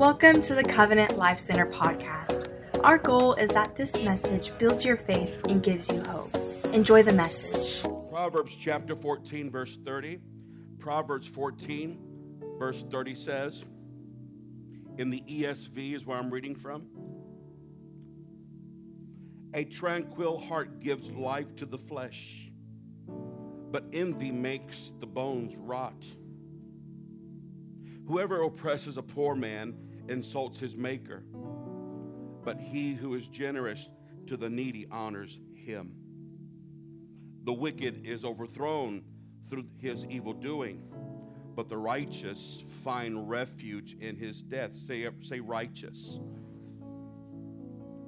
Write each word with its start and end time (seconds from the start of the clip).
Welcome 0.00 0.40
to 0.40 0.54
the 0.54 0.64
Covenant 0.64 1.18
Life 1.18 1.38
Center 1.38 1.66
podcast. 1.66 2.48
Our 2.82 2.96
goal 2.96 3.34
is 3.34 3.50
that 3.50 3.76
this 3.76 4.02
message 4.02 4.50
builds 4.56 4.82
your 4.82 4.96
faith 4.96 5.38
and 5.46 5.62
gives 5.62 5.90
you 5.90 6.02
hope. 6.04 6.34
Enjoy 6.72 7.02
the 7.02 7.12
message. 7.12 7.86
Proverbs 8.08 8.56
chapter 8.56 8.96
14, 8.96 9.50
verse 9.50 9.76
30. 9.84 10.18
Proverbs 10.78 11.26
14, 11.26 11.98
verse 12.58 12.82
30 12.84 13.14
says, 13.14 13.62
in 14.96 15.10
the 15.10 15.22
ESV 15.28 15.94
is 15.94 16.06
where 16.06 16.16
I'm 16.16 16.30
reading 16.30 16.54
from. 16.54 16.86
A 19.52 19.64
tranquil 19.64 20.40
heart 20.40 20.80
gives 20.80 21.10
life 21.10 21.54
to 21.56 21.66
the 21.66 21.76
flesh, 21.76 22.50
but 23.06 23.84
envy 23.92 24.30
makes 24.30 24.92
the 24.98 25.06
bones 25.06 25.54
rot. 25.58 26.02
Whoever 28.06 28.42
oppresses 28.42 28.96
a 28.96 29.02
poor 29.02 29.34
man 29.34 29.76
insults 30.10 30.58
his 30.58 30.76
maker, 30.76 31.22
but 32.44 32.60
he 32.60 32.94
who 32.94 33.14
is 33.14 33.28
generous 33.28 33.88
to 34.26 34.36
the 34.36 34.50
needy 34.50 34.86
honors 34.90 35.38
him. 35.54 35.94
The 37.44 37.52
wicked 37.52 38.04
is 38.04 38.24
overthrown 38.24 39.04
through 39.48 39.66
his 39.78 40.04
evil 40.06 40.32
doing, 40.32 40.82
but 41.54 41.68
the 41.68 41.78
righteous 41.78 42.62
find 42.84 43.28
refuge 43.28 43.96
in 43.98 44.16
his 44.16 44.42
death. 44.42 44.76
Say, 44.86 45.08
say 45.22 45.40
righteous. 45.40 46.20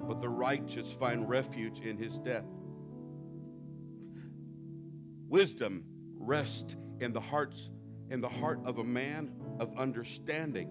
But 0.01 0.19
the 0.19 0.29
righteous 0.29 0.91
find 0.91 1.27
refuge 1.27 1.79
in 1.79 1.97
his 1.97 2.19
death. 2.19 2.45
Wisdom 5.27 5.85
rests 6.19 6.75
in 6.99 7.13
the 7.13 7.21
hearts 7.21 7.69
in 8.09 8.21
the 8.21 8.29
heart 8.29 8.59
of 8.65 8.77
a 8.77 8.83
man 8.83 9.31
of 9.59 9.75
understanding, 9.77 10.69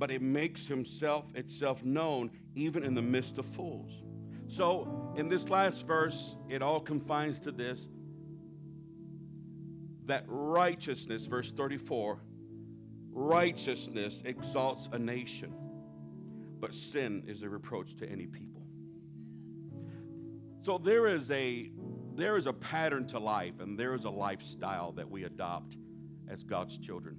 but 0.00 0.10
it 0.10 0.22
makes 0.22 0.66
himself 0.66 1.26
itself 1.34 1.84
known 1.84 2.30
even 2.54 2.82
in 2.82 2.94
the 2.94 3.02
midst 3.02 3.36
of 3.36 3.44
fools. 3.44 4.02
So, 4.48 5.12
in 5.16 5.28
this 5.28 5.50
last 5.50 5.86
verse, 5.86 6.34
it 6.48 6.62
all 6.62 6.80
confines 6.80 7.38
to 7.40 7.52
this 7.52 7.86
that 10.06 10.24
righteousness, 10.26 11.26
verse 11.26 11.52
34, 11.52 12.18
righteousness 13.12 14.22
exalts 14.24 14.88
a 14.90 14.98
nation, 14.98 15.54
but 16.58 16.74
sin 16.74 17.22
is 17.28 17.42
a 17.42 17.48
reproach 17.48 17.94
to 17.98 18.10
any 18.10 18.26
people. 18.26 18.62
So 20.62 20.78
there 20.78 21.06
is 21.08 21.30
a 21.30 21.70
there 22.14 22.38
is 22.38 22.46
a 22.46 22.52
pattern 22.54 23.06
to 23.08 23.18
life 23.18 23.60
and 23.60 23.78
there 23.78 23.94
is 23.94 24.04
a 24.04 24.10
lifestyle 24.10 24.92
that 24.92 25.08
we 25.10 25.24
adopt 25.24 25.76
as 26.28 26.42
God's 26.42 26.78
children 26.78 27.18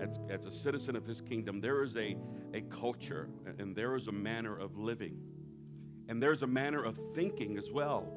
as, 0.00 0.18
as 0.28 0.46
a 0.46 0.50
citizen 0.50 0.96
of 0.96 1.06
his 1.06 1.20
kingdom, 1.20 1.60
there 1.60 1.82
is 1.82 1.96
a, 1.96 2.16
a 2.54 2.62
culture 2.62 3.28
and 3.58 3.76
there 3.76 3.96
is 3.96 4.08
a 4.08 4.12
manner 4.12 4.58
of 4.58 4.76
living. 4.76 5.18
And 6.08 6.22
there's 6.22 6.42
a 6.42 6.46
manner 6.46 6.82
of 6.82 6.98
thinking 7.14 7.56
as 7.58 7.70
well. 7.70 8.12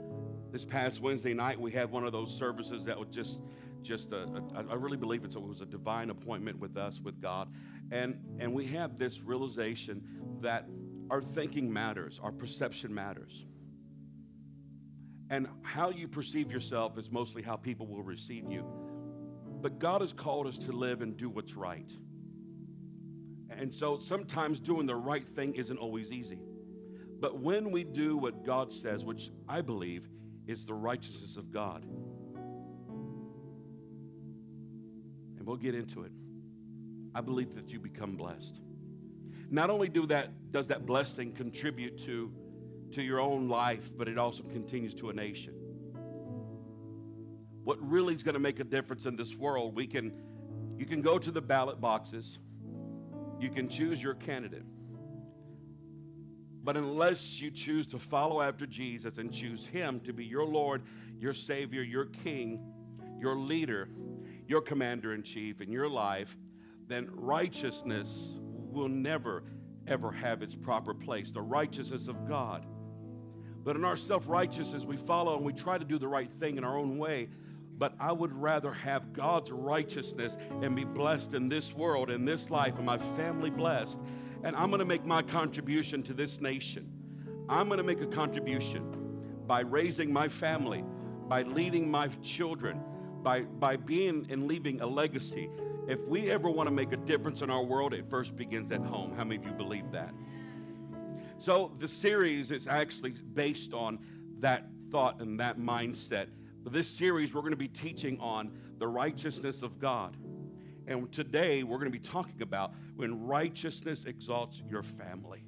This 0.52 0.66
past 0.66 1.02
Wednesday 1.02 1.34
night, 1.34 1.60
we 1.60 1.72
had 1.72 1.92
one 1.92 2.06
of 2.06 2.12
those 2.12 2.36
services 2.36 2.86
that 2.86 2.98
was 2.98 3.10
just, 3.10 3.42
just 3.82 4.12
a, 4.12 4.24
a, 4.24 4.66
I 4.70 4.76
really 4.76 4.98
believe 4.98 5.24
it 5.24 5.36
was 5.36 5.62
a 5.62 5.66
divine 5.66 6.10
appointment 6.10 6.60
with 6.60 6.78
us, 6.78 7.00
with 7.00 7.22
God. 7.22 7.54
And, 7.92 8.20
and 8.40 8.54
we 8.54 8.66
have 8.68 8.98
this 8.98 9.22
realization 9.22 10.04
that 10.42 10.68
our 11.10 11.22
thinking 11.22 11.72
matters, 11.72 12.20
our 12.24 12.32
perception 12.32 12.94
matters. 12.94 13.46
And 15.30 15.48
how 15.64 15.90
you 15.90 16.08
perceive 16.08 16.52
yourself 16.52 16.98
is 16.98 17.12
mostly 17.12 17.42
how 17.42 17.56
people 17.56 17.88
will 17.88 18.04
receive 18.04 18.50
you. 18.50 18.66
But 19.64 19.80
God 19.80 20.02
has 20.02 20.12
called 20.12 20.46
us 20.46 20.58
to 20.58 20.74
live 20.74 21.02
and 21.02 21.16
do 21.16 21.30
what's 21.30 21.56
right. 21.56 21.90
And 23.50 23.74
so 23.74 23.98
sometimes 23.98 24.60
doing 24.60 24.86
the 24.86 24.96
right 24.96 25.26
thing 25.26 25.56
isn't 25.56 25.78
always 25.78 26.12
easy. 26.12 26.42
But 27.22 27.40
when 27.40 27.72
we 27.72 27.86
do 27.86 28.18
what 28.18 28.44
God 28.44 28.74
says, 28.74 29.06
which 29.06 29.32
I 29.48 29.62
believe 29.62 30.10
is 30.48 30.66
the 30.66 30.74
righteousness 30.74 31.38
of 31.38 31.50
God, 31.50 31.86
and 35.38 35.48
we'll 35.48 35.56
get 35.56 35.76
into 35.76 36.04
it, 36.04 36.12
I 37.16 37.22
believe 37.22 37.56
that 37.56 37.70
you 37.70 37.80
become 37.80 38.18
blessed. 38.18 38.60
Not 39.50 39.70
only 39.70 39.88
do 39.88 40.06
that, 40.08 40.52
does 40.52 40.68
that 40.68 40.86
blessing 40.86 41.32
contribute 41.32 42.04
to, 42.04 42.34
to 42.92 43.02
your 43.02 43.22
own 43.22 43.48
life, 43.48 43.94
but 43.98 44.10
it 44.10 44.18
also 44.18 44.44
continues 44.44 44.94
to 44.96 45.10
a 45.10 45.14
nation 45.14 45.63
what 47.64 47.78
really 47.82 48.14
is 48.14 48.24
going 48.24 48.34
to 48.34 48.40
make 48.40 48.60
a 48.60 48.64
difference 48.64 49.06
in 49.06 49.16
this 49.16 49.36
world, 49.36 49.76
we 49.76 49.88
can 49.88 50.14
you 50.78 50.86
can 50.86 51.02
go 51.02 51.18
to 51.18 51.32
the 51.32 51.42
ballot 51.42 51.80
boxes. 51.80 52.40
You 53.40 53.50
can 53.50 53.70
choose 53.70 54.02
your 54.02 54.16
candidate. 54.16 54.66
But 56.64 56.78
unless 56.78 57.42
you 57.42 57.52
choose 57.52 57.88
to 57.88 58.00
follow 58.00 58.42
after 58.42 58.66
Jesus 58.66 59.18
and 59.18 59.32
choose 59.32 59.68
him 59.68 60.00
to 60.02 60.14
be 60.14 60.26
your 60.26 60.46
Lord, 60.46 60.82
your 61.20 61.34
Savior, 61.34 61.82
your 61.82 62.06
King, 62.06 62.60
your 63.20 63.36
leader, 63.36 63.90
your 64.48 64.62
commander 64.62 65.14
in 65.14 65.24
chief 65.24 65.62
in 65.62 65.72
your 65.72 65.90
life, 65.90 66.38
then 66.88 67.10
righteousness 67.12 68.34
will 68.38 68.88
never, 68.90 69.44
ever 69.88 70.12
have 70.12 70.42
its 70.42 70.56
proper 70.56 70.94
place. 70.94 71.32
The 71.32 71.42
righteousness 71.42 72.08
of 72.08 72.28
God. 72.28 72.66
But 73.64 73.76
in 73.76 73.86
our 73.86 73.98
self 73.98 74.28
righteousness, 74.28 74.86
we 74.86 74.98
follow 74.98 75.36
and 75.36 75.46
we 75.46 75.54
try 75.54 75.78
to 75.78 75.86
do 75.86 75.98
the 75.98 76.08
right 76.08 76.30
thing 76.30 76.58
in 76.58 76.64
our 76.64 76.78
own 76.78 76.98
way 76.98 77.30
but 77.78 77.96
I 78.00 78.12
would 78.12 78.34
rather 78.34 78.72
have 78.72 79.14
God's 79.14 79.52
righteousness 79.52 80.38
and 80.62 80.76
be 80.76 80.84
blessed 80.84 81.34
in 81.34 81.50
this 81.50 81.74
world, 81.74 82.10
in 82.10 82.26
this 82.26 82.50
life, 82.50 82.78
and 82.78 82.86
my 82.86 82.98
family 82.98 83.50
blessed. 83.50 84.00
And 84.44 84.56
I'm 84.56 84.70
going 84.70 84.80
to 84.80 84.86
make 84.86 85.06
my 85.06 85.22
contribution 85.22 86.04
to 86.04 86.14
this 86.14 86.40
nation. 86.40 86.90
I'm 87.50 87.68
going 87.68 87.78
to 87.78 87.84
make 87.84 88.02
a 88.02 88.08
contribution 88.08 89.44
by 89.48 89.62
raising 89.62 90.14
my 90.14 90.28
family, 90.28 90.84
by 91.28 91.44
leading 91.44 91.90
my 91.90 92.08
children, 92.22 92.82
by, 93.22 93.42
by 93.44 93.78
being 93.78 94.28
and 94.30 94.48
leaving 94.48 94.82
a 94.82 94.88
legacy. 94.88 95.50
If 95.88 96.08
we 96.08 96.30
ever 96.32 96.50
want 96.50 96.68
to 96.68 96.76
make 96.76 96.92
a 96.94 96.98
difference 96.98 97.42
in 97.42 97.50
our 97.50 97.64
world, 97.64 97.94
it 97.94 98.10
first 98.10 98.36
begins 98.36 98.72
at 98.72 98.82
home. 98.82 99.14
How 99.16 99.24
many 99.24 99.38
of 99.38 99.46
you 99.46 99.52
believe 99.54 99.92
that? 99.92 100.14
So 101.40 101.74
the 101.80 101.88
series 101.88 102.52
is 102.52 102.68
actually 102.68 103.12
based 103.12 103.74
on 103.74 104.00
that 104.40 104.68
thought 104.90 105.20
and 105.20 105.40
that 105.40 105.58
mindset 105.58 106.28
this 106.72 106.88
series, 106.88 107.34
we're 107.34 107.42
going 107.42 107.52
to 107.52 107.58
be 107.58 107.68
teaching 107.68 108.20
on 108.20 108.58
the 108.78 108.88
righteousness 108.88 109.62
of 109.62 109.80
God. 109.80 110.16
And 110.88 111.12
today, 111.12 111.64
we're 111.64 111.78
going 111.78 111.92
to 111.92 111.98
be 111.98 112.00
talking 112.00 112.42
about 112.42 112.74
when 112.96 113.26
righteousness 113.26 114.06
exalts 114.06 114.62
your 114.70 114.84
family. 114.84 115.46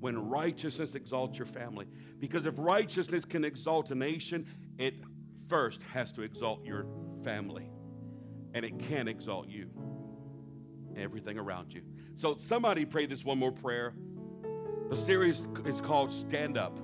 When 0.00 0.28
righteousness 0.28 0.94
exalts 0.94 1.38
your 1.38 1.46
family. 1.46 1.86
Because 2.18 2.46
if 2.46 2.54
righteousness 2.56 3.24
can 3.24 3.44
exalt 3.44 3.90
a 3.90 3.94
nation, 3.94 4.46
it 4.78 4.94
first 5.48 5.82
has 5.84 6.12
to 6.12 6.22
exalt 6.22 6.64
your 6.64 6.86
family. 7.24 7.70
And 8.54 8.64
it 8.64 8.78
can 8.78 9.08
exalt 9.08 9.48
you, 9.48 9.70
everything 10.96 11.38
around 11.38 11.72
you. 11.72 11.82
So, 12.16 12.36
somebody 12.36 12.84
pray 12.84 13.06
this 13.06 13.24
one 13.24 13.38
more 13.38 13.52
prayer. 13.52 13.94
The 14.90 14.96
series 14.96 15.46
is 15.64 15.80
called 15.80 16.12
Stand 16.12 16.58
Up. 16.58 16.78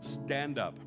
Stand 0.00 0.58
Up. 0.58 0.78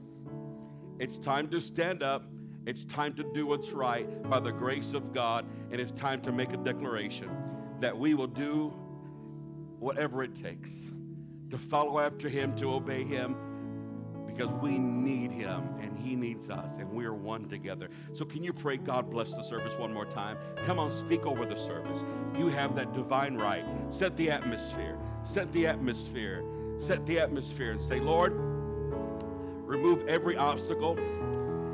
It's 1.04 1.18
time 1.18 1.50
to 1.50 1.60
stand 1.60 2.02
up. 2.02 2.24
It's 2.66 2.86
time 2.86 3.14
to 3.16 3.26
do 3.34 3.46
what's 3.46 3.74
right 3.74 4.24
by 4.30 4.40
the 4.40 4.54
grace 4.54 4.94
of 4.94 5.12
God. 5.12 5.46
And 5.70 5.82
it's 5.82 5.92
time 6.00 6.22
to 6.22 6.32
make 6.32 6.54
a 6.54 6.58
declaration 6.58 7.30
that 7.82 7.98
we 7.98 8.14
will 8.14 8.28
do 8.28 8.70
whatever 9.80 10.24
it 10.24 10.34
takes 10.34 10.72
to 11.50 11.58
follow 11.58 12.00
after 12.00 12.30
Him, 12.30 12.56
to 12.56 12.74
obey 12.74 13.04
Him, 13.04 13.36
because 14.26 14.48
we 14.62 14.78
need 14.78 15.34
Him 15.34 15.76
and 15.82 15.98
He 15.98 16.16
needs 16.16 16.50
us, 16.50 16.72
and 16.80 16.90
we 16.90 17.04
are 17.04 17.14
one 17.14 17.50
together. 17.50 17.90
So, 18.14 18.24
can 18.24 18.42
you 18.42 18.54
pray, 18.54 18.78
God 18.78 19.12
bless 19.12 19.34
the 19.34 19.44
service 19.44 19.78
one 19.78 19.94
more 19.94 20.06
time? 20.06 20.38
Come 20.66 20.80
on, 20.80 20.90
speak 20.90 21.26
over 21.26 21.46
the 21.46 21.58
service. 21.58 22.00
You 22.38 22.48
have 22.48 22.78
that 22.78 22.94
divine 22.94 23.36
right. 23.36 23.66
Set 23.90 24.16
the 24.16 24.32
atmosphere. 24.32 24.98
Set 25.26 25.52
the 25.52 25.68
atmosphere. 25.68 26.46
Set 26.80 27.06
the 27.06 27.20
atmosphere 27.20 27.72
and 27.72 27.82
say, 27.82 28.00
Lord, 28.00 28.53
Remove 29.74 30.08
every 30.08 30.38
obstacle. 30.38 31.00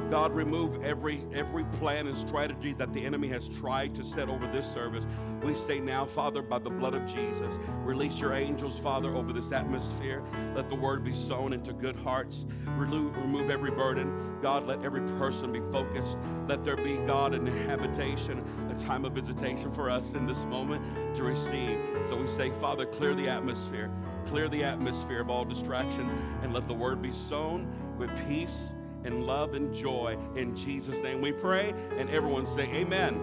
God, 0.10 0.34
remove 0.34 0.82
every 0.86 1.22
every 1.34 1.66
plan 1.66 2.08
and 2.08 2.18
strategy 2.18 2.72
that 2.76 2.94
the 2.94 3.06
enemy 3.06 3.28
has 3.28 3.50
tried 3.50 3.94
to 3.96 4.06
set 4.06 4.30
over 4.30 4.48
this 4.48 4.72
service. 4.72 5.04
We 5.44 5.54
say 5.54 5.82
now, 5.82 6.06
Father, 6.06 6.42
by 6.42 6.60
the 6.60 6.70
blood 6.70 6.94
of 6.94 7.06
Jesus, 7.06 7.60
release 7.84 8.18
your 8.18 8.34
angels, 8.34 8.80
Father, 8.80 9.14
over 9.16 9.34
this 9.34 9.52
atmosphere. 9.52 10.24
Let 10.56 10.70
the 10.70 10.76
word 10.76 11.04
be 11.04 11.14
sown 11.14 11.52
into 11.52 11.74
good 11.74 11.98
hearts. 11.98 12.46
Remove, 12.78 13.18
remove 13.18 13.50
every 13.50 13.70
burden. 13.70 14.40
God, 14.42 14.66
let 14.66 14.82
every 14.86 15.02
person 15.20 15.52
be 15.52 15.60
focused. 15.70 16.18
Let 16.48 16.64
there 16.64 16.78
be, 16.78 16.96
God, 17.00 17.34
an 17.34 17.46
habitation, 17.68 18.42
a 18.72 18.86
time 18.86 19.04
of 19.04 19.12
visitation 19.12 19.74
for 19.74 19.90
us 19.90 20.14
in 20.14 20.26
this 20.26 20.46
moment 20.46 21.16
to 21.18 21.24
receive. 21.24 21.78
So 22.08 22.16
we 22.16 22.30
say, 22.30 22.50
Father, 22.50 22.86
clear 22.86 23.14
the 23.14 23.28
atmosphere. 23.28 23.92
Clear 24.26 24.48
the 24.48 24.64
atmosphere 24.64 25.22
of 25.22 25.30
all 25.30 25.44
distractions 25.44 26.14
and 26.44 26.54
let 26.54 26.68
the 26.68 26.74
word 26.74 27.02
be 27.02 27.12
sown 27.12 27.68
with 28.00 28.28
peace 28.28 28.72
and 29.04 29.26
love 29.26 29.54
and 29.54 29.76
joy. 29.76 30.18
In 30.36 30.56
Jesus' 30.56 30.98
name 30.98 31.22
we 31.22 31.32
pray. 31.32 31.74
And 31.98 32.10
everyone 32.10 32.48
say, 32.48 32.64
Amen. 32.74 33.22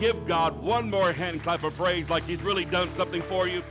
Give 0.00 0.26
God 0.26 0.60
one 0.62 0.88
more 0.90 1.12
hand 1.12 1.42
clap 1.42 1.62
of 1.62 1.76
praise 1.76 2.08
like 2.08 2.24
he's 2.24 2.42
really 2.42 2.64
done 2.64 2.88
something 2.94 3.20
for 3.22 3.46
you. 3.46 3.62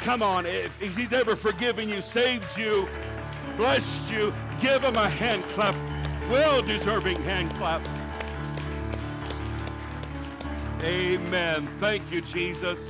Come 0.00 0.22
on, 0.22 0.46
if 0.46 0.96
he's 0.96 1.12
ever 1.12 1.36
forgiven 1.36 1.88
you, 1.88 2.00
saved 2.00 2.58
you, 2.58 2.88
blessed 3.56 4.10
you, 4.10 4.34
give 4.60 4.82
him 4.82 4.96
a 4.96 5.08
hand 5.08 5.42
clap. 5.54 5.74
Well 6.30 6.62
deserving 6.62 7.16
hand 7.22 7.50
clap. 7.52 7.82
Amen. 10.82 11.66
Thank 11.78 12.10
you, 12.10 12.22
Jesus. 12.22 12.88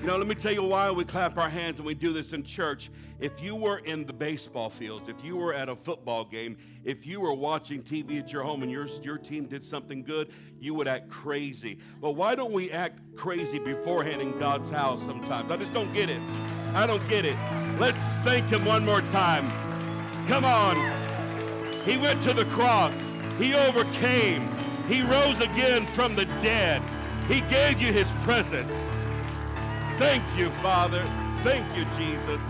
You 0.00 0.08
know, 0.08 0.18
let 0.18 0.26
me 0.26 0.34
tell 0.34 0.52
you 0.52 0.62
why 0.62 0.90
we 0.90 1.04
clap 1.04 1.38
our 1.38 1.48
hands 1.48 1.78
and 1.78 1.86
we 1.86 1.94
do 1.94 2.12
this 2.12 2.34
in 2.34 2.42
church. 2.42 2.90
If 3.20 3.40
you 3.40 3.54
were 3.54 3.78
in 3.78 4.04
the 4.06 4.12
baseball 4.12 4.70
field, 4.70 5.08
if 5.08 5.24
you 5.24 5.36
were 5.36 5.54
at 5.54 5.68
a 5.68 5.76
football 5.76 6.24
game, 6.24 6.56
if 6.84 7.06
you 7.06 7.20
were 7.20 7.32
watching 7.32 7.82
TV 7.82 8.18
at 8.18 8.32
your 8.32 8.42
home 8.42 8.62
and 8.62 8.70
your, 8.70 8.86
your 9.02 9.18
team 9.18 9.46
did 9.46 9.64
something 9.64 10.02
good, 10.02 10.32
you 10.58 10.74
would 10.74 10.88
act 10.88 11.08
crazy. 11.10 11.78
But 12.00 12.12
why 12.12 12.34
don't 12.34 12.52
we 12.52 12.70
act 12.72 13.00
crazy 13.16 13.58
beforehand 13.58 14.20
in 14.20 14.36
God's 14.38 14.68
house 14.68 15.04
sometimes? 15.04 15.50
I 15.50 15.56
just 15.56 15.72
don't 15.72 15.92
get 15.94 16.10
it. 16.10 16.20
I 16.74 16.86
don't 16.86 17.06
get 17.08 17.24
it. 17.24 17.36
Let's 17.78 17.98
thank 18.24 18.46
Him 18.46 18.64
one 18.64 18.84
more 18.84 19.00
time. 19.02 19.48
Come 20.26 20.44
on. 20.44 20.76
He 21.84 21.96
went 21.96 22.20
to 22.22 22.32
the 22.32 22.46
cross, 22.46 22.92
He 23.38 23.54
overcame, 23.54 24.48
He 24.88 25.02
rose 25.02 25.40
again 25.40 25.86
from 25.86 26.16
the 26.16 26.24
dead. 26.42 26.82
He 27.28 27.42
gave 27.42 27.80
you 27.80 27.92
His 27.92 28.10
presence. 28.22 28.90
Thank 29.98 30.24
you, 30.36 30.50
Father. 30.50 31.02
Thank 31.42 31.64
you, 31.76 31.84
Jesus. 31.96 32.40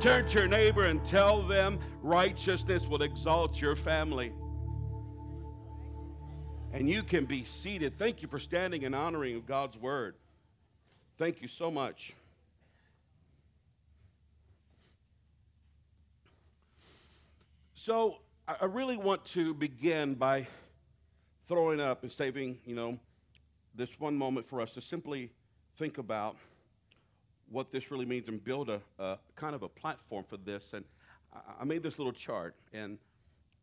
Turn 0.00 0.26
to 0.28 0.38
your 0.38 0.48
neighbor 0.48 0.84
and 0.84 1.04
tell 1.04 1.42
them 1.42 1.78
righteousness 2.00 2.88
will 2.88 3.02
exalt 3.02 3.60
your 3.60 3.76
family. 3.76 4.32
And 6.72 6.88
you 6.88 7.02
can 7.02 7.26
be 7.26 7.44
seated. 7.44 7.98
Thank 7.98 8.22
you 8.22 8.28
for 8.28 8.38
standing 8.38 8.86
and 8.86 8.94
honoring 8.94 9.42
God's 9.46 9.76
word. 9.76 10.14
Thank 11.18 11.42
you 11.42 11.48
so 11.48 11.70
much. 11.70 12.14
So, 17.74 18.20
I 18.48 18.64
really 18.64 18.96
want 18.96 19.22
to 19.26 19.52
begin 19.52 20.14
by 20.14 20.46
throwing 21.46 21.78
up 21.78 22.04
and 22.04 22.10
saving, 22.10 22.58
you 22.64 22.74
know, 22.74 22.98
this 23.74 24.00
one 24.00 24.16
moment 24.16 24.46
for 24.46 24.62
us 24.62 24.72
to 24.72 24.80
simply 24.80 25.30
think 25.76 25.98
about 25.98 26.36
what 27.50 27.70
this 27.70 27.90
really 27.90 28.06
means 28.06 28.28
and 28.28 28.42
build 28.42 28.70
a, 28.70 28.80
a 28.98 29.18
kind 29.36 29.54
of 29.54 29.62
a 29.62 29.68
platform 29.68 30.24
for 30.24 30.36
this. 30.36 30.72
And 30.72 30.84
I, 31.60 31.64
made 31.64 31.82
this 31.82 31.98
little 31.98 32.12
chart, 32.12 32.54
and, 32.72 32.98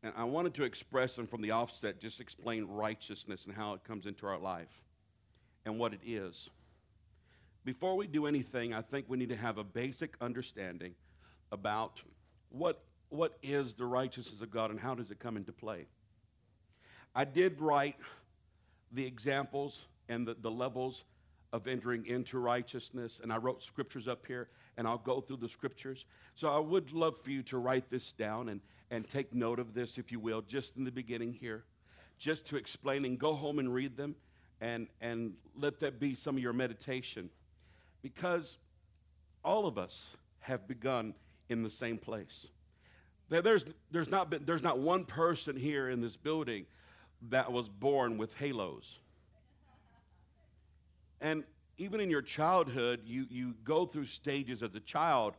and 0.03 0.13
I 0.15 0.25
wanted 0.25 0.53
to 0.55 0.63
express 0.63 1.15
them 1.15 1.25
from 1.25 1.41
the 1.41 1.51
offset, 1.51 1.99
just 1.99 2.19
explain 2.19 2.65
righteousness 2.65 3.45
and 3.45 3.55
how 3.55 3.73
it 3.73 3.83
comes 3.83 4.05
into 4.05 4.27
our 4.27 4.37
life 4.37 4.81
and 5.65 5.79
what 5.79 5.93
it 5.93 6.01
is. 6.05 6.49
Before 7.63 7.95
we 7.95 8.07
do 8.07 8.27
anything, 8.27 8.73
I 8.73 8.81
think 8.81 9.05
we 9.07 9.17
need 9.17 9.29
to 9.29 9.35
have 9.35 9.57
a 9.57 9.63
basic 9.63 10.15
understanding 10.21 10.95
about 11.51 12.01
what, 12.49 12.83
what 13.09 13.37
is 13.41 13.73
the 13.73 13.85
righteousness 13.85 14.41
of 14.41 14.51
God 14.51 14.69
and 14.69 14.79
how 14.79 14.95
does 14.95 15.11
it 15.11 15.19
come 15.19 15.37
into 15.37 15.51
play. 15.51 15.87
I 17.15 17.25
did 17.25 17.59
write 17.59 17.95
the 18.91 19.05
examples 19.05 19.85
and 20.07 20.27
the, 20.27 20.35
the 20.35 20.51
levels 20.51 21.03
of 21.53 21.67
entering 21.67 22.05
into 22.05 22.37
righteousness. 22.39 23.19
And 23.21 23.31
I 23.31 23.37
wrote 23.37 23.63
scriptures 23.63 24.07
up 24.07 24.25
here, 24.25 24.49
and 24.77 24.87
I'll 24.87 24.97
go 24.97 25.21
through 25.21 25.37
the 25.37 25.49
scriptures. 25.49 26.05
So 26.35 26.49
I 26.49 26.59
would 26.59 26.91
love 26.91 27.17
for 27.17 27.31
you 27.31 27.43
to 27.43 27.57
write 27.57 27.89
this 27.89 28.11
down 28.11 28.49
and, 28.49 28.61
and 28.91 29.07
take 29.07 29.33
note 29.33 29.59
of 29.59 29.73
this, 29.73 29.97
if 29.97 30.11
you 30.11 30.19
will, 30.19 30.41
just 30.41 30.77
in 30.77 30.83
the 30.83 30.91
beginning 30.91 31.33
here, 31.33 31.63
just 32.19 32.45
to 32.47 32.57
explain 32.57 33.05
and 33.05 33.17
go 33.17 33.33
home 33.33 33.59
and 33.59 33.73
read 33.73 33.95
them 33.97 34.15
and, 34.59 34.87
and 35.01 35.33
let 35.55 35.79
that 35.79 35.99
be 35.99 36.15
some 36.15 36.35
of 36.35 36.41
your 36.41 36.53
meditation. 36.53 37.29
Because 38.01 38.57
all 39.43 39.65
of 39.65 39.77
us 39.77 40.15
have 40.39 40.67
begun 40.67 41.13
in 41.49 41.63
the 41.63 41.69
same 41.69 41.97
place. 41.97 42.47
There's, 43.29 43.65
there's, 43.91 44.09
not 44.09 44.29
been, 44.29 44.45
there's 44.45 44.63
not 44.63 44.79
one 44.79 45.03
person 45.03 45.57
here 45.57 45.89
in 45.89 46.01
this 46.01 46.15
building 46.15 46.65
that 47.29 47.51
was 47.51 47.67
born 47.67 48.17
with 48.17 48.35
halos. 48.35 48.99
And 51.21 51.43
even 51.77 51.99
in 51.99 52.09
your 52.09 52.21
childhood, 52.21 53.01
you, 53.05 53.25
you 53.29 53.55
go 53.63 53.85
through 53.85 54.05
stages 54.05 54.63
as 54.63 54.73
a 54.75 54.79
child 54.79 55.35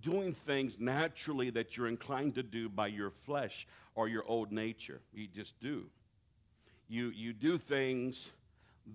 doing 0.00 0.32
things 0.32 0.78
naturally 0.78 1.50
that 1.50 1.76
you're 1.76 1.88
inclined 1.88 2.34
to 2.34 2.42
do 2.42 2.68
by 2.68 2.86
your 2.86 3.10
flesh 3.10 3.66
or 3.94 4.08
your 4.08 4.24
old 4.26 4.50
nature. 4.52 5.00
You 5.12 5.26
just 5.26 5.58
do. 5.60 5.86
You, 6.88 7.10
you 7.14 7.32
do 7.32 7.58
things 7.58 8.30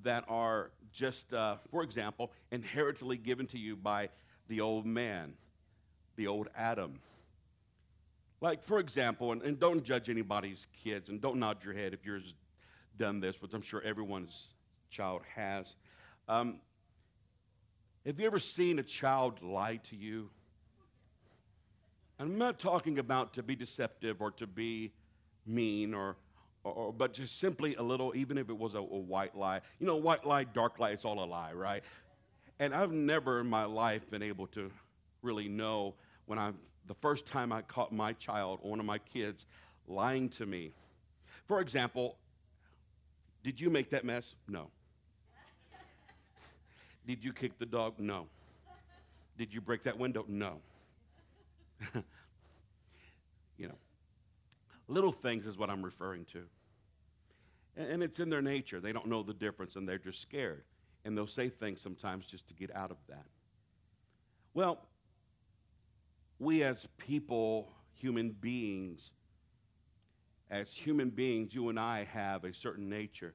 that 0.03 0.25
are 0.27 0.71
just, 0.91 1.33
uh, 1.33 1.57
for 1.69 1.83
example, 1.83 2.31
inherently 2.51 3.17
given 3.17 3.45
to 3.47 3.57
you 3.57 3.75
by 3.75 4.09
the 4.47 4.61
old 4.61 4.85
man, 4.85 5.33
the 6.15 6.27
old 6.27 6.49
Adam. 6.55 6.99
Like, 8.41 8.63
for 8.63 8.79
example, 8.79 9.31
and, 9.31 9.41
and 9.41 9.59
don't 9.59 9.83
judge 9.83 10.09
anybody's 10.09 10.67
kids 10.83 11.09
and 11.09 11.21
don't 11.21 11.37
nod 11.37 11.63
your 11.63 11.73
head 11.73 11.93
if 11.93 12.05
yours 12.05 12.33
done 12.97 13.19
this, 13.19 13.41
which 13.41 13.53
I'm 13.53 13.61
sure 13.61 13.81
everyone's 13.81 14.49
child 14.89 15.21
has. 15.35 15.75
Um, 16.27 16.59
have 18.05 18.19
you 18.19 18.25
ever 18.25 18.39
seen 18.39 18.79
a 18.79 18.83
child 18.83 19.41
lie 19.43 19.77
to 19.89 19.95
you? 19.95 20.29
I'm 22.19 22.37
not 22.37 22.59
talking 22.59 22.97
about 22.97 23.33
to 23.33 23.43
be 23.43 23.55
deceptive 23.55 24.21
or 24.21 24.31
to 24.31 24.47
be 24.47 24.91
mean 25.45 25.93
or, 25.93 26.15
or, 26.63 26.93
but 26.93 27.13
just 27.13 27.39
simply 27.39 27.75
a 27.75 27.83
little, 27.83 28.13
even 28.15 28.37
if 28.37 28.49
it 28.49 28.57
was 28.57 28.73
a, 28.73 28.79
a 28.79 28.81
white 28.81 29.35
lie. 29.35 29.61
You 29.79 29.85
know, 29.85 29.97
white 29.97 30.25
lie, 30.25 30.45
dark 30.45 30.79
lie, 30.79 30.91
it's 30.91 31.05
all 31.05 31.23
a 31.23 31.25
lie, 31.25 31.53
right? 31.53 31.83
And 32.59 32.73
I've 32.73 32.91
never 32.91 33.41
in 33.41 33.49
my 33.49 33.65
life 33.65 34.09
been 34.09 34.23
able 34.23 34.47
to 34.47 34.71
really 35.21 35.47
know 35.47 35.93
when 36.25 36.39
I, 36.39 36.53
the 36.87 36.95
first 36.95 37.25
time 37.27 37.51
I 37.51 37.61
caught 37.61 37.91
my 37.91 38.13
child, 38.13 38.59
one 38.61 38.79
of 38.79 38.85
my 38.85 38.97
kids, 38.97 39.45
lying 39.87 40.29
to 40.29 40.45
me. 40.45 40.71
For 41.45 41.59
example, 41.59 42.17
did 43.43 43.59
you 43.61 43.69
make 43.69 43.91
that 43.91 44.05
mess? 44.05 44.35
No. 44.47 44.69
Did 47.05 47.23
you 47.23 47.33
kick 47.33 47.57
the 47.59 47.65
dog? 47.65 47.99
No. 47.99 48.27
Did 49.37 49.53
you 49.53 49.61
break 49.61 49.83
that 49.83 49.97
window? 49.97 50.25
No. 50.27 50.61
you 53.57 53.67
know, 53.67 53.77
little 54.87 55.11
things 55.11 55.45
is 55.45 55.57
what 55.57 55.69
I'm 55.69 55.83
referring 55.83 56.25
to. 56.25 56.43
And, 57.75 57.89
and, 57.89 58.03
it's 58.03 58.19
in 58.19 58.29
their 58.29 58.41
nature. 58.41 58.79
They 58.79 58.93
don't 58.93 59.07
know 59.07 59.23
the 59.23 59.33
difference 59.33 59.75
and 59.75 59.87
they're 59.87 59.97
just 59.97 60.21
scared. 60.21 60.63
And 61.03 61.17
they'll 61.17 61.27
say 61.27 61.49
things 61.49 61.81
sometimes 61.81 62.25
just 62.25 62.47
to 62.47 62.53
get 62.53 62.73
out 62.75 62.91
of 62.91 62.97
that. 63.09 63.25
Well, 64.53 64.79
we 66.39 66.63
as 66.63 66.87
people, 66.97 67.71
human 67.93 68.31
beings, 68.31 69.11
as 70.49 70.73
human 70.73 71.09
beings, 71.09 71.53
you 71.53 71.69
and 71.69 71.79
I 71.79 72.05
have 72.05 72.43
a 72.43 72.53
certain 72.53 72.89
nature 72.89 73.33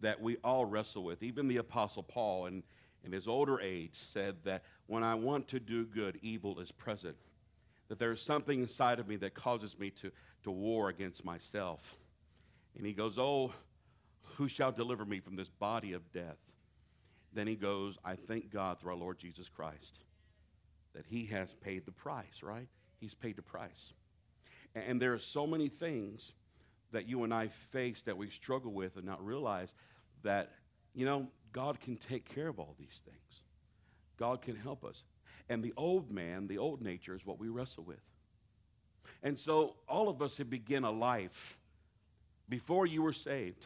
that 0.00 0.20
we 0.20 0.36
all 0.44 0.64
wrestle 0.64 1.02
with. 1.04 1.22
Even 1.22 1.48
the 1.48 1.56
Apostle 1.56 2.02
Paul, 2.02 2.46
and 2.46 2.62
in 3.06 3.12
his 3.12 3.28
older 3.28 3.60
age 3.60 3.92
said 3.94 4.36
that 4.44 4.64
when 4.86 5.02
I 5.02 5.14
want 5.14 5.48
to 5.48 5.60
do 5.60 5.84
good, 5.84 6.18
evil 6.22 6.58
is 6.60 6.72
present. 6.72 7.16
That 7.88 8.00
there 8.00 8.10
is 8.10 8.20
something 8.20 8.60
inside 8.60 8.98
of 8.98 9.06
me 9.06 9.16
that 9.16 9.34
causes 9.34 9.78
me 9.78 9.90
to, 9.90 10.10
to 10.42 10.50
war 10.50 10.88
against 10.88 11.24
myself. 11.24 11.96
And 12.76 12.84
he 12.84 12.92
goes, 12.92 13.16
Oh, 13.16 13.52
who 14.34 14.48
shall 14.48 14.72
deliver 14.72 15.04
me 15.04 15.20
from 15.20 15.36
this 15.36 15.48
body 15.48 15.92
of 15.92 16.12
death? 16.12 16.38
Then 17.32 17.46
he 17.46 17.54
goes, 17.54 17.96
I 18.04 18.16
thank 18.16 18.52
God 18.52 18.80
through 18.80 18.92
our 18.92 18.98
Lord 18.98 19.18
Jesus 19.18 19.48
Christ 19.48 20.00
that 20.94 21.04
he 21.06 21.26
has 21.26 21.52
paid 21.54 21.84
the 21.84 21.92
price, 21.92 22.42
right? 22.42 22.68
He's 22.98 23.14
paid 23.14 23.36
the 23.36 23.42
price. 23.42 23.92
And 24.74 25.00
there 25.00 25.12
are 25.12 25.18
so 25.18 25.46
many 25.46 25.68
things 25.68 26.32
that 26.92 27.06
you 27.06 27.22
and 27.22 27.32
I 27.32 27.48
face 27.48 28.02
that 28.02 28.16
we 28.16 28.30
struggle 28.30 28.72
with 28.72 28.96
and 28.96 29.04
not 29.04 29.24
realize 29.24 29.68
that, 30.22 30.52
you 30.94 31.04
know, 31.04 31.28
God 31.56 31.80
can 31.80 31.96
take 31.96 32.28
care 32.34 32.48
of 32.48 32.58
all 32.58 32.74
these 32.78 33.00
things. 33.06 33.42
God 34.18 34.42
can 34.42 34.56
help 34.56 34.84
us. 34.84 35.04
And 35.48 35.62
the 35.62 35.72
old 35.74 36.10
man, 36.10 36.48
the 36.48 36.58
old 36.58 36.82
nature, 36.82 37.14
is 37.14 37.24
what 37.24 37.38
we 37.38 37.48
wrestle 37.48 37.82
with. 37.82 38.02
And 39.22 39.38
so 39.38 39.76
all 39.88 40.10
of 40.10 40.20
us 40.20 40.36
have 40.36 40.50
begun 40.50 40.84
a 40.84 40.90
life 40.90 41.58
before 42.46 42.86
you 42.86 43.00
were 43.00 43.14
saved. 43.14 43.64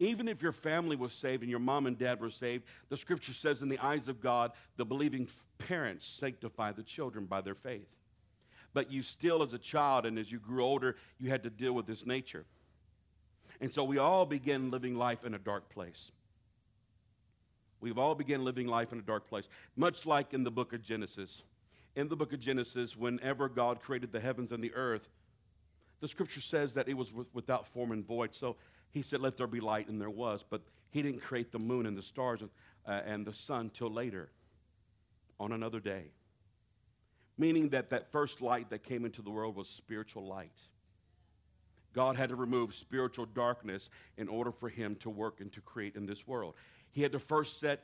Even 0.00 0.26
if 0.26 0.42
your 0.42 0.50
family 0.50 0.96
was 0.96 1.12
saved 1.12 1.42
and 1.42 1.50
your 1.50 1.60
mom 1.60 1.86
and 1.86 1.96
dad 1.96 2.20
were 2.20 2.28
saved, 2.28 2.64
the 2.88 2.96
scripture 2.96 3.32
says, 3.32 3.62
in 3.62 3.68
the 3.68 3.78
eyes 3.78 4.08
of 4.08 4.20
God, 4.20 4.50
the 4.76 4.84
believing 4.84 5.28
parents 5.58 6.06
sanctify 6.06 6.72
the 6.72 6.82
children 6.82 7.24
by 7.24 7.40
their 7.40 7.54
faith. 7.54 7.94
But 8.74 8.90
you 8.90 9.04
still, 9.04 9.44
as 9.44 9.52
a 9.52 9.58
child 9.58 10.06
and 10.06 10.18
as 10.18 10.32
you 10.32 10.40
grew 10.40 10.64
older, 10.64 10.96
you 11.20 11.30
had 11.30 11.44
to 11.44 11.50
deal 11.50 11.72
with 11.72 11.86
this 11.86 12.04
nature. 12.04 12.46
And 13.60 13.72
so 13.72 13.84
we 13.84 13.98
all 13.98 14.26
begin 14.26 14.70
living 14.70 14.96
life 14.96 15.24
in 15.24 15.34
a 15.34 15.38
dark 15.38 15.68
place. 15.70 16.10
We've 17.80 17.98
all 17.98 18.14
begun 18.14 18.44
living 18.44 18.66
life 18.66 18.92
in 18.92 18.98
a 18.98 19.02
dark 19.02 19.28
place, 19.28 19.48
much 19.76 20.06
like 20.06 20.32
in 20.32 20.44
the 20.44 20.50
book 20.50 20.72
of 20.72 20.82
Genesis. 20.82 21.42
In 21.94 22.08
the 22.08 22.16
book 22.16 22.32
of 22.32 22.40
Genesis, 22.40 22.96
whenever 22.96 23.48
God 23.48 23.80
created 23.80 24.12
the 24.12 24.20
heavens 24.20 24.52
and 24.52 24.62
the 24.62 24.74
earth, 24.74 25.08
the 26.00 26.08
scripture 26.08 26.40
says 26.40 26.74
that 26.74 26.88
it 26.88 26.96
was 26.96 27.12
without 27.32 27.66
form 27.66 27.92
and 27.92 28.06
void. 28.06 28.34
So 28.34 28.56
He 28.90 29.02
said, 29.02 29.20
Let 29.20 29.36
there 29.36 29.46
be 29.46 29.60
light, 29.60 29.88
and 29.88 30.00
there 30.00 30.10
was. 30.10 30.44
But 30.48 30.62
he 30.90 31.02
didn't 31.02 31.20
create 31.20 31.52
the 31.52 31.58
moon 31.58 31.86
and 31.86 31.96
the 31.96 32.02
stars 32.02 32.40
and, 32.40 32.50
uh, 32.86 33.02
and 33.04 33.26
the 33.26 33.34
sun 33.34 33.70
till 33.70 33.90
later 33.90 34.30
on 35.38 35.52
another 35.52 35.80
day. 35.80 36.06
Meaning 37.38 37.70
that 37.70 37.90
that 37.90 38.10
first 38.10 38.40
light 38.40 38.70
that 38.70 38.82
came 38.82 39.04
into 39.04 39.20
the 39.20 39.30
world 39.30 39.56
was 39.56 39.68
spiritual 39.68 40.26
light. 40.26 40.54
God 41.96 42.16
had 42.16 42.28
to 42.28 42.36
remove 42.36 42.74
spiritual 42.74 43.24
darkness 43.24 43.88
in 44.18 44.28
order 44.28 44.52
for 44.52 44.68
him 44.68 44.96
to 44.96 45.08
work 45.08 45.40
and 45.40 45.50
to 45.54 45.62
create 45.62 45.96
in 45.96 46.04
this 46.04 46.28
world. 46.28 46.52
He 46.92 47.00
had 47.00 47.12
to 47.12 47.18
first 47.18 47.58
set 47.58 47.82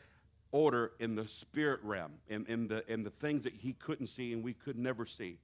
order 0.51 0.93
in 1.01 1.15
the 1.15 1.27
spirit 1.27 1.81
realm, 1.83 2.13
in, 2.29 2.45
in, 2.45 2.69
the, 2.69 2.85
in 2.93 3.05
the 3.05 3.11
things 3.11 3.43
that 3.45 3.55
he 3.55 3.73
couldn't 3.73 4.09
see 4.09 4.35
and 4.35 4.45
we 4.45 4.53
could 4.53 4.79
never 4.79 5.07
see. 5.07 5.39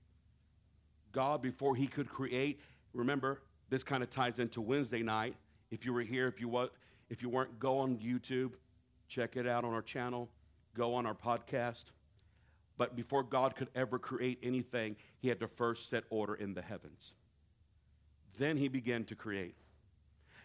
God, 1.13 1.41
before 1.41 1.77
he 1.77 1.87
could 1.87 2.11
create, 2.11 2.61
remember, 2.93 3.41
this 3.71 3.83
kind 3.83 4.03
of 4.03 4.11
ties 4.11 4.39
into 4.39 4.61
Wednesday 4.61 5.03
night. 5.03 5.35
If 5.71 5.87
you 5.87 5.95
were 5.95 6.03
here, 6.03 6.29
if 6.29 6.39
you, 6.39 6.51
was, 6.51 6.69
if 7.09 7.23
you 7.23 7.31
weren't, 7.31 7.59
go 7.59 7.79
on 7.79 7.97
YouTube, 7.97 8.53
check 9.09 9.39
it 9.39 9.47
out 9.47 9.65
on 9.65 9.73
our 9.73 9.81
channel, 9.81 10.29
go 10.75 10.95
on 10.95 11.07
our 11.07 11.15
podcast. 11.15 11.85
But 12.77 12.95
before 12.95 13.23
God 13.23 13.57
could 13.57 13.69
ever 13.75 13.99
create 13.99 14.39
anything, 14.43 14.97
he 15.21 15.29
had 15.29 15.41
to 15.41 15.49
first 15.49 15.89
set 15.89 16.05
order 16.11 16.35
in 16.35 16.53
the 16.53 16.61
heavens. 16.61 17.15
Then 18.39 18.57
he 18.57 18.69
began 18.69 19.05
to 19.05 19.15
create. 19.15 19.57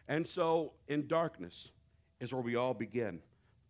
And 0.07 0.27
so 0.27 0.73
in 0.87 1.07
darkness 1.07 1.71
is 2.19 2.33
where 2.33 2.41
we 2.41 2.55
all 2.55 2.73
begin. 2.73 3.21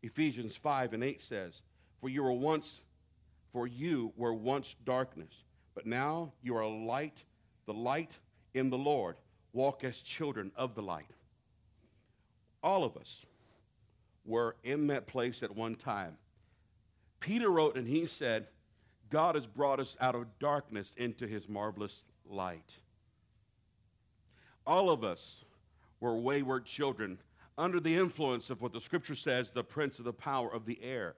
Ephesians 0.02 0.56
5 0.56 0.94
and 0.94 1.04
8 1.04 1.22
says, 1.22 1.62
For 2.02 2.10
you 2.10 2.24
were 2.24 2.34
once, 2.34 2.82
for 3.52 3.68
you 3.68 4.14
were 4.18 4.34
once 4.34 4.76
darkness, 4.86 5.44
but 5.76 5.86
now 5.86 6.34
you 6.42 6.56
are 6.58 6.68
light, 6.68 7.24
the 7.66 7.74
light 7.74 8.12
in 8.54 8.70
the 8.70 8.78
Lord. 8.78 9.18
Walk 9.54 9.84
as 9.84 10.02
children 10.02 10.52
of 10.56 10.74
the 10.74 10.82
light. 10.82 11.12
All 12.64 12.84
of 12.84 12.98
us 12.98 13.26
were 14.26 14.56
in 14.64 14.88
that 14.88 15.06
place 15.06 15.44
at 15.44 15.56
one 15.56 15.76
time. 15.76 16.18
Peter 17.20 17.50
wrote 17.50 17.78
and 17.78 17.88
he 17.88 18.06
said, 18.06 18.48
God 19.10 19.36
has 19.36 19.46
brought 19.46 19.80
us 19.80 19.96
out 20.02 20.16
of 20.16 20.40
darkness 20.40 20.96
into 20.98 21.28
his 21.28 21.48
marvelous 21.48 22.04
light. 22.26 22.78
All 24.66 24.90
of 24.90 25.04
us 25.04 25.44
were 26.00 26.16
wayward 26.18 26.66
children 26.66 27.20
under 27.58 27.80
the 27.80 27.96
influence 27.96 28.50
of 28.50 28.62
what 28.62 28.74
the 28.74 28.82
scripture 28.82 29.16
says, 29.16 29.52
the 29.52 29.64
prince 29.64 30.00
of 30.00 30.06
the 30.06 30.14
power 30.14 30.52
of 30.54 30.66
the 30.66 30.80
air. 30.82 31.16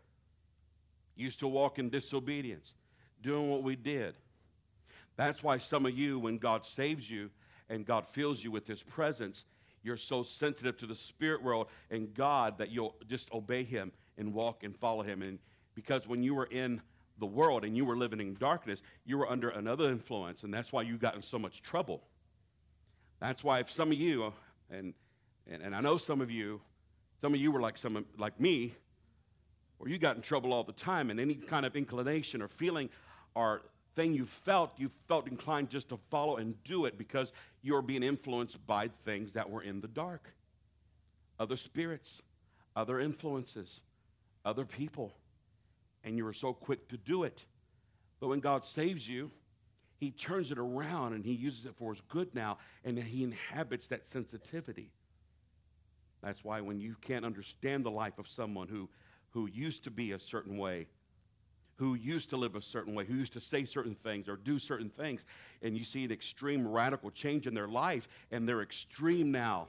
Used 1.15 1.39
to 1.39 1.47
walk 1.47 1.79
in 1.79 1.89
disobedience, 1.89 2.73
doing 3.21 3.49
what 3.49 3.63
we 3.63 3.75
did. 3.75 4.15
That's 5.15 5.41
why 5.43 5.57
some 5.59 5.85
of 5.85 5.97
you, 5.97 6.19
when 6.19 6.37
God 6.37 6.65
saves 6.65 7.09
you 7.09 7.29
and 7.69 7.85
God 7.85 8.05
fills 8.07 8.43
you 8.43 8.51
with 8.51 8.67
his 8.67 8.83
presence, 8.83 9.45
you're 9.81 9.97
so 9.97 10.23
sensitive 10.23 10.77
to 10.77 10.87
the 10.87 10.95
spirit 10.95 11.41
world 11.41 11.67
and 11.89 12.13
God 12.13 12.57
that 12.57 12.71
you'll 12.71 12.95
just 13.07 13.31
obey 13.31 13.63
him 13.63 13.91
and 14.17 14.33
walk 14.33 14.63
and 14.63 14.75
follow 14.75 15.03
him. 15.03 15.21
And 15.21 15.39
because 15.73 16.07
when 16.07 16.23
you 16.23 16.35
were 16.35 16.47
in 16.47 16.81
the 17.17 17.25
world 17.25 17.63
and 17.63 17.77
you 17.77 17.85
were 17.85 17.95
living 17.95 18.19
in 18.19 18.33
darkness, 18.33 18.81
you 19.05 19.17
were 19.17 19.29
under 19.29 19.49
another 19.49 19.85
influence, 19.85 20.43
and 20.43 20.53
that's 20.53 20.73
why 20.73 20.81
you 20.81 20.97
got 20.97 21.15
in 21.15 21.21
so 21.21 21.39
much 21.39 21.61
trouble. 21.61 22.03
That's 23.19 23.43
why 23.43 23.59
if 23.59 23.71
some 23.71 23.91
of 23.91 23.97
you, 23.97 24.33
and, 24.69 24.93
and, 25.49 25.61
and 25.61 25.75
I 25.75 25.81
know 25.81 25.97
some 25.97 26.21
of 26.21 26.29
you, 26.29 26.61
some 27.21 27.33
of 27.33 27.39
you 27.39 27.51
were 27.51 27.61
like 27.61 27.77
some 27.77 28.05
like 28.17 28.39
me, 28.39 28.73
or 29.79 29.89
you 29.89 29.97
got 29.97 30.15
in 30.15 30.21
trouble 30.21 30.53
all 30.53 30.63
the 30.63 30.73
time, 30.73 31.09
and 31.09 31.19
any 31.19 31.35
kind 31.35 31.65
of 31.65 31.75
inclination 31.75 32.41
or 32.41 32.47
feeling 32.47 32.89
or 33.33 33.61
thing 33.95 34.13
you 34.13 34.25
felt, 34.25 34.71
you 34.77 34.89
felt 35.07 35.27
inclined 35.27 35.69
just 35.69 35.89
to 35.89 35.97
follow 36.09 36.37
and 36.37 36.61
do 36.63 36.85
it 36.85 36.97
because 36.97 37.31
you're 37.61 37.81
being 37.81 38.03
influenced 38.03 38.65
by 38.67 38.89
things 39.05 39.31
that 39.31 39.49
were 39.49 39.61
in 39.61 39.81
the 39.81 39.87
dark. 39.87 40.33
Other 41.39 41.57
spirits, 41.57 42.21
other 42.75 42.99
influences, 42.99 43.81
other 44.43 44.65
people. 44.65 45.13
And 46.03 46.17
you 46.17 46.25
were 46.25 46.33
so 46.33 46.53
quick 46.53 46.87
to 46.89 46.97
do 46.97 47.23
it. 47.23 47.45
But 48.19 48.27
when 48.27 48.39
God 48.39 48.65
saves 48.65 49.07
you, 49.07 49.31
He 49.97 50.11
turns 50.11 50.51
it 50.51 50.57
around 50.57 51.13
and 51.13 51.23
He 51.23 51.33
uses 51.33 51.65
it 51.65 51.75
for 51.75 51.93
His 51.93 52.01
good 52.01 52.35
now, 52.35 52.57
and 52.83 52.97
He 52.99 53.23
inhabits 53.23 53.87
that 53.87 54.05
sensitivity. 54.05 54.91
That's 56.21 56.43
why 56.43 56.61
when 56.61 56.79
you 56.79 56.95
can't 57.01 57.25
understand 57.25 57.85
the 57.85 57.91
life 57.91 58.17
of 58.17 58.27
someone 58.27 58.67
who, 58.67 58.89
who 59.29 59.47
used 59.47 59.83
to 59.83 59.91
be 59.91 60.11
a 60.11 60.19
certain 60.19 60.57
way, 60.57 60.87
who 61.75 61.93
used 61.93 62.29
to 62.31 62.37
live 62.37 62.55
a 62.55 62.61
certain 62.61 62.95
way, 62.95 63.05
who 63.05 63.15
used 63.15 63.33
to 63.33 63.41
say 63.41 63.65
certain 63.65 63.95
things 63.95 64.27
or 64.27 64.35
do 64.35 64.57
certain 64.57 64.89
things, 64.89 65.23
and 65.61 65.77
you 65.77 65.83
see 65.83 66.03
an 66.03 66.11
extreme 66.11 66.67
radical 66.67 67.11
change 67.11 67.47
in 67.47 67.53
their 67.53 67.67
life, 67.67 68.07
and 68.31 68.47
they're 68.47 68.61
extreme 68.61 69.31
now, 69.31 69.67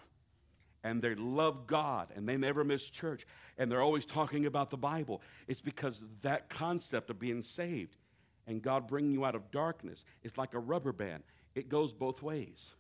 and 0.83 1.03
they 1.03 1.15
love 1.15 1.67
God, 1.67 2.09
and 2.15 2.29
they 2.29 2.37
never 2.37 2.65
miss 2.65 2.89
church, 2.89 3.27
and 3.59 3.71
they're 3.71 3.83
always 3.83 4.07
talking 4.07 4.47
about 4.47 4.71
the 4.71 4.77
Bible. 4.77 5.21
It's 5.49 5.61
because 5.61 6.03
that 6.23 6.49
concept 6.49 7.11
of 7.11 7.19
being 7.19 7.43
saved 7.43 7.97
and 8.47 8.63
God 8.63 8.87
bringing 8.87 9.13
you 9.13 9.25
out 9.25 9.35
of 9.35 9.51
darkness. 9.51 10.05
It's 10.23 10.39
like 10.39 10.55
a 10.55 10.59
rubber 10.59 10.93
band, 10.93 11.23
it 11.55 11.69
goes 11.69 11.93
both 11.93 12.23
ways. 12.23 12.71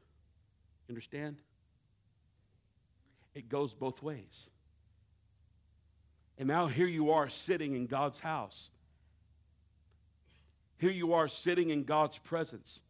Understand? 0.89 1.37
It 3.35 3.49
goes 3.49 3.75
both 3.75 4.03
ways. 4.03 4.47
And 6.39 6.49
now 6.49 6.67
here 6.67 6.87
you 6.87 7.11
are 7.11 7.29
sitting 7.29 7.75
in 7.75 7.87
God's 7.87 8.21
house 8.21 8.71
here 10.79 10.91
you 10.91 11.15
are 11.15 11.29
sitting 11.29 11.71
in 11.71 11.85
God's 11.85 12.19
presence. 12.19 12.81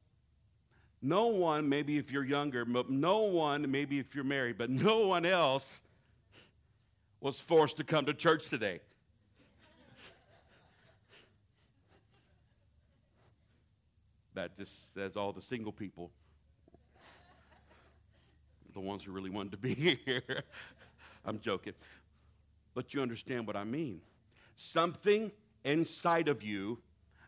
No 1.00 1.26
one, 1.26 1.68
maybe 1.68 1.98
if 1.98 2.10
you're 2.10 2.24
younger, 2.24 2.64
but 2.64 2.90
no 2.90 3.20
one, 3.20 3.70
maybe 3.70 3.98
if 3.98 4.14
you're 4.14 4.24
married, 4.24 4.58
but 4.58 4.70
no 4.70 5.06
one 5.06 5.24
else 5.24 5.82
was 7.20 7.38
forced 7.38 7.76
to 7.76 7.84
come 7.84 8.06
to 8.06 8.14
church 8.14 8.48
today. 8.48 8.80
That 14.36 14.56
just 14.56 14.94
says 14.94 15.16
all 15.16 15.32
the 15.32 15.42
single 15.42 15.72
people, 15.72 16.10
the 18.72 18.80
ones 18.80 19.02
who 19.02 19.12
really 19.12 19.30
wanted 19.30 19.52
to 19.52 19.58
be 19.58 19.74
here. 20.04 20.22
I'm 21.24 21.40
joking. 21.40 21.74
But 22.74 22.94
you 22.94 23.02
understand 23.02 23.46
what 23.46 23.56
I 23.56 23.64
mean. 23.64 24.00
Something 24.54 25.32
inside 25.64 26.28
of 26.28 26.42
you 26.42 26.78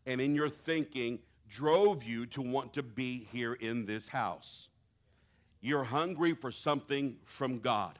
and 0.06 0.20
in 0.20 0.34
your 0.34 0.48
thinking 0.48 1.18
drove 1.48 2.04
you 2.04 2.26
to 2.26 2.42
want 2.42 2.74
to 2.74 2.82
be 2.82 3.26
here 3.32 3.54
in 3.54 3.86
this 3.86 4.08
house. 4.08 4.68
You're 5.60 5.84
hungry 5.84 6.34
for 6.34 6.52
something 6.52 7.16
from 7.24 7.58
God 7.58 7.98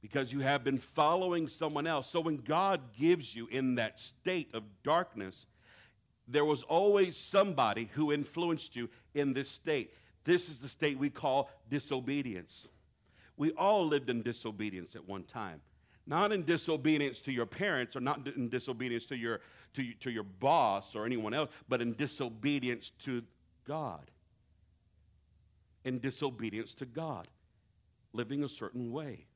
because 0.00 0.32
you 0.32 0.40
have 0.40 0.64
been 0.64 0.78
following 0.78 1.48
someone 1.48 1.86
else. 1.86 2.08
So 2.08 2.20
when 2.20 2.36
God 2.36 2.92
gives 2.96 3.34
you 3.34 3.46
in 3.48 3.74
that 3.74 3.98
state 3.98 4.50
of 4.54 4.62
darkness, 4.82 5.46
there 6.32 6.44
was 6.44 6.62
always 6.64 7.16
somebody 7.16 7.90
who 7.92 8.12
influenced 8.12 8.74
you 8.74 8.88
in 9.14 9.32
this 9.32 9.48
state. 9.48 9.92
This 10.24 10.48
is 10.48 10.58
the 10.58 10.68
state 10.68 10.98
we 10.98 11.10
call 11.10 11.50
disobedience. 11.68 12.66
We 13.36 13.52
all 13.52 13.86
lived 13.86 14.08
in 14.10 14.22
disobedience 14.22 14.96
at 14.96 15.06
one 15.08 15.24
time. 15.24 15.60
Not 16.06 16.32
in 16.32 16.44
disobedience 16.44 17.20
to 17.20 17.32
your 17.32 17.46
parents 17.46 17.94
or 17.94 18.00
not 18.00 18.26
in 18.26 18.48
disobedience 18.48 19.06
to 19.06 19.16
your, 19.16 19.40
to, 19.74 19.92
to 20.00 20.10
your 20.10 20.24
boss 20.24 20.96
or 20.96 21.06
anyone 21.06 21.34
else, 21.34 21.50
but 21.68 21.80
in 21.80 21.94
disobedience 21.94 22.90
to 23.00 23.22
God. 23.66 24.10
In 25.84 25.98
disobedience 25.98 26.74
to 26.74 26.86
God. 26.86 27.28
Living 28.12 28.42
a 28.42 28.48
certain 28.48 28.92
way. 28.92 29.26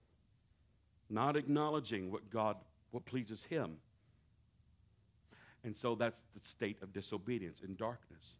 Not 1.09 1.37
acknowledging 1.37 2.11
what 2.11 2.31
God, 2.31 2.57
what 2.91 3.05
pleases 3.05 3.45
Him. 3.45 3.79
And 5.67 5.77
so 5.77 5.97
that's 5.97 6.23
the 6.35 6.47
state 6.47 6.79
of 6.81 6.93
disobedience 6.93 7.61
in 7.61 7.75
darkness. 7.75 8.37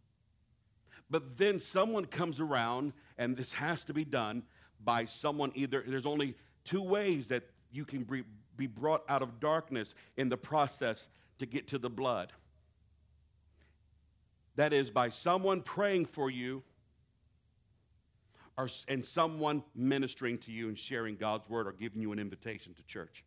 But 1.09 1.37
then 1.37 1.59
someone 1.59 2.05
comes 2.05 2.39
around, 2.39 2.93
and 3.17 3.35
this 3.35 3.53
has 3.53 3.83
to 3.85 3.93
be 3.93 4.05
done 4.05 4.43
by 4.83 5.05
someone 5.05 5.51
either, 5.53 5.83
there's 5.85 6.05
only 6.05 6.35
two 6.63 6.81
ways 6.81 7.27
that 7.27 7.43
you 7.71 7.83
can 7.83 8.07
be 8.55 8.67
brought 8.67 9.03
out 9.09 9.21
of 9.21 9.39
darkness 9.39 9.93
in 10.15 10.29
the 10.29 10.37
process 10.37 11.09
to 11.39 11.45
get 11.45 11.67
to 11.67 11.77
the 11.77 11.89
blood. 11.89 12.31
That 14.55 14.71
is 14.71 14.89
by 14.89 15.09
someone 15.09 15.61
praying 15.61 16.05
for 16.05 16.29
you 16.29 16.63
or, 18.57 18.69
and 18.87 19.05
someone 19.05 19.63
ministering 19.75 20.37
to 20.39 20.51
you 20.51 20.67
and 20.67 20.77
sharing 20.79 21.15
God's 21.15 21.49
word 21.49 21.67
or 21.67 21.73
giving 21.73 22.01
you 22.01 22.11
an 22.11 22.19
invitation 22.19 22.73
to 22.73 22.83
church. 22.83 23.23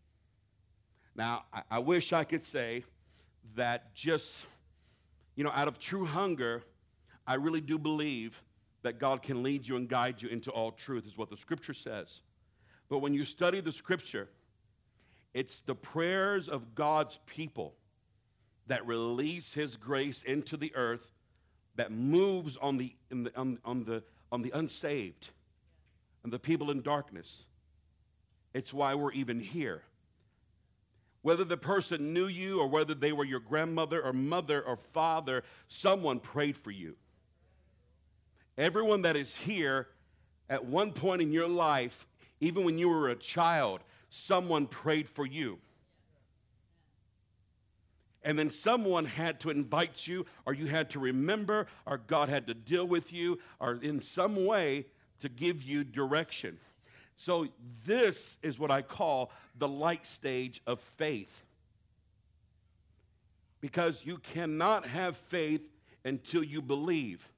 Now, 1.14 1.45
I, 1.52 1.62
I 1.71 1.78
wish 1.80 2.12
I 2.12 2.25
could 2.25 2.45
say 2.45 2.85
that 3.56 3.94
just, 3.94 4.47
you 5.37 5.44
know, 5.44 5.52
out 5.54 5.68
of 5.68 5.78
true 5.78 6.04
hunger, 6.04 6.62
I 7.26 7.35
really 7.35 7.61
do 7.61 7.78
believe 7.78 8.42
that 8.82 8.99
God 8.99 9.23
can 9.23 9.42
lead 9.42 9.66
you 9.66 9.76
and 9.76 9.88
guide 9.88 10.23
you 10.23 10.28
into 10.28 10.50
all 10.50 10.73
truth, 10.73 11.06
is 11.06 11.16
what 11.16 11.28
the 11.28 11.37
scripture 11.37 11.75
says. 11.75 12.23
But 12.88 12.99
when 12.99 13.14
you 13.14 13.25
study 13.25 13.61
the 13.61 13.73
scripture, 13.73 14.28
it's 15.35 15.61
the 15.61 15.75
prayers 15.75 16.49
of 16.49 16.75
God's 16.75 17.18
people 17.26 17.75
that 18.66 18.87
release 18.87 19.52
his 19.52 19.76
grace 19.76 20.23
into 20.23 20.56
the 20.56 20.75
earth 20.75 21.12
that 21.76 21.92
moves 21.92 22.56
on 22.56 22.78
the, 22.78 22.94
the 23.11 23.32
on, 23.37 23.59
on, 23.64 23.85
the, 23.85 24.02
on 24.32 24.42
the 24.42 24.50
unsaved, 24.54 25.30
and 26.25 26.32
the 26.32 26.38
people 26.38 26.70
in 26.70 26.82
darkness. 26.82 27.44
It's 28.52 28.73
why 28.73 28.94
we're 28.94 29.12
even 29.12 29.40
here. 29.40 29.82
Whether 31.23 31.45
the 31.45 31.57
person 31.57 32.15
knew 32.15 32.27
you 32.27 32.61
or 32.61 32.67
whether 32.67 32.95
they 32.95 33.12
were 33.12 33.25
your 33.25 33.41
grandmother 33.41 34.03
or 34.03 34.12
mother 34.12 34.62
or 34.62 34.77
father, 34.77 35.43
someone 35.69 36.19
prayed 36.19 36.57
for 36.57 36.71
you. 36.71 36.97
Everyone 38.57 39.03
that 39.03 39.17
is 39.17 39.37
here 39.37 39.89
at 40.49 40.65
one 40.65 40.93
point 40.93 41.23
in 41.23 41.33
your 41.33 41.49
life, 41.49 42.07
even 42.41 42.65
when 42.65 42.79
you 42.79 42.89
were 42.89 43.09
a 43.09 43.17
child, 43.17 43.81
someone 44.09 44.67
prayed 44.67 45.09
for 45.09 45.27
you. 45.27 45.59
And 48.23 48.39
then 48.39 48.50
someone 48.50 49.07
had 49.07 49.41
to 49.41 49.50
invite 49.50 50.07
you, 50.07 50.27
or 50.45 50.53
you 50.53 50.67
had 50.67 50.91
to 50.91 50.99
remember, 50.99 51.69
or 51.87 51.97
God 51.97 52.29
had 52.29 52.47
to 52.49 52.55
deal 52.55 52.85
with 52.87 53.12
you, 53.12 53.39
or 53.59 53.79
in 53.81 54.03
some 54.03 54.45
way 54.45 54.87
to 55.21 55.29
give 55.29 55.62
you 55.62 55.85
direction. 55.85 56.59
So, 57.17 57.49
this 57.87 58.39
is 58.43 58.59
what 58.59 58.71
I 58.71 58.83
call 58.83 59.31
the 59.61 59.69
light 59.69 60.07
stage 60.07 60.61
of 60.67 60.81
faith. 60.81 61.45
Because 63.61 64.05
you 64.05 64.17
cannot 64.19 64.87
have 64.87 65.17
faith 65.17 65.69
until 66.05 66.43
you 66.43 66.62
believe. 66.62 67.29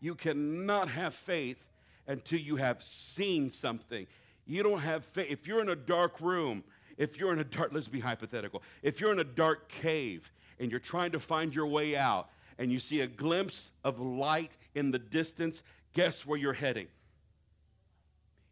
You 0.00 0.14
cannot 0.14 0.88
have 0.88 1.14
faith 1.14 1.68
until 2.08 2.40
you 2.40 2.56
have 2.56 2.82
seen 2.82 3.50
something. 3.50 4.06
You 4.46 4.62
don't 4.62 4.80
have 4.80 5.04
faith. 5.04 5.30
If 5.30 5.46
you're 5.46 5.60
in 5.60 5.68
a 5.68 5.76
dark 5.76 6.20
room, 6.20 6.64
if 6.96 7.20
you're 7.20 7.32
in 7.32 7.38
a 7.38 7.44
dark, 7.44 7.72
let's 7.72 7.88
be 7.88 8.00
hypothetical. 8.00 8.62
If 8.82 9.00
you're 9.00 9.12
in 9.12 9.20
a 9.20 9.24
dark 9.24 9.68
cave 9.68 10.32
and 10.58 10.70
you're 10.70 10.80
trying 10.80 11.12
to 11.12 11.20
find 11.20 11.54
your 11.54 11.66
way 11.66 11.94
out 11.94 12.30
and 12.58 12.72
you 12.72 12.78
see 12.78 13.00
a 13.00 13.06
glimpse 13.06 13.70
of 13.84 14.00
light 14.00 14.56
in 14.74 14.90
the 14.90 14.98
distance, 14.98 15.62
guess 15.92 16.26
where 16.26 16.38
you're 16.38 16.52
heading? 16.52 16.88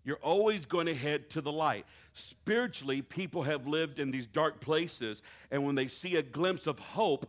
You're 0.05 0.17
always 0.17 0.67
going 0.67 0.87
to 0.87 0.95
head 0.95 1.29
to 1.31 1.41
the 1.41 1.53
light. 1.53 1.85
Spiritually, 2.15 3.03
people 3.03 3.43
have 3.43 3.67
lived 3.67 3.99
in 3.99 4.11
these 4.11 4.27
dark 4.27 4.61
places, 4.61 5.23
and 5.51 5.65
when 5.65 5.75
they 5.75 5.89
see 5.89 6.17
a 6.17 6.23
glimpse 6.23 6.67
of 6.67 6.79
hope, 6.79 7.27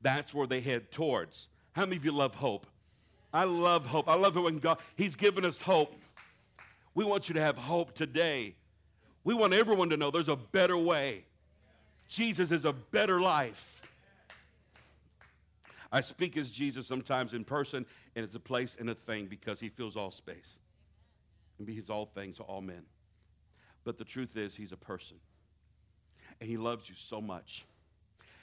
that's 0.00 0.34
where 0.34 0.46
they 0.46 0.60
head 0.60 0.90
towards. 0.92 1.48
How 1.72 1.84
many 1.84 1.96
of 1.96 2.04
you 2.04 2.12
love 2.12 2.34
hope? 2.34 2.66
I 3.32 3.44
love 3.44 3.86
hope. 3.86 4.08
I 4.08 4.14
love 4.14 4.36
it 4.36 4.40
when 4.40 4.58
God, 4.58 4.78
He's 4.96 5.16
given 5.16 5.44
us 5.44 5.62
hope. 5.62 5.94
We 6.94 7.04
want 7.04 7.28
you 7.28 7.34
to 7.34 7.40
have 7.40 7.56
hope 7.56 7.94
today. 7.94 8.54
We 9.24 9.34
want 9.34 9.52
everyone 9.52 9.90
to 9.90 9.96
know 9.96 10.10
there's 10.10 10.28
a 10.28 10.36
better 10.36 10.76
way. 10.76 11.24
Jesus 12.08 12.50
is 12.50 12.64
a 12.64 12.72
better 12.72 13.20
life. 13.20 13.82
I 15.90 16.00
speak 16.02 16.36
as 16.36 16.50
Jesus 16.50 16.86
sometimes 16.86 17.34
in 17.34 17.44
person, 17.44 17.86
and 18.14 18.24
it's 18.24 18.34
a 18.34 18.40
place 18.40 18.76
and 18.78 18.90
a 18.90 18.94
thing 18.94 19.26
because 19.26 19.60
he 19.60 19.68
fills 19.68 19.96
all 19.96 20.10
space. 20.10 20.58
And 21.58 21.68
he's 21.68 21.90
all 21.90 22.06
things 22.06 22.36
to 22.36 22.42
all 22.44 22.60
men. 22.60 22.82
But 23.84 23.98
the 23.98 24.04
truth 24.04 24.36
is, 24.36 24.54
he's 24.54 24.72
a 24.72 24.76
person. 24.76 25.16
And 26.40 26.48
he 26.48 26.56
loves 26.56 26.88
you 26.88 26.94
so 26.94 27.20
much. 27.20 27.64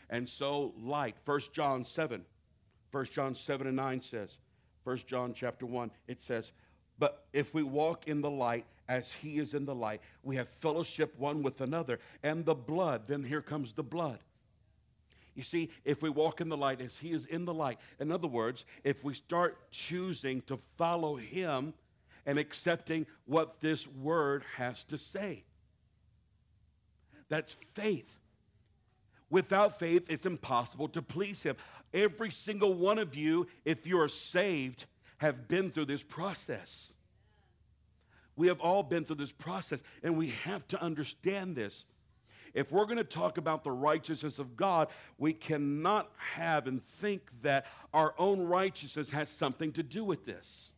And 0.09 0.27
so, 0.27 0.73
light, 0.79 1.15
1 1.25 1.39
John 1.53 1.85
7, 1.85 2.25
1 2.91 3.05
John 3.05 3.35
7 3.35 3.67
and 3.67 3.75
9 3.75 4.01
says, 4.01 4.37
1 4.83 4.97
John 5.07 5.33
chapter 5.33 5.65
1, 5.65 5.91
it 6.07 6.21
says, 6.21 6.51
But 6.99 7.25
if 7.33 7.53
we 7.53 7.63
walk 7.63 8.07
in 8.07 8.21
the 8.21 8.29
light 8.29 8.65
as 8.87 9.11
he 9.11 9.39
is 9.39 9.53
in 9.53 9.65
the 9.65 9.73
light, 9.73 10.01
we 10.23 10.35
have 10.35 10.47
fellowship 10.47 11.17
one 11.17 11.41
with 11.41 11.61
another. 11.61 11.99
And 12.21 12.45
the 12.45 12.55
blood, 12.55 13.07
then 13.07 13.23
here 13.23 13.41
comes 13.41 13.73
the 13.73 13.83
blood. 13.83 14.19
You 15.33 15.43
see, 15.43 15.69
if 15.83 16.01
we 16.01 16.09
walk 16.09 16.39
in 16.39 16.49
the 16.49 16.55
light 16.55 16.79
as 16.81 16.97
he 16.99 17.11
is 17.11 17.25
in 17.25 17.45
the 17.45 17.53
light, 17.53 17.77
in 17.99 18.11
other 18.11 18.27
words, 18.27 18.63
if 18.83 19.03
we 19.03 19.13
start 19.13 19.69
choosing 19.71 20.41
to 20.43 20.57
follow 20.77 21.15
him 21.15 21.73
and 22.25 22.39
accepting 22.39 23.05
what 23.25 23.61
this 23.61 23.87
word 23.87 24.43
has 24.57 24.83
to 24.85 24.97
say, 24.97 25.43
that's 27.29 27.53
faith. 27.53 28.19
Without 29.29 29.77
faith, 29.79 30.05
it's 30.09 30.25
impossible 30.25 30.87
to 30.89 31.01
please 31.01 31.43
him. 31.43 31.55
Every 31.93 32.31
single 32.31 32.73
one 32.73 32.99
of 32.99 33.15
you, 33.15 33.47
if 33.65 33.87
you're 33.87 34.07
saved, 34.07 34.85
have 35.17 35.47
been 35.47 35.71
through 35.71 35.85
this 35.85 36.03
process. 36.03 36.93
We 38.35 38.47
have 38.47 38.59
all 38.59 38.83
been 38.83 39.05
through 39.05 39.15
this 39.15 39.31
process, 39.31 39.81
and 40.03 40.17
we 40.17 40.27
have 40.43 40.67
to 40.69 40.81
understand 40.81 41.55
this. 41.55 41.85
If 42.53 42.71
we're 42.71 42.85
going 42.85 42.97
to 42.97 43.03
talk 43.03 43.37
about 43.37 43.63
the 43.63 43.71
righteousness 43.71 44.39
of 44.39 44.55
God, 44.55 44.87
we 45.17 45.33
cannot 45.33 46.09
have 46.35 46.67
and 46.67 46.83
think 46.83 47.29
that 47.41 47.65
our 47.93 48.13
own 48.17 48.41
righteousness 48.41 49.11
has 49.11 49.29
something 49.29 49.71
to 49.73 49.83
do 49.83 50.05
with 50.05 50.25
this. 50.25 50.71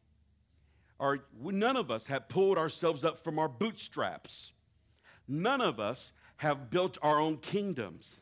Or 0.99 1.25
none 1.41 1.77
of 1.77 1.91
us 1.91 2.07
have 2.07 2.27
pulled 2.27 2.57
ourselves 2.57 3.03
up 3.03 3.17
from 3.17 3.37
our 3.37 3.49
bootstraps. 3.49 4.53
None 5.27 5.61
of 5.61 5.79
us 5.79 6.11
have 6.37 6.69
built 6.69 6.97
our 7.01 7.19
own 7.19 7.37
kingdoms. 7.37 8.21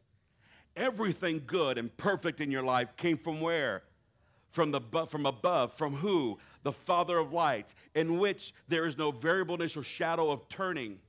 Everything 0.76 1.44
good 1.46 1.78
and 1.78 1.96
perfect 1.96 2.42
in 2.42 2.52
your 2.52 2.64
life 2.64 2.96
came 2.98 3.18
from 3.18 3.40
where? 3.40 3.84
From, 4.52 4.72
the, 4.72 4.82
from 5.08 5.26
above. 5.26 5.74
From 5.74 5.96
who? 5.96 6.40
The 6.64 6.72
Father 6.72 7.18
of 7.18 7.32
lights, 7.32 7.76
in 7.94 8.18
which 8.20 8.54
there 8.68 8.86
is 8.86 8.98
no 8.98 9.12
variableness 9.12 9.78
or 9.78 9.84
shadow 9.84 10.32
of 10.32 10.50
turning. 10.50 11.00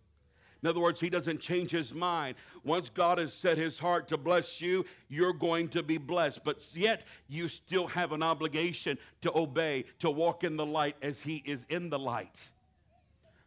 In 0.62 0.68
other 0.68 0.80
words, 0.80 1.00
he 1.00 1.10
doesn't 1.10 1.40
change 1.40 1.70
his 1.70 1.94
mind. 1.94 2.36
Once 2.64 2.88
God 2.88 3.18
has 3.18 3.32
set 3.32 3.58
his 3.58 3.78
heart 3.78 4.08
to 4.08 4.16
bless 4.16 4.60
you, 4.60 4.84
you're 5.08 5.32
going 5.32 5.68
to 5.68 5.82
be 5.82 5.98
blessed. 5.98 6.44
But 6.44 6.58
yet, 6.74 7.04
you 7.28 7.48
still 7.48 7.86
have 7.88 8.12
an 8.12 8.22
obligation 8.22 8.98
to 9.20 9.36
obey, 9.36 9.84
to 10.00 10.10
walk 10.10 10.44
in 10.44 10.56
the 10.56 10.66
light 10.66 10.96
as 11.02 11.22
he 11.22 11.42
is 11.44 11.64
in 11.68 11.90
the 11.90 11.98
light. 11.98 12.50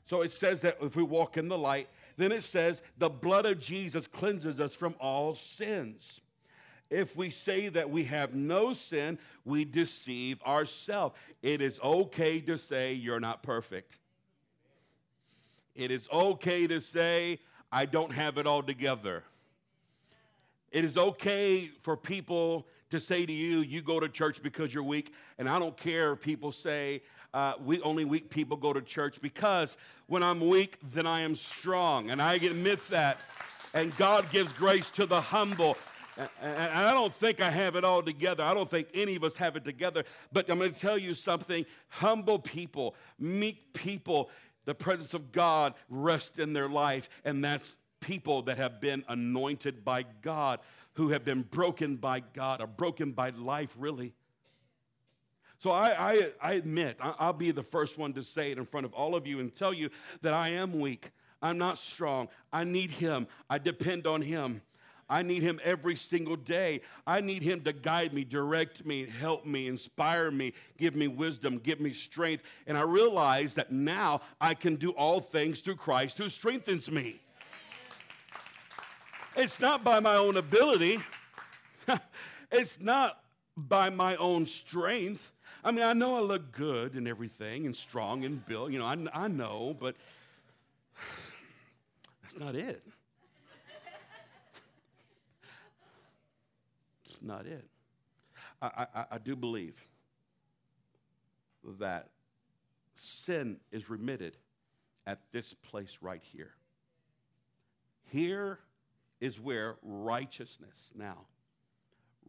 So 0.05 0.21
it 0.21 0.31
says 0.31 0.61
that 0.61 0.77
if 0.81 0.95
we 0.95 1.03
walk 1.03 1.37
in 1.37 1.49
the 1.49 1.57
light, 1.57 1.87
then 2.17 2.31
it 2.31 2.43
says, 2.43 2.81
the 2.97 3.09
blood 3.09 3.45
of 3.45 3.59
Jesus 3.59 4.07
cleanses 4.07 4.59
us 4.59 4.73
from 4.73 4.95
all 4.99 5.35
sins. 5.35 6.21
If 6.89 7.15
we 7.15 7.29
say 7.29 7.69
that 7.69 7.91
we 7.91 8.05
have 8.05 8.33
no 8.33 8.73
sin, 8.73 9.19
we 9.45 9.63
deceive 9.65 10.41
ourselves. 10.41 11.15
It 11.43 11.61
is 11.61 11.79
okay 11.83 12.39
to 12.41 12.57
say 12.57 12.93
you're 12.93 13.19
not 13.19 13.43
perfect. 13.43 13.98
It 15.75 15.91
is 15.91 16.07
okay 16.11 16.67
to 16.67 16.79
say, 16.81 17.39
I 17.71 17.85
don't 17.85 18.11
have 18.11 18.37
it 18.37 18.47
all 18.47 18.63
together. 18.63 19.23
It 20.71 20.85
is 20.85 20.97
okay 20.97 21.71
for 21.81 21.97
people 21.97 22.67
to 22.89 22.99
say 22.99 23.25
to 23.25 23.31
you, 23.31 23.59
you 23.59 23.81
go 23.81 23.99
to 23.99 24.09
church 24.09 24.41
because 24.41 24.73
you're 24.73 24.83
weak. 24.83 25.13
And 25.37 25.47
I 25.47 25.59
don't 25.59 25.77
care 25.77 26.13
if 26.13 26.21
people 26.21 26.51
say, 26.51 27.01
uh, 27.33 27.53
we, 27.63 27.79
only 27.81 28.05
weak 28.05 28.29
people 28.29 28.57
go 28.57 28.73
to 28.73 28.81
church 28.81 29.21
because 29.21 29.77
when 30.07 30.23
I'm 30.23 30.47
weak, 30.47 30.77
then 30.91 31.05
I 31.05 31.21
am 31.21 31.35
strong. 31.35 32.09
And 32.09 32.21
I 32.21 32.35
admit 32.35 32.87
that. 32.89 33.17
And 33.73 33.95
God 33.97 34.31
gives 34.31 34.51
grace 34.53 34.89
to 34.91 35.05
the 35.05 35.21
humble. 35.21 35.77
And 36.41 36.73
I 36.73 36.91
don't 36.91 37.13
think 37.13 37.39
I 37.39 37.49
have 37.49 37.75
it 37.75 37.83
all 37.83 38.01
together. 38.01 38.43
I 38.43 38.53
don't 38.53 38.69
think 38.69 38.87
any 38.93 39.15
of 39.15 39.23
us 39.23 39.37
have 39.37 39.55
it 39.55 39.63
together. 39.63 40.03
But 40.33 40.49
I'm 40.49 40.57
going 40.57 40.73
to 40.73 40.79
tell 40.79 40.97
you 40.97 41.13
something 41.13 41.65
humble 41.89 42.39
people, 42.39 42.95
meek 43.19 43.73
people, 43.73 44.29
the 44.69 44.75
presence 44.75 45.15
of 45.15 45.31
God 45.31 45.73
rests 45.89 46.37
in 46.37 46.53
their 46.53 46.69
life. 46.69 47.09
And 47.25 47.43
that's 47.43 47.75
people 48.01 48.43
that 48.43 48.57
have 48.57 48.79
been 48.79 49.03
anointed 49.07 49.83
by 49.83 50.05
God, 50.21 50.59
who 50.93 51.09
have 51.09 51.25
been 51.25 51.41
broken 51.41 51.95
by 51.95 52.19
God, 52.19 52.61
or 52.61 52.67
broken 52.67 53.11
by 53.11 53.31
life, 53.31 53.75
really. 53.79 54.13
So 55.57 55.71
I, 55.71 56.11
I, 56.11 56.31
I 56.39 56.53
admit, 56.53 56.97
I'll 57.01 57.33
be 57.33 57.49
the 57.49 57.63
first 57.63 57.97
one 57.97 58.13
to 58.13 58.23
say 58.23 58.51
it 58.51 58.59
in 58.59 58.65
front 58.65 58.85
of 58.85 58.93
all 58.93 59.15
of 59.15 59.25
you 59.25 59.39
and 59.39 59.51
tell 59.51 59.73
you 59.73 59.89
that 60.21 60.33
I 60.33 60.49
am 60.49 60.79
weak. 60.79 61.09
I'm 61.41 61.57
not 61.57 61.79
strong. 61.79 62.29
I 62.53 62.63
need 62.63 62.91
Him. 62.91 63.25
I 63.49 63.57
depend 63.57 64.05
on 64.05 64.21
Him. 64.21 64.61
I 65.09 65.23
need 65.23 65.41
Him 65.41 65.59
every 65.63 65.95
single 65.95 66.35
day. 66.35 66.81
I 67.07 67.21
need 67.21 67.41
Him 67.41 67.61
to 67.61 67.73
guide 67.73 68.13
me, 68.13 68.23
direct 68.23 68.85
me, 68.85 69.07
help 69.07 69.45
me, 69.45 69.67
inspire 69.67 70.29
me, 70.29 70.53
give 70.77 70.95
me 70.95 71.07
wisdom, 71.07 71.57
give 71.57 71.79
me 71.79 71.93
strength. 71.93 72.43
And 72.67 72.77
I 72.77 72.81
realize 72.81 73.55
that 73.55 73.71
now 73.71 74.21
I 74.39 74.53
can 74.53 74.75
do 74.75 74.91
all 74.91 75.19
things 75.19 75.61
through 75.61 75.77
Christ 75.77 76.17
who 76.17 76.29
strengthens 76.29 76.91
me. 76.91 77.19
It's 79.35 79.59
not 79.59 79.83
by 79.83 79.99
my 79.99 80.15
own 80.15 80.37
ability, 80.37 80.99
it's 82.51 82.79
not 82.79 83.23
by 83.55 83.89
my 83.89 84.15
own 84.17 84.45
strength. 84.45 85.31
I 85.63 85.71
mean, 85.71 85.83
I 85.83 85.93
know 85.93 86.17
I 86.17 86.21
look 86.21 86.51
good 86.51 86.93
and 86.93 87.07
everything 87.07 87.65
and 87.65 87.75
strong 87.75 88.23
and 88.23 88.45
built, 88.45 88.71
you 88.71 88.79
know, 88.79 88.85
I, 88.85 88.97
I 89.13 89.27
know, 89.27 89.75
but 89.79 89.95
that's 92.21 92.37
not 92.37 92.55
it. 92.55 92.83
Not 97.21 97.45
it. 97.45 97.65
I, 98.61 98.87
I, 98.95 99.05
I 99.11 99.17
do 99.17 99.35
believe 99.35 99.81
that 101.79 102.09
sin 102.95 103.59
is 103.71 103.89
remitted 103.89 104.37
at 105.05 105.19
this 105.31 105.53
place 105.53 105.97
right 106.01 106.21
here. 106.23 106.53
Here 108.05 108.59
is 109.19 109.39
where 109.39 109.75
righteousness 109.83 110.91
now 110.95 111.25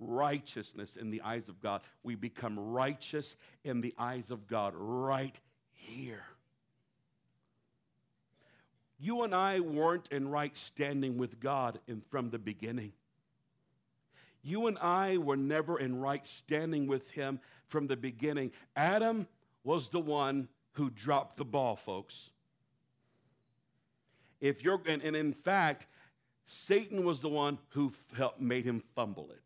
righteousness 0.00 0.96
in 0.96 1.11
the 1.11 1.20
eyes 1.22 1.48
of 1.48 1.61
God. 1.61 1.83
We 2.03 2.14
become 2.14 2.59
righteous 2.59 3.37
in 3.64 3.81
the 3.81 3.94
eyes 3.98 4.31
of 4.31 4.46
God 4.46 4.72
right 4.74 5.38
here. 5.72 6.24
You 8.98 9.22
and 9.22 9.35
I 9.35 9.61
weren't 9.61 10.09
in 10.11 10.29
right 10.29 10.57
standing 10.57 11.16
with 11.18 11.40
God 11.40 11.79
in, 11.87 12.03
from 12.11 12.31
the 12.31 12.38
beginning. 12.38 12.92
You 14.42 14.66
and 14.66 14.79
I 14.79 15.18
were 15.18 15.37
never 15.37 15.79
in 15.79 16.00
right 16.00 16.26
standing 16.26 16.87
with 16.87 17.11
Him 17.11 17.40
from 17.68 17.87
the 17.87 17.96
beginning. 17.96 18.53
Adam 18.76 19.26
was 19.64 19.88
the 19.88 20.00
one 20.00 20.48
who 20.72 20.90
dropped 20.90 21.37
the 21.37 21.44
ball, 21.44 21.76
folks. 21.76 22.31
If 24.40 24.64
you're, 24.64 24.81
and, 24.87 25.03
and 25.03 25.14
in 25.14 25.33
fact, 25.33 25.87
Satan 26.46 27.05
was 27.05 27.20
the 27.20 27.29
one 27.29 27.59
who 27.70 27.92
helped 28.16 28.40
made 28.40 28.64
him 28.64 28.83
fumble 28.96 29.31
it. 29.31 29.42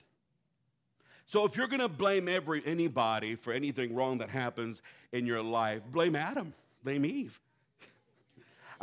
So 1.27 1.45
if 1.45 1.57
you're 1.57 1.67
going 1.67 1.81
to 1.81 1.89
blame 1.89 2.29
every 2.29 2.63
anybody 2.65 3.35
for 3.35 3.53
anything 3.53 3.95
wrong 3.95 4.19
that 4.19 4.31
happens 4.31 4.81
in 5.13 5.27
your 5.27 5.43
life, 5.43 5.83
blame 5.91 6.17
Adam, 6.17 6.55
blame 6.83 7.05
Eve. 7.05 7.41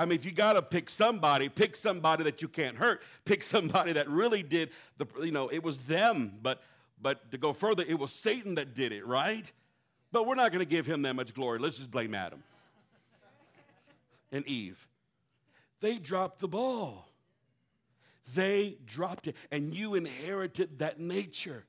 I 0.02 0.06
mean, 0.06 0.16
if 0.16 0.26
you 0.26 0.32
got 0.32 0.54
to 0.54 0.64
pick 0.64 0.90
somebody, 0.90 1.48
pick 1.48 1.76
somebody 1.76 2.24
that 2.24 2.42
you 2.42 2.48
can't 2.48 2.76
hurt. 2.76 3.04
Pick 3.26 3.44
somebody 3.44 3.94
that 3.94 4.10
really 4.10 4.42
did 4.42 4.72
the, 4.98 5.06
you 5.22 5.32
know, 5.32 5.48
it 5.50 5.62
was 5.62 5.86
them. 5.86 6.40
But, 6.42 6.60
but 7.00 7.30
to 7.30 7.38
go 7.38 7.54
further, 7.54 7.84
it 7.88 8.00
was 8.00 8.12
Satan 8.12 8.56
that 8.56 8.74
did 8.74 8.94
it, 8.94 9.06
right? 9.06 9.52
But 10.12 10.26
we're 10.26 10.34
not 10.34 10.52
going 10.52 10.66
to 10.66 10.70
give 10.70 10.88
him 10.88 11.04
that 11.04 11.16
much 11.16 11.36
glory. 11.36 11.60
Let's 11.60 11.78
just 11.78 11.92
blame 11.92 12.16
Adam 12.16 12.42
and 14.32 14.44
Eve. 14.48 14.88
They 15.82 15.98
dropped 15.98 16.40
the 16.40 16.48
ball. 16.48 17.08
They 18.34 18.78
dropped 18.84 19.28
it, 19.28 19.36
and 19.52 19.72
you 19.72 19.94
inherited 19.94 20.80
that 20.80 21.00
nature, 21.00 21.66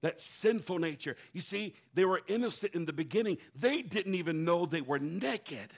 that 0.00 0.20
sinful 0.20 0.80
nature. 0.80 1.14
You 1.32 1.40
see, 1.40 1.76
they 1.94 2.04
were 2.04 2.20
innocent 2.26 2.74
in 2.74 2.84
the 2.84 2.92
beginning, 2.92 3.38
they 3.54 3.80
didn't 3.80 4.16
even 4.16 4.44
know 4.44 4.66
they 4.66 4.80
were 4.80 4.98
naked. 4.98 5.70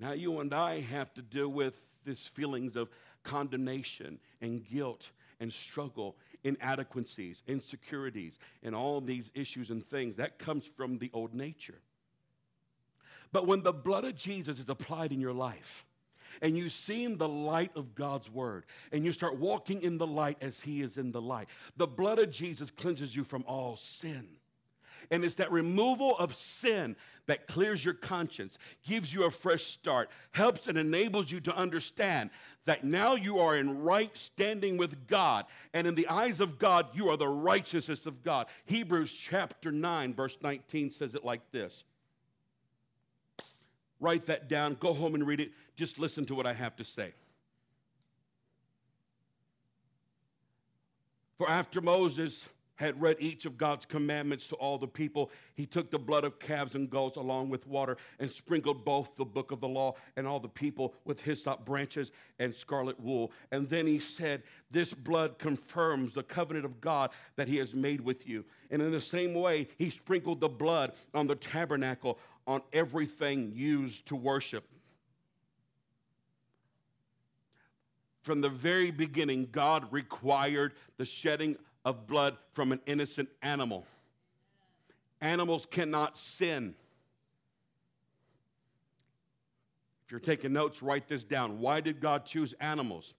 Now, 0.00 0.12
you 0.12 0.40
and 0.40 0.54
I 0.54 0.80
have 0.80 1.12
to 1.14 1.22
deal 1.22 1.48
with 1.48 1.80
these 2.04 2.26
feelings 2.26 2.76
of 2.76 2.88
condemnation 3.24 4.18
and 4.40 4.64
guilt 4.64 5.10
and 5.40 5.52
struggle, 5.52 6.16
inadequacies, 6.44 7.42
insecurities, 7.46 8.38
and 8.62 8.74
all 8.74 9.00
these 9.00 9.30
issues 9.34 9.70
and 9.70 9.84
things. 9.84 10.16
That 10.16 10.38
comes 10.38 10.64
from 10.64 10.98
the 10.98 11.10
old 11.12 11.34
nature. 11.34 11.80
But 13.32 13.46
when 13.46 13.62
the 13.62 13.72
blood 13.72 14.04
of 14.04 14.16
Jesus 14.16 14.58
is 14.58 14.68
applied 14.68 15.12
in 15.12 15.20
your 15.20 15.32
life, 15.32 15.84
and 16.40 16.56
you 16.56 16.68
see 16.68 17.04
in 17.04 17.18
the 17.18 17.28
light 17.28 17.72
of 17.74 17.94
God's 17.94 18.30
word, 18.30 18.64
and 18.92 19.04
you 19.04 19.12
start 19.12 19.36
walking 19.36 19.82
in 19.82 19.98
the 19.98 20.06
light 20.06 20.38
as 20.40 20.60
He 20.60 20.82
is 20.82 20.96
in 20.96 21.12
the 21.12 21.20
light, 21.20 21.48
the 21.76 21.86
blood 21.86 22.18
of 22.18 22.30
Jesus 22.30 22.70
cleanses 22.70 23.14
you 23.14 23.24
from 23.24 23.44
all 23.46 23.76
sin. 23.76 24.37
And 25.10 25.24
it's 25.24 25.36
that 25.36 25.50
removal 25.50 26.16
of 26.18 26.34
sin 26.34 26.96
that 27.26 27.46
clears 27.46 27.84
your 27.84 27.94
conscience, 27.94 28.58
gives 28.86 29.12
you 29.12 29.24
a 29.24 29.30
fresh 29.30 29.64
start, 29.64 30.10
helps 30.32 30.66
and 30.66 30.78
enables 30.78 31.30
you 31.30 31.40
to 31.40 31.54
understand 31.54 32.30
that 32.64 32.84
now 32.84 33.14
you 33.14 33.38
are 33.38 33.56
in 33.56 33.82
right 33.82 34.14
standing 34.16 34.76
with 34.76 35.06
God. 35.06 35.46
And 35.72 35.86
in 35.86 35.94
the 35.94 36.08
eyes 36.08 36.40
of 36.40 36.58
God, 36.58 36.88
you 36.94 37.08
are 37.08 37.16
the 37.16 37.28
righteousness 37.28 38.06
of 38.06 38.22
God. 38.22 38.46
Hebrews 38.66 39.12
chapter 39.12 39.70
9, 39.70 40.14
verse 40.14 40.36
19 40.42 40.90
says 40.90 41.14
it 41.14 41.24
like 41.24 41.50
this. 41.52 41.84
Write 44.00 44.26
that 44.26 44.48
down, 44.48 44.74
go 44.74 44.92
home 44.92 45.14
and 45.14 45.26
read 45.26 45.40
it. 45.40 45.52
Just 45.76 45.98
listen 45.98 46.24
to 46.26 46.34
what 46.34 46.46
I 46.46 46.52
have 46.52 46.76
to 46.76 46.84
say. 46.84 47.12
For 51.36 51.48
after 51.48 51.80
Moses 51.80 52.48
had 52.78 53.00
read 53.00 53.16
each 53.18 53.44
of 53.44 53.58
God's 53.58 53.84
commandments 53.84 54.46
to 54.48 54.54
all 54.56 54.78
the 54.78 54.86
people, 54.86 55.30
he 55.54 55.66
took 55.66 55.90
the 55.90 55.98
blood 55.98 56.24
of 56.24 56.38
calves 56.38 56.74
and 56.74 56.88
goats 56.88 57.16
along 57.16 57.50
with 57.50 57.66
water 57.66 57.96
and 58.18 58.30
sprinkled 58.30 58.84
both 58.84 59.16
the 59.16 59.24
book 59.24 59.50
of 59.50 59.60
the 59.60 59.68
law 59.68 59.94
and 60.16 60.26
all 60.26 60.40
the 60.40 60.48
people 60.48 60.94
with 61.04 61.20
hyssop 61.20 61.64
branches 61.64 62.12
and 62.38 62.54
scarlet 62.54 62.98
wool. 63.00 63.32
And 63.50 63.68
then 63.68 63.86
he 63.86 63.98
said, 63.98 64.44
This 64.70 64.94
blood 64.94 65.38
confirms 65.38 66.12
the 66.12 66.22
covenant 66.22 66.64
of 66.64 66.80
God 66.80 67.10
that 67.36 67.48
he 67.48 67.56
has 67.56 67.74
made 67.74 68.00
with 68.00 68.28
you. 68.28 68.44
And 68.70 68.80
in 68.80 68.92
the 68.92 69.00
same 69.00 69.34
way, 69.34 69.68
he 69.76 69.90
sprinkled 69.90 70.40
the 70.40 70.48
blood 70.48 70.92
on 71.14 71.26
the 71.26 71.34
tabernacle, 71.34 72.18
on 72.46 72.62
everything 72.72 73.52
used 73.54 74.06
to 74.06 74.16
worship. 74.16 74.64
From 78.22 78.40
the 78.42 78.50
very 78.50 78.90
beginning, 78.90 79.48
God 79.50 79.90
required 79.90 80.74
the 80.98 81.06
shedding 81.06 81.56
of 81.88 82.06
blood 82.06 82.36
from 82.52 82.70
an 82.70 82.80
innocent 82.84 83.30
animal. 83.40 83.86
Animals 85.22 85.64
cannot 85.64 86.18
sin. 86.18 86.74
If 90.04 90.12
you're 90.12 90.20
taking 90.20 90.52
notes, 90.52 90.82
write 90.82 91.08
this 91.08 91.24
down. 91.24 91.60
Why 91.60 91.80
did 91.80 91.98
God 92.00 92.26
choose 92.26 92.52
animals? 92.60 93.14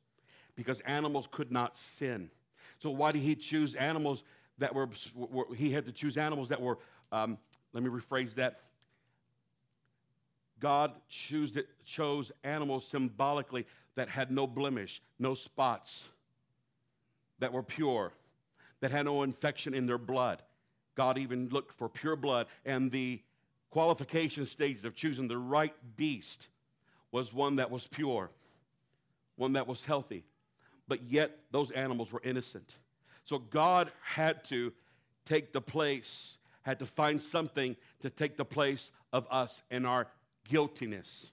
Because 0.55 0.81
animals 0.81 1.27
could 1.31 1.51
not 1.51 1.77
sin. 1.77 2.29
So, 2.77 2.91
why 2.91 3.11
did 3.11 3.23
He 3.23 3.33
choose 3.33 3.73
animals 3.73 4.21
that 4.59 4.75
were, 4.75 4.87
were 5.15 5.47
He 5.55 5.71
had 5.71 5.87
to 5.87 5.91
choose 5.91 6.15
animals 6.15 6.49
that 6.49 6.61
were, 6.61 6.77
um, 7.11 7.39
let 7.73 7.83
me 7.83 7.89
rephrase 7.89 8.35
that. 8.35 8.59
God 10.59 10.91
choose, 11.09 11.57
chose 11.85 12.31
animals 12.43 12.85
symbolically 12.85 13.65
that 13.95 14.09
had 14.09 14.29
no 14.29 14.45
blemish, 14.45 15.01
no 15.17 15.33
spots, 15.33 16.09
that 17.39 17.51
were 17.51 17.63
pure 17.63 18.11
that 18.81 18.91
had 18.91 19.05
no 19.05 19.23
infection 19.23 19.73
in 19.73 19.85
their 19.85 19.97
blood. 19.97 20.41
God 20.95 21.17
even 21.17 21.49
looked 21.49 21.77
for 21.77 21.89
pure 21.89 22.15
blood, 22.15 22.47
and 22.65 22.91
the 22.91 23.21
qualification 23.69 24.45
stages 24.45 24.85
of 24.85 24.95
choosing 24.95 25.27
the 25.27 25.37
right 25.37 25.73
beast 25.95 26.47
was 27.11 27.33
one 27.33 27.57
that 27.57 27.71
was 27.71 27.87
pure, 27.87 28.29
one 29.35 29.53
that 29.53 29.67
was 29.67 29.85
healthy, 29.85 30.23
but 30.87 31.03
yet 31.03 31.37
those 31.51 31.71
animals 31.71 32.11
were 32.11 32.21
innocent. 32.23 32.75
So 33.25 33.37
God 33.37 33.91
had 34.01 34.43
to 34.45 34.73
take 35.25 35.53
the 35.53 35.61
place, 35.61 36.37
had 36.63 36.79
to 36.79 36.85
find 36.85 37.21
something 37.21 37.75
to 38.01 38.09
take 38.09 38.37
the 38.37 38.45
place 38.45 38.91
of 39.13 39.27
us 39.29 39.61
and 39.69 39.85
our 39.85 40.07
guiltiness. 40.47 41.31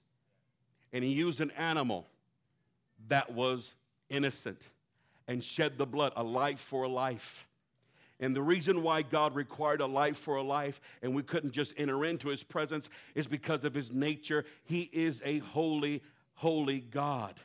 And 0.93 1.03
He 1.03 1.11
used 1.11 1.41
an 1.41 1.51
animal 1.51 2.07
that 3.07 3.33
was 3.33 3.73
innocent 4.09 4.61
and 5.27 5.43
shed 5.43 5.77
the 5.77 5.85
blood, 5.85 6.13
a 6.15 6.23
life 6.23 6.59
for 6.59 6.83
a 6.83 6.89
life. 6.89 7.47
And 8.19 8.35
the 8.35 8.41
reason 8.41 8.81
why 8.81 9.03
God 9.03 9.35
required 9.35 9.81
a 9.81 9.85
life 9.85 10.17
for 10.17 10.37
a 10.37 10.43
life 10.43 10.81
and 11.01 11.13
we 11.15 11.21
couldn't 11.21 11.51
just 11.51 11.73
enter 11.77 12.03
into 12.03 12.29
his 12.29 12.43
presence 12.43 12.89
is 13.13 13.27
because 13.27 13.63
of 13.63 13.75
his 13.75 13.91
nature. 13.91 14.45
He 14.63 14.89
is 14.91 15.21
a 15.23 15.39
holy, 15.39 16.01
holy 16.33 16.79
God. 16.79 17.39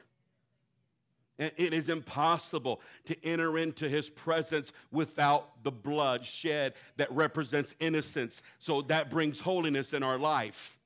And 1.38 1.52
it 1.56 1.74
is 1.74 1.88
impossible 1.88 2.80
to 3.06 3.16
enter 3.24 3.58
into 3.58 3.88
his 3.88 4.08
presence 4.08 4.72
without 4.90 5.62
the 5.62 5.72
blood 5.72 6.24
shed 6.24 6.74
that 6.96 7.10
represents 7.12 7.74
innocence. 7.80 8.42
So 8.58 8.82
that 8.82 9.10
brings 9.10 9.40
holiness 9.40 9.92
in 9.92 10.02
our 10.02 10.18
life. 10.18 10.78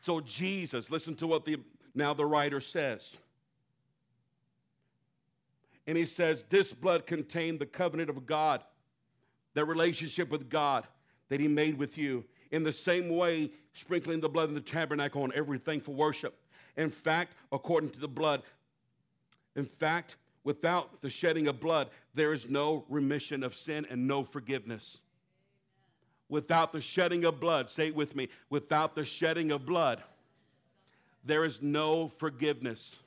So 0.00 0.20
Jesus, 0.20 0.90
listen 0.90 1.14
to 1.16 1.26
what 1.26 1.44
the 1.44 1.58
now 1.94 2.14
the 2.14 2.24
writer 2.24 2.60
says. 2.60 3.16
And 5.86 5.96
he 5.96 6.06
says, 6.06 6.44
This 6.44 6.72
blood 6.72 7.06
contained 7.06 7.58
the 7.58 7.66
covenant 7.66 8.10
of 8.10 8.26
God, 8.26 8.62
the 9.54 9.64
relationship 9.64 10.30
with 10.30 10.48
God 10.48 10.86
that 11.28 11.40
he 11.40 11.48
made 11.48 11.78
with 11.78 11.98
you. 11.98 12.24
In 12.50 12.64
the 12.64 12.72
same 12.72 13.08
way, 13.16 13.50
sprinkling 13.72 14.20
the 14.20 14.28
blood 14.28 14.48
in 14.48 14.54
the 14.54 14.60
tabernacle 14.60 15.22
on 15.22 15.32
everything 15.34 15.80
for 15.80 15.92
worship. 15.92 16.38
In 16.76 16.90
fact, 16.90 17.32
according 17.50 17.90
to 17.90 18.00
the 18.00 18.08
blood, 18.08 18.42
in 19.56 19.64
fact, 19.64 20.16
without 20.44 21.00
the 21.00 21.10
shedding 21.10 21.48
of 21.48 21.60
blood, 21.60 21.88
there 22.14 22.32
is 22.32 22.48
no 22.48 22.84
remission 22.88 23.42
of 23.42 23.54
sin 23.54 23.86
and 23.90 24.06
no 24.06 24.24
forgiveness. 24.24 25.00
Without 26.28 26.72
the 26.72 26.80
shedding 26.80 27.24
of 27.24 27.40
blood, 27.40 27.70
say 27.70 27.88
it 27.88 27.94
with 27.94 28.16
me, 28.16 28.28
without 28.48 28.94
the 28.94 29.04
shedding 29.04 29.50
of 29.50 29.66
blood, 29.66 30.02
there 31.24 31.44
is 31.44 31.60
no 31.62 32.08
forgiveness. 32.08 32.98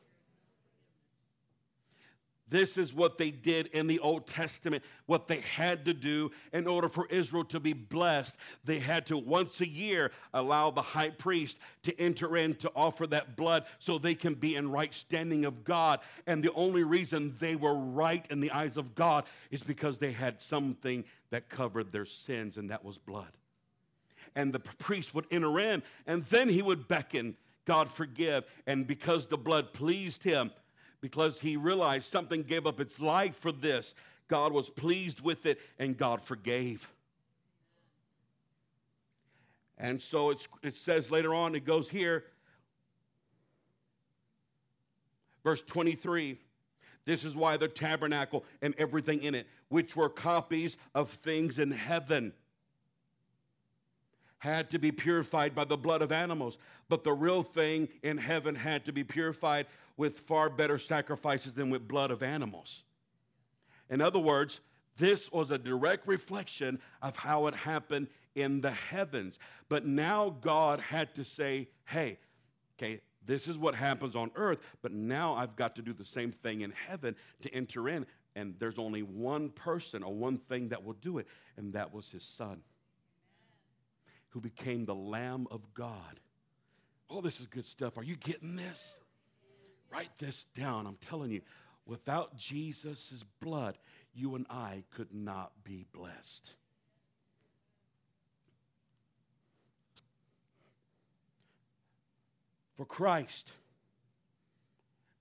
This 2.48 2.78
is 2.78 2.94
what 2.94 3.18
they 3.18 3.32
did 3.32 3.68
in 3.68 3.88
the 3.88 4.00
Old 4.00 4.28
Testament, 4.28 4.84
what 5.08 5.28
they 5.28 5.40
had 5.40 5.86
to 5.86 5.94
do 5.94 6.32
in 6.54 6.68
order 6.68 6.88
for 6.88 7.08
Israel 7.08 7.44
to 7.46 7.60
be 7.60 7.74
blessed. 7.74 8.38
They 8.64 8.78
had 8.78 9.08
to 9.08 9.18
once 9.18 9.62
a 9.62 9.68
year 9.68 10.12
allow 10.32 10.70
the 10.70 10.84
high 10.84 11.10
priest 11.10 11.58
to 11.84 12.00
enter 12.00 12.38
in 12.38 12.54
to 12.56 12.72
offer 12.76 13.08
that 13.08 13.36
blood 13.36 13.66
so 13.80 13.98
they 13.98 14.14
can 14.14 14.36
be 14.36 14.56
in 14.56 14.70
right 14.70 14.94
standing 14.94 15.44
of 15.44 15.64
God. 15.64 16.02
And 16.28 16.44
the 16.44 16.54
only 16.54 16.84
reason 16.84 17.36
they 17.40 17.56
were 17.56 17.74
right 17.74 18.26
in 18.30 18.42
the 18.42 18.52
eyes 18.52 18.78
of 18.78 18.94
God 18.94 19.24
is 19.50 19.64
because 19.64 19.98
they 19.98 20.12
had 20.12 20.40
something 20.40 21.04
that 21.32 21.50
covered 21.50 21.92
their 21.92 22.06
sins, 22.06 22.58
and 22.58 22.70
that 22.70 22.86
was 22.86 23.00
blood. 23.00 23.32
And 24.36 24.54
the 24.54 24.60
priest 24.60 25.16
would 25.16 25.26
enter 25.32 25.60
in, 25.60 25.82
and 26.06 26.24
then 26.26 26.50
he 26.50 26.62
would 26.62 26.88
beckon, 26.88 27.38
God 27.66 27.90
forgive. 27.90 28.44
And 28.68 28.86
because 28.86 29.28
the 29.28 29.38
blood 29.38 29.74
pleased 29.74 30.24
him, 30.24 30.52
because 31.06 31.40
he 31.40 31.56
realized 31.56 32.12
something 32.12 32.42
gave 32.42 32.66
up 32.66 32.80
its 32.80 33.00
life 33.00 33.36
for 33.36 33.52
this. 33.52 33.94
God 34.28 34.52
was 34.52 34.72
pleased 34.72 35.22
with 35.22 35.46
it, 35.46 35.62
and 35.78 35.96
God 35.96 36.20
forgave. 36.20 36.90
And 39.78 40.02
so 40.02 40.32
it 40.32 40.76
says 40.76 41.12
later 41.12 41.32
on, 41.32 41.54
it 41.54 41.64
goes 41.64 41.92
here, 41.92 42.24
verse 45.44 45.62
23. 45.62 46.40
This 47.06 47.24
is 47.24 47.36
why 47.36 47.56
the 47.56 47.68
tabernacle 47.68 48.44
and 48.64 48.74
everything 48.80 49.22
in 49.22 49.36
it, 49.36 49.46
which 49.70 49.96
were 49.96 50.10
copies 50.10 50.76
of 50.96 51.12
things 51.12 51.60
in 51.60 51.70
heaven, 51.70 52.34
had 54.40 54.72
to 54.72 54.80
be 54.80 54.92
purified 54.92 55.54
by 55.54 55.66
the 55.66 55.78
blood 55.78 56.02
of 56.02 56.12
animals. 56.12 56.58
But 56.90 57.04
the 57.04 57.14
real 57.14 57.44
thing 57.44 57.90
in 58.02 58.18
heaven 58.18 58.56
had 58.56 58.86
to 58.86 58.92
be 58.92 59.04
purified 59.04 59.68
with 59.98 60.20
far 60.20 60.50
better 60.50 60.78
sacrifices 60.78 61.54
than 61.54 61.70
with 61.70 61.88
blood 61.88 62.12
of 62.12 62.22
animals. 62.22 62.84
In 63.90 64.02
other 64.02 64.20
words, 64.20 64.62
this 64.98 65.32
was 65.32 65.52
a 65.52 65.58
direct 65.58 66.08
reflection 66.08 66.80
of 67.02 67.16
how 67.18 67.48
it 67.48 67.56
happened 67.56 68.08
in 68.34 68.62
the 68.62 68.72
heavens. 68.72 69.40
But 69.70 69.86
now 69.86 70.36
God 70.42 70.80
had 70.80 71.16
to 71.16 71.24
say, 71.24 71.70
hey, 71.86 72.18
okay, 72.78 73.02
this 73.26 73.48
is 73.48 73.58
what 73.58 73.76
happens 73.76 74.16
on 74.16 74.32
earth, 74.36 74.60
but 74.82 74.92
now 74.92 75.34
I've 75.34 75.56
got 75.56 75.76
to 75.78 75.82
do 75.82 75.94
the 75.94 76.06
same 76.06 76.32
thing 76.32 76.62
in 76.62 76.72
heaven 76.72 77.16
to 77.42 77.54
enter 77.54 77.90
in. 77.90 78.06
And 78.36 78.56
there's 78.60 78.78
only 78.78 79.02
one 79.02 79.50
person 79.50 80.04
or 80.04 80.14
one 80.14 80.38
thing 80.38 80.70
that 80.70 80.84
will 80.84 80.94
do 80.94 81.18
it, 81.18 81.28
and 81.58 81.74
that 81.74 81.94
was 81.94 82.12
his 82.12 82.24
son, 82.24 82.62
who 84.30 84.42
became 84.42 84.86
the 84.86 84.96
Lamb 84.96 85.48
of 85.50 85.74
God. 85.74 86.20
Oh, 87.10 87.22
this 87.22 87.40
is 87.40 87.48
good 87.48 87.66
stuff. 87.66 87.98
Are 87.98 88.04
you 88.04 88.18
getting 88.18 88.56
this? 88.56 88.98
Write 89.96 90.18
this 90.18 90.46
down. 90.58 90.88
I'm 90.88 90.98
telling 90.98 91.32
you, 91.32 91.42
without 91.86 92.36
Jesus' 92.36 93.24
blood, 93.40 93.78
you 94.14 94.36
and 94.36 94.46
I 94.50 94.84
could 94.94 95.14
not 95.14 95.54
be 95.64 95.86
blessed. 95.94 96.52
For 102.76 102.86
Christ 102.86 103.54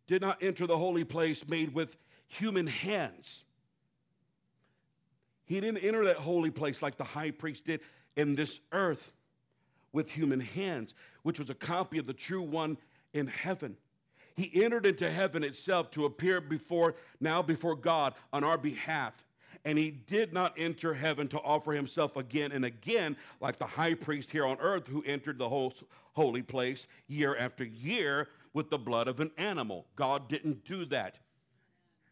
did 0.09 0.21
not 0.21 0.43
enter 0.43 0.67
the 0.67 0.77
holy 0.77 1.05
place 1.05 1.47
made 1.47 1.73
with 1.73 1.97
human 2.27 2.67
hands. 2.67 3.45
He 5.45 5.61
didn't 5.61 5.85
enter 5.85 6.05
that 6.07 6.17
holy 6.17 6.51
place 6.51 6.83
like 6.83 6.97
the 6.97 7.05
high 7.05 7.31
priest 7.31 7.65
did 7.65 7.81
in 8.17 8.35
this 8.35 8.59
earth 8.73 9.13
with 9.93 10.11
human 10.11 10.41
hands, 10.41 10.95
which 11.23 11.39
was 11.39 11.49
a 11.49 11.55
copy 11.55 11.99
of 11.99 12.07
the 12.07 12.13
true 12.13 12.43
one 12.43 12.77
in 13.13 13.29
heaven. 13.29 13.77
He 14.37 14.65
entered 14.65 14.87
into 14.87 15.11
heaven 15.11 15.45
itself 15.45 15.91
to 15.93 16.07
appear 16.07 16.41
before 16.41 16.97
now 17.21 17.43
before 17.43 17.77
God 17.77 18.15
on 18.33 18.43
our 18.43 18.59
behalf. 18.59 19.25
And 19.65 19.79
he 19.79 19.91
did 19.91 20.35
not 20.35 20.55
enter 20.59 20.93
heaven 20.93 21.29
to 21.29 21.41
offer 21.41 21.73
himself 21.73 22.17
again 22.17 22.53
and 22.53 22.65
again, 22.65 23.17
like 23.41 23.59
the 23.59 23.67
high 23.67 23.95
priest 23.95 24.31
here 24.31 24.45
on 24.45 24.59
earth 24.61 24.89
who 24.89 25.03
entered 25.05 25.39
the 25.39 25.49
whole 25.49 25.73
holy 26.13 26.43
place 26.43 26.87
year 27.07 27.37
after 27.37 27.65
year 27.65 28.29
with 28.53 28.71
the 28.71 28.79
blood 28.79 29.09
of 29.09 29.21
an 29.21 29.31
animal. 29.39 29.87
God 29.97 30.29
didn't 30.29 30.65
do 30.65 30.85
that. 30.87 31.19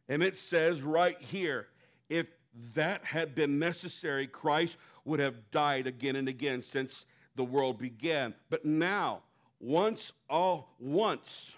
And 0.08 0.22
it 0.22 0.38
says 0.38 0.80
right 0.80 1.20
here 1.20 1.68
if 2.08 2.26
that 2.74 3.04
had 3.04 3.34
been 3.34 3.58
necessary, 3.58 4.26
Christ 4.26 4.76
would 5.04 5.20
have 5.20 5.50
died 5.50 5.86
again 5.86 6.16
and 6.16 6.28
again 6.28 6.62
since 6.62 7.06
the 7.34 7.44
world 7.44 7.78
began. 7.78 8.34
But 8.50 8.64
now, 8.64 9.22
once 9.58 10.12
all 10.28 10.74
once 10.78 11.54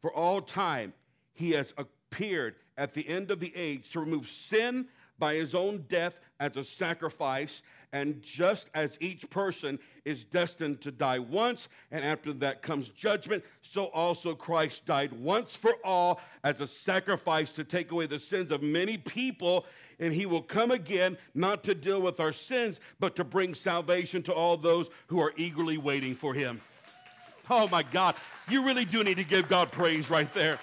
for 0.00 0.12
all 0.12 0.40
time, 0.40 0.92
he 1.32 1.52
has 1.52 1.72
appeared 1.76 2.56
at 2.76 2.94
the 2.94 3.08
end 3.08 3.30
of 3.30 3.40
the 3.40 3.52
age 3.54 3.90
to 3.90 4.00
remove 4.00 4.26
sin 4.26 4.88
by 5.18 5.34
his 5.34 5.54
own 5.54 5.84
death 5.88 6.18
as 6.40 6.56
a 6.56 6.64
sacrifice. 6.64 7.62
And 7.92 8.22
just 8.22 8.70
as 8.72 8.96
each 9.00 9.28
person 9.30 9.78
is 10.04 10.24
destined 10.24 10.80
to 10.82 10.92
die 10.92 11.18
once, 11.18 11.68
and 11.90 12.04
after 12.04 12.32
that 12.34 12.62
comes 12.62 12.88
judgment, 12.88 13.44
so 13.62 13.86
also 13.86 14.34
Christ 14.34 14.86
died 14.86 15.12
once 15.12 15.56
for 15.56 15.74
all 15.84 16.20
as 16.44 16.60
a 16.60 16.68
sacrifice 16.68 17.52
to 17.52 17.64
take 17.64 17.90
away 17.90 18.06
the 18.06 18.18
sins 18.18 18.50
of 18.50 18.62
many 18.62 18.96
people. 18.96 19.66
And 19.98 20.14
he 20.14 20.24
will 20.24 20.40
come 20.40 20.70
again, 20.70 21.18
not 21.34 21.64
to 21.64 21.74
deal 21.74 22.00
with 22.00 22.20
our 22.20 22.32
sins, 22.32 22.80
but 23.00 23.16
to 23.16 23.24
bring 23.24 23.54
salvation 23.54 24.22
to 24.22 24.32
all 24.32 24.56
those 24.56 24.88
who 25.08 25.20
are 25.20 25.34
eagerly 25.36 25.76
waiting 25.76 26.14
for 26.14 26.32
him. 26.32 26.60
Oh 27.50 27.66
my 27.68 27.82
God, 27.82 28.14
you 28.48 28.64
really 28.64 28.84
do 28.84 29.02
need 29.02 29.16
to 29.16 29.24
give 29.24 29.48
God 29.48 29.72
praise 29.72 30.08
right 30.08 30.32
there. 30.32 30.58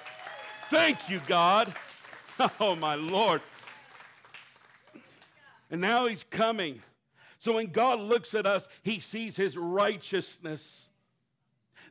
Thank 0.69 1.09
you, 1.09 1.21
God. 1.27 1.73
Oh 2.59 2.75
my 2.75 2.93
Lord. 2.93 3.41
And 5.71 5.81
now 5.81 6.05
he's 6.05 6.23
coming. 6.23 6.83
So 7.39 7.55
when 7.55 7.65
God 7.71 7.99
looks 7.99 8.35
at 8.35 8.45
us, 8.45 8.69
he 8.83 8.99
sees 8.99 9.35
his 9.35 9.57
righteousness. 9.57 10.87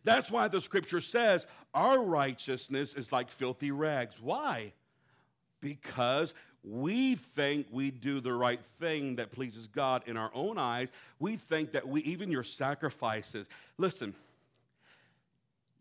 That's 0.04 0.30
why 0.30 0.46
the 0.46 0.60
scripture 0.60 1.00
says 1.00 1.48
our 1.74 2.00
righteousness 2.00 2.94
is 2.94 3.10
like 3.10 3.28
filthy 3.32 3.72
rags. 3.72 4.20
Why? 4.20 4.72
Because 5.60 6.32
we 6.62 7.16
think 7.16 7.66
we 7.72 7.90
do 7.90 8.20
the 8.20 8.32
right 8.32 8.64
thing 8.64 9.16
that 9.16 9.32
pleases 9.32 9.66
God 9.66 10.04
in 10.06 10.16
our 10.16 10.30
own 10.32 10.58
eyes. 10.58 10.90
We 11.18 11.34
think 11.34 11.72
that 11.72 11.88
we, 11.88 12.02
even 12.02 12.30
your 12.30 12.44
sacrifices, 12.44 13.48
listen, 13.78 14.14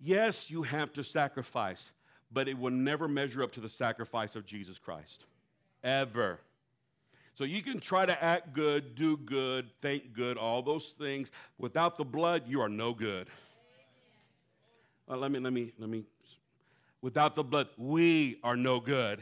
Yes, 0.01 0.49
you 0.49 0.63
have 0.63 0.93
to 0.93 1.03
sacrifice, 1.03 1.91
but 2.31 2.47
it 2.47 2.57
will 2.57 2.71
never 2.71 3.07
measure 3.07 3.43
up 3.43 3.51
to 3.53 3.59
the 3.59 3.69
sacrifice 3.69 4.35
of 4.35 4.45
Jesus 4.45 4.77
Christ. 4.77 5.25
Ever. 5.83 6.39
So 7.35 7.43
you 7.43 7.61
can 7.61 7.79
try 7.79 8.05
to 8.05 8.23
act 8.23 8.53
good, 8.53 8.95
do 8.95 9.17
good, 9.17 9.69
think 9.81 10.13
good, 10.13 10.37
all 10.37 10.61
those 10.61 10.95
things. 10.97 11.31
Without 11.57 11.97
the 11.97 12.05
blood, 12.05 12.43
you 12.47 12.61
are 12.61 12.69
no 12.69 12.93
good. 12.93 13.27
Let 15.07 15.31
me, 15.31 15.39
let 15.39 15.53
me, 15.53 15.73
let 15.77 15.89
me. 15.89 16.05
Without 17.01 17.35
the 17.35 17.43
blood, 17.43 17.67
we 17.77 18.39
are 18.43 18.55
no 18.55 18.79
good. 18.79 19.21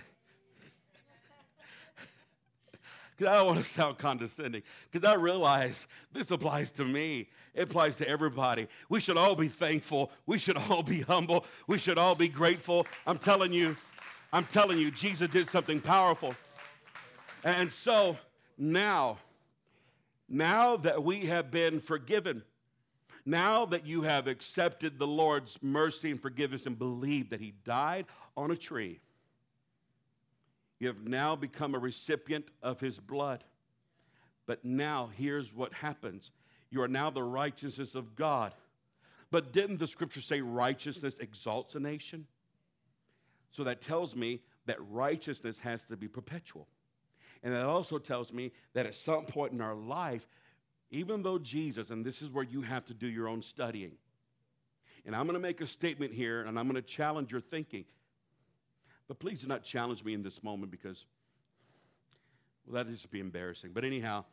Because 3.16 3.32
I 3.32 3.38
don't 3.38 3.48
want 3.48 3.60
to 3.60 3.66
sound 3.66 3.98
condescending, 3.98 4.64
because 4.92 5.08
I 5.08 5.16
realize 5.16 5.88
this 6.12 6.32
applies 6.32 6.72
to 6.74 6.86
me. 6.86 7.30
It 7.54 7.64
applies 7.64 7.96
to 7.98 8.08
everybody. 8.08 8.68
We 8.90 9.00
should 9.00 9.18
all 9.18 9.36
be 9.36 9.48
thankful. 9.48 10.12
We 10.26 10.40
should 10.40 10.58
all 10.58 10.82
be 10.82 11.02
humble. 11.02 11.46
We 11.68 11.78
should 11.78 12.00
all 12.00 12.16
be 12.16 12.28
grateful. 12.28 12.88
I'm 13.06 13.20
telling 13.20 13.54
you, 13.54 13.78
I'm 14.32 14.46
telling 14.46 14.80
you, 14.80 14.90
Jesus 14.90 15.30
did 15.30 15.48
something 15.48 15.80
powerful. 15.80 16.34
And 17.44 17.72
so 17.72 18.18
now, 18.58 19.20
now 20.28 20.78
that 20.78 21.04
we 21.04 21.28
have 21.28 21.52
been 21.52 21.80
forgiven, 21.80 22.44
now 23.26 23.66
that 23.68 23.86
you 23.86 24.02
have 24.02 24.28
accepted 24.28 24.98
the 24.98 25.08
Lord's 25.08 25.60
mercy 25.62 26.10
and 26.10 26.22
forgiveness 26.22 26.66
and 26.66 26.80
believed 26.80 27.30
that 27.30 27.40
He 27.40 27.54
died 27.64 28.08
on 28.36 28.50
a 28.50 28.56
tree, 28.56 29.00
you 30.80 30.88
have 30.88 31.08
now 31.08 31.36
become 31.36 31.76
a 31.76 31.80
recipient 31.80 32.50
of 32.62 32.80
His 32.80 33.00
blood. 33.00 33.44
But 34.46 34.66
now, 34.66 35.10
here's 35.16 35.54
what 35.54 35.74
happens 35.74 36.32
you 36.70 36.82
are 36.82 36.88
now 36.88 37.10
the 37.10 37.24
righteousness 37.24 37.96
of 37.96 38.16
God. 38.16 38.54
But 39.30 39.52
didn't 39.52 39.80
the 39.80 39.88
scripture 39.88 40.22
say 40.22 40.42
righteousness 40.42 41.18
exalts 41.20 41.76
a 41.76 41.80
nation? 41.80 42.28
So 43.52 43.64
that 43.64 43.82
tells 43.82 44.16
me 44.16 44.42
that 44.66 44.78
righteousness 44.90 45.60
has 45.60 45.84
to 45.86 45.98
be 45.98 46.08
perpetual. 46.08 46.68
And 47.44 47.54
that 47.54 47.66
also 47.66 47.98
tells 47.98 48.32
me 48.32 48.52
that 48.74 48.86
at 48.86 48.96
some 48.96 49.26
point 49.26 49.54
in 49.54 49.62
our 49.62 49.76
life, 49.76 50.28
even 50.90 51.24
though 51.24 51.38
Jesus, 51.38 51.90
and 51.90 52.06
this 52.06 52.22
is 52.22 52.30
where 52.30 52.44
you 52.44 52.62
have 52.62 52.86
to 52.86 52.94
do 52.94 53.08
your 53.08 53.28
own 53.28 53.42
studying, 53.42 53.94
and 55.06 55.16
I'm 55.16 55.26
going 55.26 55.34
to 55.34 55.42
make 55.42 55.62
a 55.62 55.68
statement 55.68 56.14
here 56.14 56.42
and 56.42 56.58
I'm 56.58 56.68
going 56.68 56.82
to 56.82 56.88
challenge 56.88 57.32
your 57.32 57.42
thinking. 57.42 57.86
But 59.08 59.20
please 59.20 59.42
do 59.42 59.48
not 59.48 59.64
challenge 59.64 60.04
me 60.04 60.14
in 60.14 60.24
this 60.24 60.44
moment 60.44 60.72
because, 60.72 61.06
well, 62.66 62.84
that 62.84 62.92
just 62.92 63.12
be 63.12 63.20
embarrassing. 63.20 63.72
But 63.74 63.84
anyhow, 63.84 64.26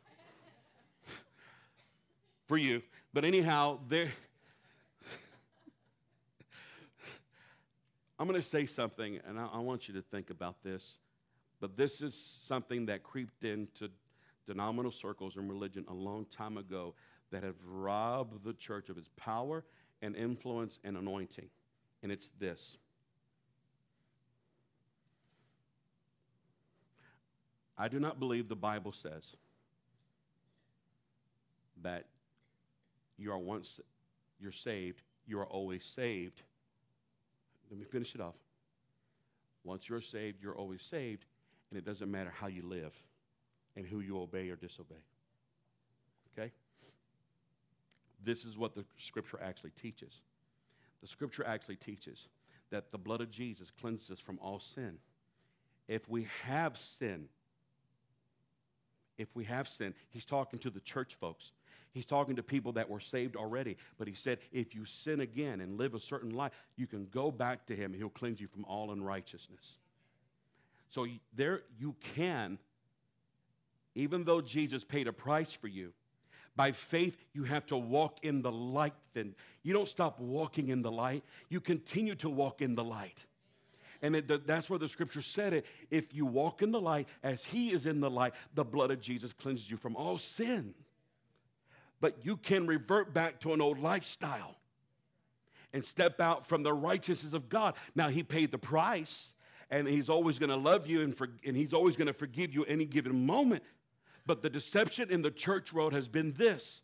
for 2.47 2.57
you. 2.57 2.81
But 3.13 3.25
anyhow, 3.25 3.79
there. 3.87 4.09
I'm 8.19 8.27
going 8.27 8.41
to 8.41 8.47
say 8.47 8.65
something, 8.65 9.19
and 9.27 9.37
I, 9.39 9.47
I, 9.53 9.59
want 9.59 9.87
you 9.87 9.93
to 9.95 10.01
think 10.01 10.29
about 10.29 10.63
this. 10.63 10.97
But 11.59 11.75
this 11.75 12.01
is 12.01 12.15
something 12.15 12.85
that 12.85 13.03
creeped 13.03 13.43
into 13.43 13.89
denominational 14.47 14.91
circles 14.91 15.35
and 15.35 15.49
religion 15.49 15.85
a 15.89 15.93
long 15.93 16.25
time 16.25 16.57
ago 16.57 16.95
that 17.31 17.43
have 17.43 17.55
robbed 17.65 18.43
the 18.43 18.53
church 18.53 18.89
of 18.89 18.97
its 18.97 19.09
power 19.17 19.63
and 20.01 20.15
influence 20.15 20.79
and 20.83 20.97
anointing. 20.97 21.49
And 22.03 22.11
it's 22.11 22.31
this. 22.39 22.77
I 27.81 27.87
do 27.87 27.99
not 27.99 28.19
believe 28.19 28.47
the 28.47 28.55
Bible 28.55 28.91
says 28.91 29.35
that 31.81 32.05
you 33.17 33.31
are 33.31 33.39
once 33.39 33.79
you're 34.39 34.51
saved, 34.51 35.01
you 35.25 35.39
are 35.39 35.47
always 35.47 35.83
saved. 35.83 36.43
Let 37.71 37.79
me 37.79 37.85
finish 37.85 38.13
it 38.13 38.21
off. 38.21 38.35
Once 39.63 39.89
you're 39.89 39.99
saved, 39.99 40.43
you're 40.43 40.55
always 40.55 40.83
saved. 40.83 41.25
And 41.71 41.77
it 41.79 41.83
doesn't 41.83 42.11
matter 42.11 42.31
how 42.31 42.45
you 42.45 42.61
live 42.61 42.93
and 43.75 43.83
who 43.83 44.01
you 44.01 44.21
obey 44.21 44.51
or 44.51 44.55
disobey. 44.55 45.01
Okay? 46.37 46.51
This 48.23 48.45
is 48.45 48.59
what 48.59 48.75
the 48.75 48.85
scripture 48.99 49.39
actually 49.41 49.71
teaches. 49.71 50.21
The 51.01 51.07
scripture 51.07 51.47
actually 51.47 51.77
teaches 51.77 52.27
that 52.69 52.91
the 52.91 52.99
blood 52.99 53.21
of 53.21 53.31
Jesus 53.31 53.71
cleanses 53.71 54.11
us 54.11 54.19
from 54.19 54.37
all 54.39 54.59
sin. 54.59 54.99
If 55.87 56.07
we 56.07 56.27
have 56.45 56.77
sin, 56.77 57.27
if 59.21 59.35
we 59.35 59.45
have 59.45 59.67
sinned. 59.67 59.93
he's 60.09 60.25
talking 60.25 60.59
to 60.59 60.69
the 60.69 60.79
church 60.79 61.15
folks. 61.15 61.51
He's 61.93 62.05
talking 62.05 62.37
to 62.37 62.43
people 62.43 62.71
that 62.73 62.89
were 62.89 63.01
saved 63.01 63.35
already. 63.35 63.77
But 63.97 64.07
he 64.07 64.13
said, 64.13 64.39
if 64.51 64.73
you 64.73 64.85
sin 64.85 65.19
again 65.19 65.59
and 65.59 65.77
live 65.77 65.93
a 65.93 65.99
certain 65.99 66.31
life, 66.31 66.53
you 66.77 66.87
can 66.87 67.07
go 67.11 67.31
back 67.31 67.65
to 67.67 67.75
him 67.75 67.93
he'll 67.93 68.09
cleanse 68.09 68.39
you 68.39 68.47
from 68.47 68.65
all 68.65 68.91
unrighteousness. 68.91 69.77
So 70.89 71.07
there 71.33 71.63
you 71.79 71.95
can, 72.15 72.59
even 73.95 74.23
though 74.23 74.41
Jesus 74.41 74.83
paid 74.83 75.07
a 75.07 75.13
price 75.13 75.51
for 75.51 75.67
you, 75.67 75.93
by 76.55 76.73
faith, 76.73 77.17
you 77.33 77.45
have 77.45 77.65
to 77.67 77.77
walk 77.77 78.19
in 78.23 78.41
the 78.41 78.51
light 78.51 78.93
then. 79.13 79.35
You 79.63 79.73
don't 79.73 79.87
stop 79.87 80.19
walking 80.19 80.67
in 80.69 80.81
the 80.81 80.91
light, 80.91 81.23
you 81.49 81.61
continue 81.61 82.15
to 82.15 82.29
walk 82.29 82.61
in 82.61 82.75
the 82.75 82.83
light. 82.83 83.25
And 84.01 84.15
it, 84.15 84.47
that's 84.47 84.69
where 84.69 84.79
the 84.79 84.89
scripture 84.89 85.21
said 85.21 85.53
it. 85.53 85.65
If 85.89 86.13
you 86.13 86.25
walk 86.25 86.61
in 86.61 86.71
the 86.71 86.81
light 86.81 87.07
as 87.23 87.43
he 87.43 87.71
is 87.71 87.85
in 87.85 87.99
the 87.99 88.09
light, 88.09 88.33
the 88.55 88.65
blood 88.65 88.89
of 88.89 88.99
Jesus 88.99 89.31
cleanses 89.31 89.69
you 89.69 89.77
from 89.77 89.95
all 89.95 90.17
sin. 90.17 90.73
But 91.99 92.25
you 92.25 92.37
can 92.37 92.65
revert 92.65 93.13
back 93.13 93.39
to 93.41 93.53
an 93.53 93.61
old 93.61 93.77
lifestyle 93.79 94.55
and 95.71 95.85
step 95.85 96.19
out 96.19 96.45
from 96.45 96.63
the 96.63 96.73
righteousness 96.73 97.33
of 97.33 97.47
God. 97.47 97.75
Now, 97.95 98.09
he 98.09 98.23
paid 98.23 98.51
the 98.51 98.57
price, 98.57 99.31
and 99.69 99.87
he's 99.87 100.09
always 100.09 100.39
going 100.39 100.49
to 100.49 100.57
love 100.57 100.87
you, 100.87 101.01
and, 101.01 101.15
for, 101.15 101.29
and 101.45 101.55
he's 101.55 101.73
always 101.73 101.95
going 101.95 102.07
to 102.07 102.13
forgive 102.13 102.53
you 102.53 102.65
any 102.65 102.85
given 102.85 103.25
moment. 103.25 103.63
But 104.25 104.41
the 104.41 104.49
deception 104.49 105.11
in 105.11 105.21
the 105.21 105.31
church 105.31 105.71
world 105.71 105.93
has 105.93 106.07
been 106.07 106.33
this. 106.33 106.81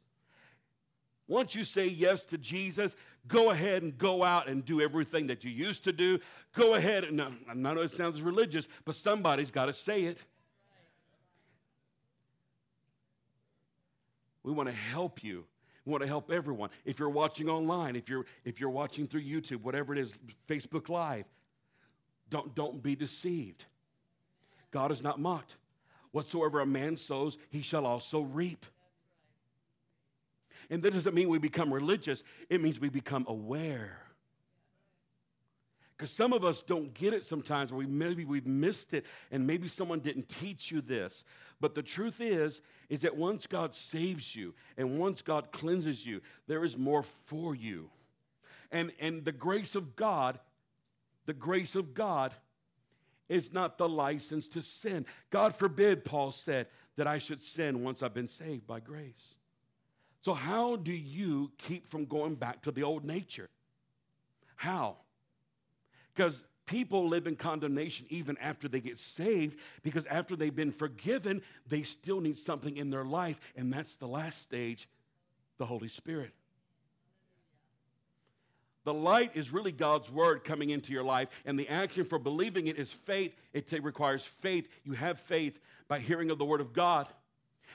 Once 1.27 1.55
you 1.55 1.63
say 1.63 1.85
yes 1.85 2.21
to 2.23 2.37
Jesus, 2.37 2.95
go 3.27 3.51
ahead 3.51 3.83
and 3.83 3.97
go 3.97 4.23
out 4.23 4.47
and 4.47 4.63
do 4.63 4.81
everything 4.81 5.27
that 5.27 5.43
you 5.43 5.51
used 5.51 5.83
to 5.83 5.91
do. 5.91 6.19
Go 6.55 6.75
ahead 6.75 7.03
and, 7.03 7.21
I 7.21 7.53
know 7.53 7.79
it 7.81 7.91
sounds 7.91 8.21
religious, 8.21 8.67
but 8.85 8.95
somebody's 8.95 9.51
got 9.51 9.65
to 9.65 9.73
say 9.73 10.03
it. 10.03 10.23
We 14.43 14.53
want 14.53 14.69
to 14.69 14.75
help 14.75 15.23
you. 15.23 15.45
We 15.83 15.91
want 15.91 16.03
to 16.03 16.07
help 16.07 16.31
everyone. 16.31 16.69
If 16.85 16.99
you're 16.99 17.09
watching 17.09 17.49
online, 17.49 17.95
if 17.95 18.09
you're 18.09 18.25
if 18.45 18.59
you're 18.59 18.69
watching 18.69 19.07
through 19.07 19.23
YouTube, 19.23 19.61
whatever 19.61 19.93
it 19.93 19.99
is, 19.99 20.13
Facebook 20.47 20.89
Live, 20.89 21.25
don't 22.29 22.55
don't 22.55 22.81
be 22.81 22.95
deceived. 22.95 23.65
God 24.71 24.91
is 24.91 25.01
not 25.01 25.19
mocked. 25.19 25.57
Whatsoever 26.11 26.61
a 26.61 26.65
man 26.65 26.97
sows, 26.97 27.37
he 27.49 27.61
shall 27.61 27.85
also 27.85 28.21
reap. 28.21 28.65
And 30.69 30.83
that 30.83 30.93
doesn't 30.93 31.15
mean 31.15 31.29
we 31.29 31.39
become 31.39 31.73
religious, 31.73 32.23
it 32.49 32.61
means 32.61 32.79
we 32.79 32.89
become 32.89 33.25
aware. 33.27 34.01
Because 35.97 36.11
some 36.11 36.31
of 36.31 36.45
us 36.45 36.61
don't 36.61 36.93
get 36.93 37.13
it 37.13 37.23
sometimes, 37.23 37.71
or 37.71 37.75
we 37.75 37.87
maybe 37.87 38.23
we've 38.23 38.45
missed 38.45 38.93
it, 38.93 39.05
and 39.31 39.47
maybe 39.47 39.67
someone 39.67 39.99
didn't 39.99 40.29
teach 40.29 40.69
you 40.69 40.79
this. 40.79 41.23
But 41.59 41.73
the 41.73 41.81
truth 41.81 42.21
is, 42.21 42.61
is 42.87 42.99
that 42.99 43.17
once 43.17 43.47
God 43.47 43.73
saves 43.73 44.35
you 44.35 44.53
and 44.77 44.99
once 44.99 45.23
God 45.23 45.51
cleanses 45.51 46.05
you, 46.05 46.21
there 46.47 46.63
is 46.63 46.77
more 46.77 47.01
for 47.01 47.55
you. 47.55 47.89
And, 48.71 48.91
and 48.99 49.25
the 49.25 49.31
grace 49.31 49.73
of 49.73 49.95
God, 49.95 50.39
the 51.25 51.33
grace 51.33 51.75
of 51.75 51.95
God 51.95 52.31
is 53.27 53.51
not 53.51 53.79
the 53.79 53.89
license 53.89 54.47
to 54.49 54.61
sin. 54.61 55.05
God 55.31 55.55
forbid, 55.55 56.05
Paul 56.05 56.31
said, 56.31 56.67
that 56.95 57.07
I 57.07 57.17
should 57.17 57.41
sin 57.41 57.83
once 57.83 58.03
I've 58.03 58.13
been 58.13 58.27
saved 58.27 58.67
by 58.67 58.79
grace. 58.79 59.35
So, 60.27 60.33
how 60.33 60.75
do 60.75 60.91
you 60.91 61.53
keep 61.57 61.87
from 61.87 62.03
going 62.03 62.35
back 62.35 62.63
to 62.63 62.71
the 62.71 62.83
old 62.83 63.05
nature? 63.05 63.47
How? 64.57 64.97
Because 66.13 66.43
people 66.65 67.07
live 67.07 67.27
in 67.27 67.37
condemnation 67.37 68.07
even 68.09 68.37
after 68.39 68.67
they 68.67 68.81
get 68.81 68.99
saved, 68.99 69.57
because 69.83 70.05
after 70.07 70.35
they've 70.35 70.53
been 70.53 70.73
forgiven, 70.73 71.41
they 71.65 71.83
still 71.83 72.19
need 72.19 72.37
something 72.37 72.75
in 72.75 72.89
their 72.89 73.05
life, 73.05 73.39
and 73.55 73.71
that's 73.71 73.95
the 73.95 74.05
last 74.05 74.41
stage 74.41 74.89
the 75.59 75.65
Holy 75.65 75.87
Spirit. 75.87 76.33
The 78.83 78.93
light 78.93 79.31
is 79.33 79.53
really 79.53 79.71
God's 79.71 80.11
word 80.11 80.43
coming 80.43 80.71
into 80.71 80.91
your 80.91 81.03
life, 81.05 81.29
and 81.45 81.57
the 81.57 81.69
action 81.69 82.03
for 82.03 82.19
believing 82.19 82.67
it 82.67 82.77
is 82.77 82.91
faith. 82.91 83.33
It 83.53 83.71
requires 83.81 84.23
faith. 84.23 84.67
You 84.83 84.91
have 84.91 85.21
faith 85.21 85.57
by 85.87 85.99
hearing 85.99 86.31
of 86.31 86.37
the 86.37 86.43
word 86.43 86.59
of 86.59 86.73
God 86.73 87.07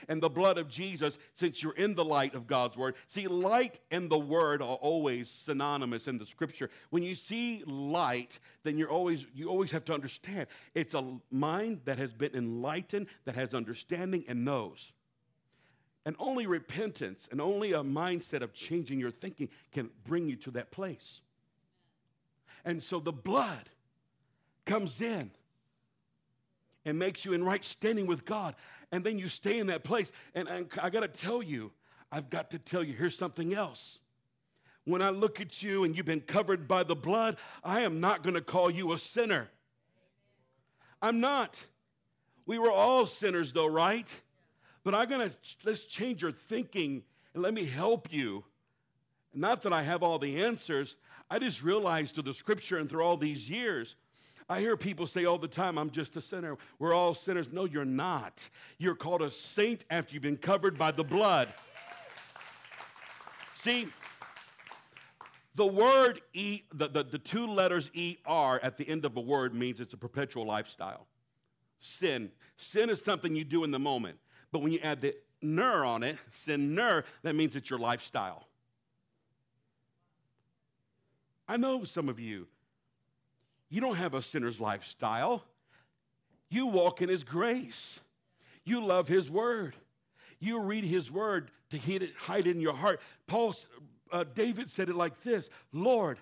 and 0.07 0.21
the 0.21 0.29
blood 0.29 0.57
of 0.57 0.69
Jesus 0.69 1.17
since 1.33 1.61
you're 1.61 1.75
in 1.75 1.95
the 1.95 2.05
light 2.05 2.35
of 2.35 2.47
God's 2.47 2.77
word. 2.77 2.95
See, 3.07 3.27
light 3.27 3.79
and 3.91 4.09
the 4.09 4.19
word 4.19 4.61
are 4.61 4.75
always 4.75 5.29
synonymous 5.29 6.07
in 6.07 6.17
the 6.17 6.25
scripture. 6.25 6.69
When 6.89 7.03
you 7.03 7.15
see 7.15 7.63
light, 7.65 8.39
then 8.63 8.77
you're 8.77 8.89
always 8.89 9.25
you 9.33 9.49
always 9.49 9.71
have 9.71 9.85
to 9.85 9.93
understand 9.93 10.47
it's 10.73 10.93
a 10.93 11.03
mind 11.31 11.81
that 11.85 11.97
has 11.97 12.13
been 12.13 12.35
enlightened, 12.35 13.07
that 13.25 13.35
has 13.35 13.53
understanding 13.53 14.23
and 14.27 14.45
knows. 14.45 14.91
And 16.05 16.15
only 16.19 16.47
repentance 16.47 17.29
and 17.31 17.39
only 17.39 17.71
a 17.71 17.81
mindset 17.81 18.41
of 18.41 18.53
changing 18.53 18.99
your 18.99 19.11
thinking 19.11 19.49
can 19.71 19.89
bring 20.05 20.27
you 20.27 20.35
to 20.37 20.51
that 20.51 20.69
place. 20.71 21.21
And 22.65 22.83
so 22.83 22.99
the 22.99 23.13
blood 23.13 23.69
comes 24.65 25.01
in 25.01 25.31
and 26.85 26.99
makes 26.99 27.23
you 27.23 27.33
in 27.33 27.43
right 27.43 27.63
standing 27.63 28.07
with 28.07 28.25
God. 28.25 28.55
And 28.93 29.03
then 29.03 29.17
you 29.17 29.27
stay 29.27 29.57
in 29.57 29.65
that 29.67 29.83
place. 29.83 30.11
And, 30.35 30.47
I 30.47 30.91
got 30.91 30.99
to 30.99 31.07
tell 31.07 31.41
you, 31.41 31.71
I've 32.11 32.29
got 32.29 32.51
to 32.51 32.59
tell 32.59 32.83
you, 32.83 32.93
here's 32.93 33.17
something 33.17 33.51
else. 33.51 33.97
When 34.85 35.01
I 35.01 35.09
look 35.09 35.41
at 35.41 35.63
you 35.63 35.83
and 35.83 35.97
you've 35.97 36.05
been 36.05 36.21
covered 36.21 36.67
by 36.67 36.83
the 36.83 36.95
blood, 36.95 37.37
I 37.63 37.81
am 37.81 37.99
not 37.99 38.21
going 38.21 38.35
to 38.35 38.41
call 38.41 38.69
you 38.69 38.93
a 38.93 38.99
sinner. 38.99 39.49
I'm 41.01 41.19
not. 41.19 41.65
We 42.45 42.59
were 42.59 42.71
all 42.71 43.07
sinners, 43.07 43.51
though, 43.51 43.65
right? 43.65 44.21
But 44.83 44.93
I'm 44.93 45.09
going 45.09 45.27
to, 45.27 45.35
let's 45.65 45.85
change 45.85 46.21
your 46.21 46.31
thinking 46.31 47.01
and 47.33 47.41
let 47.41 47.55
me 47.55 47.65
help 47.65 48.13
you. 48.13 48.43
Not 49.33 49.63
that 49.63 49.73
I 49.73 49.81
have 49.81 50.03
all 50.03 50.19
the 50.19 50.43
answers. 50.43 50.97
I 51.31 51.39
just 51.39 51.63
realized 51.63 52.13
through 52.13 52.25
the 52.25 52.35
scripture 52.35 52.77
and 52.77 52.87
through 52.87 53.03
all 53.03 53.17
these 53.17 53.49
years, 53.49 53.95
I 54.49 54.59
hear 54.59 54.75
people 54.75 55.07
say 55.07 55.25
all 55.25 55.37
the 55.37 55.47
time, 55.47 55.77
I'm 55.77 55.89
just 55.89 56.15
a 56.15 56.21
sinner. 56.21 56.57
We're 56.79 56.93
all 56.93 57.13
sinners. 57.13 57.49
No, 57.51 57.65
you're 57.65 57.85
not. 57.85 58.49
You're 58.77 58.95
called 58.95 59.21
a 59.21 59.31
saint 59.31 59.85
after 59.89 60.13
you've 60.13 60.23
been 60.23 60.37
covered 60.37 60.77
by 60.77 60.91
the 60.91 61.03
blood. 61.03 61.47
See, 63.55 63.87
the 65.55 65.65
word 65.65 66.21
E, 66.33 66.63
the, 66.73 66.87
the, 66.87 67.03
the 67.03 67.19
two 67.19 67.47
letters 67.47 67.89
ER 67.95 68.59
at 68.61 68.77
the 68.77 68.87
end 68.87 69.05
of 69.05 69.15
a 69.15 69.21
word 69.21 69.53
means 69.53 69.79
it's 69.79 69.93
a 69.93 69.97
perpetual 69.97 70.45
lifestyle. 70.45 71.07
Sin. 71.79 72.31
Sin 72.57 72.89
is 72.89 73.01
something 73.01 73.35
you 73.35 73.45
do 73.45 73.63
in 73.63 73.71
the 73.71 73.79
moment. 73.79 74.17
But 74.51 74.61
when 74.61 74.71
you 74.71 74.79
add 74.79 75.01
the 75.01 75.15
ner 75.41 75.83
on 75.83 76.03
it, 76.03 76.17
sin 76.29 76.75
ner, 76.75 77.03
that 77.21 77.35
means 77.35 77.55
it's 77.55 77.69
your 77.69 77.79
lifestyle. 77.79 78.47
I 81.47 81.57
know 81.57 81.83
some 81.83 82.09
of 82.09 82.19
you, 82.19 82.47
you 83.73 83.81
don't 83.81 83.95
have 83.95 84.13
a 84.13 84.21
sinner's 84.21 84.59
lifestyle. 84.59 85.43
You 86.47 86.67
walk 86.67 87.01
in 87.01 87.09
his 87.09 87.23
grace. 87.23 87.99
You 88.63 88.85
love 88.85 89.07
his 89.07 89.31
word. 89.31 89.75
You 90.39 90.59
read 90.59 90.83
his 90.83 91.09
word 91.09 91.49
to 91.71 91.79
hide 91.79 92.03
it, 92.03 92.13
hide 92.15 92.45
it 92.45 92.55
in 92.55 92.61
your 92.61 92.75
heart. 92.75 93.01
Paul, 93.25 93.55
uh, 94.11 94.25
David 94.35 94.69
said 94.69 94.89
it 94.89 94.95
like 94.95 95.23
this 95.23 95.49
Lord, 95.71 96.19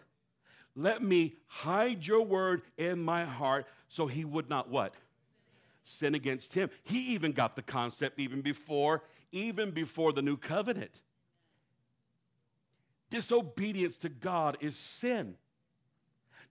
let 0.78 1.04
me 1.04 1.34
hide 1.46 2.08
your 2.08 2.22
word 2.22 2.62
in 2.78 3.04
my 3.04 3.26
heart 3.26 3.68
so 3.90 4.08
he 4.08 4.24
would 4.24 4.50
not 4.50 4.70
what? 4.70 4.94
sin 5.84 6.16
against 6.16 6.54
him. 6.54 6.70
He 6.84 7.00
even 7.08 7.34
got 7.34 7.58
the 7.58 7.62
concept 7.62 8.18
even 8.18 8.40
before, 8.40 9.04
even 9.34 9.72
before 9.72 10.14
the 10.14 10.22
new 10.22 10.38
covenant. 10.38 11.02
Disobedience 13.10 13.98
to 13.98 14.08
God 14.08 14.56
is 14.62 14.78
sin. 14.78 15.36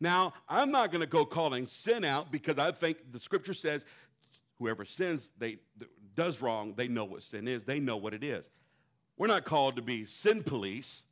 Now, 0.00 0.32
I'm 0.48 0.70
not 0.70 0.90
going 0.90 1.02
to 1.02 1.06
go 1.06 1.26
calling 1.26 1.66
sin 1.66 2.04
out 2.04 2.32
because 2.32 2.58
I 2.58 2.70
think 2.70 3.12
the 3.12 3.18
scripture 3.18 3.52
says 3.52 3.84
whoever 4.58 4.84
sins, 4.84 5.30
they 5.38 5.58
does 6.14 6.40
wrong, 6.40 6.74
they 6.76 6.88
know 6.88 7.04
what 7.04 7.22
sin 7.22 7.46
is. 7.46 7.64
They 7.64 7.80
know 7.80 7.96
what 7.96 8.14
it 8.14 8.24
is. 8.24 8.48
We're 9.16 9.26
not 9.26 9.44
called 9.44 9.76
to 9.76 9.82
be 9.82 10.06
sin 10.06 10.42
police. 10.42 11.02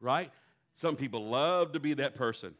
Right? 0.00 0.30
Some 0.74 0.96
people 0.96 1.24
love 1.24 1.72
to 1.72 1.80
be 1.80 1.94
that 1.94 2.16
person. 2.16 2.54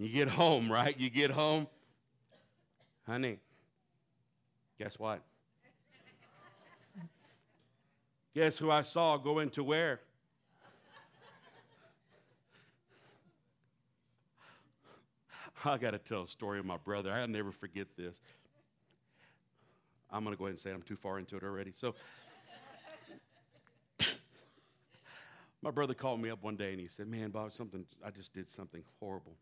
You 0.00 0.08
get 0.08 0.28
home, 0.28 0.72
right? 0.72 0.98
You 0.98 1.10
get 1.10 1.30
home. 1.30 1.66
Honey, 3.06 3.38
guess 4.78 4.98
what? 4.98 5.22
Guess 8.34 8.58
who 8.58 8.70
I 8.70 8.82
saw 8.82 9.16
go 9.16 9.40
into 9.40 9.64
where? 9.64 10.00
I 15.64 15.76
got 15.76 15.90
to 15.90 15.98
tell 15.98 16.22
a 16.22 16.28
story 16.28 16.58
of 16.58 16.64
my 16.64 16.78
brother. 16.78 17.12
I'll 17.12 17.28
never 17.28 17.52
forget 17.52 17.88
this. 17.96 18.20
I'm 20.10 20.24
going 20.24 20.34
to 20.34 20.38
go 20.38 20.44
ahead 20.46 20.54
and 20.54 20.60
say. 20.60 20.70
I'm 20.70 20.82
too 20.82 20.96
far 20.96 21.18
into 21.18 21.36
it 21.36 21.42
already. 21.42 21.74
So, 21.76 21.94
my 25.62 25.70
brother 25.70 25.92
called 25.94 26.20
me 26.20 26.30
up 26.30 26.42
one 26.42 26.56
day 26.56 26.70
and 26.70 26.80
he 26.80 26.88
said, 26.88 27.08
Man, 27.08 27.30
Bob, 27.30 27.52
something, 27.52 27.84
I 28.04 28.10
just 28.10 28.32
did 28.32 28.50
something 28.50 28.82
horrible. 28.98 29.36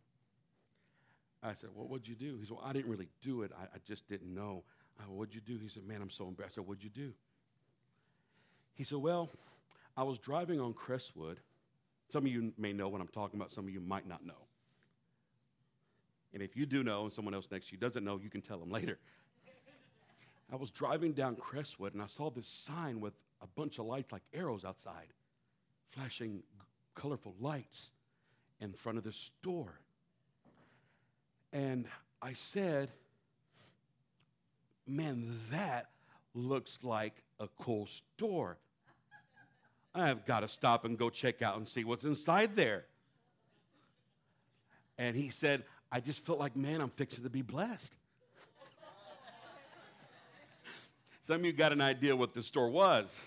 I 1.42 1.54
said, 1.54 1.70
Well, 1.74 1.86
what'd 1.86 2.08
you 2.08 2.14
do? 2.14 2.38
He 2.38 2.46
said, 2.46 2.56
Well, 2.56 2.64
I 2.64 2.72
didn't 2.72 2.90
really 2.90 3.08
do 3.22 3.42
it. 3.42 3.52
I, 3.58 3.64
I 3.64 3.78
just 3.86 4.08
didn't 4.08 4.34
know. 4.34 4.64
I 4.98 5.04
said, 5.04 5.12
What'd 5.12 5.34
you 5.34 5.40
do? 5.40 5.58
He 5.58 5.68
said, 5.68 5.84
Man, 5.86 6.02
I'm 6.02 6.10
so 6.10 6.26
embarrassed. 6.26 6.54
I 6.54 6.60
said, 6.60 6.66
What'd 6.66 6.82
you 6.82 6.90
do? 6.90 7.12
He 8.74 8.84
said, 8.84 8.98
Well, 8.98 9.28
I 9.96 10.02
was 10.02 10.18
driving 10.18 10.60
on 10.60 10.72
Crestwood. 10.72 11.38
Some 12.10 12.24
of 12.24 12.32
you 12.32 12.52
may 12.56 12.72
know 12.72 12.88
what 12.88 13.00
I'm 13.00 13.08
talking 13.08 13.38
about, 13.38 13.52
some 13.52 13.64
of 13.64 13.70
you 13.70 13.80
might 13.80 14.08
not 14.08 14.24
know. 14.24 14.48
And 16.32 16.42
if 16.42 16.56
you 16.56 16.66
do 16.66 16.82
know 16.82 17.04
and 17.04 17.12
someone 17.12 17.34
else 17.34 17.48
next 17.50 17.66
to 17.68 17.72
you 17.72 17.78
doesn't 17.78 18.04
know, 18.04 18.18
you 18.22 18.30
can 18.30 18.40
tell 18.40 18.58
them 18.58 18.70
later. 18.70 18.98
I 20.52 20.56
was 20.56 20.70
driving 20.70 21.12
down 21.12 21.36
Crestwood 21.36 21.94
and 21.94 22.02
I 22.02 22.06
saw 22.06 22.30
this 22.30 22.46
sign 22.46 23.00
with 23.00 23.14
a 23.42 23.46
bunch 23.46 23.78
of 23.78 23.86
lights 23.86 24.12
like 24.12 24.22
arrows 24.32 24.64
outside, 24.64 25.08
flashing 25.88 26.42
colorful 26.94 27.34
lights 27.40 27.92
in 28.60 28.72
front 28.72 28.98
of 28.98 29.04
the 29.04 29.12
store. 29.12 29.80
And 31.52 31.86
I 32.20 32.34
said, 32.34 32.90
Man, 34.86 35.38
that 35.50 35.90
looks 36.34 36.78
like 36.82 37.22
a 37.38 37.48
cool 37.60 37.86
store. 37.86 38.56
I've 39.94 40.24
got 40.24 40.40
to 40.40 40.48
stop 40.48 40.84
and 40.84 40.96
go 40.96 41.10
check 41.10 41.42
out 41.42 41.56
and 41.56 41.68
see 41.68 41.84
what's 41.84 42.04
inside 42.04 42.56
there. 42.56 42.84
And 44.96 45.14
he 45.14 45.28
said, 45.28 45.64
I 45.92 46.00
just 46.00 46.24
felt 46.24 46.38
like, 46.38 46.56
man, 46.56 46.80
I'm 46.80 46.88
fixing 46.88 47.24
to 47.24 47.30
be 47.30 47.42
blessed. 47.42 47.96
Some 51.24 51.36
of 51.36 51.44
you 51.44 51.52
got 51.52 51.72
an 51.72 51.80
idea 51.80 52.16
what 52.16 52.34
the 52.34 52.42
store 52.42 52.70
was. 52.70 53.22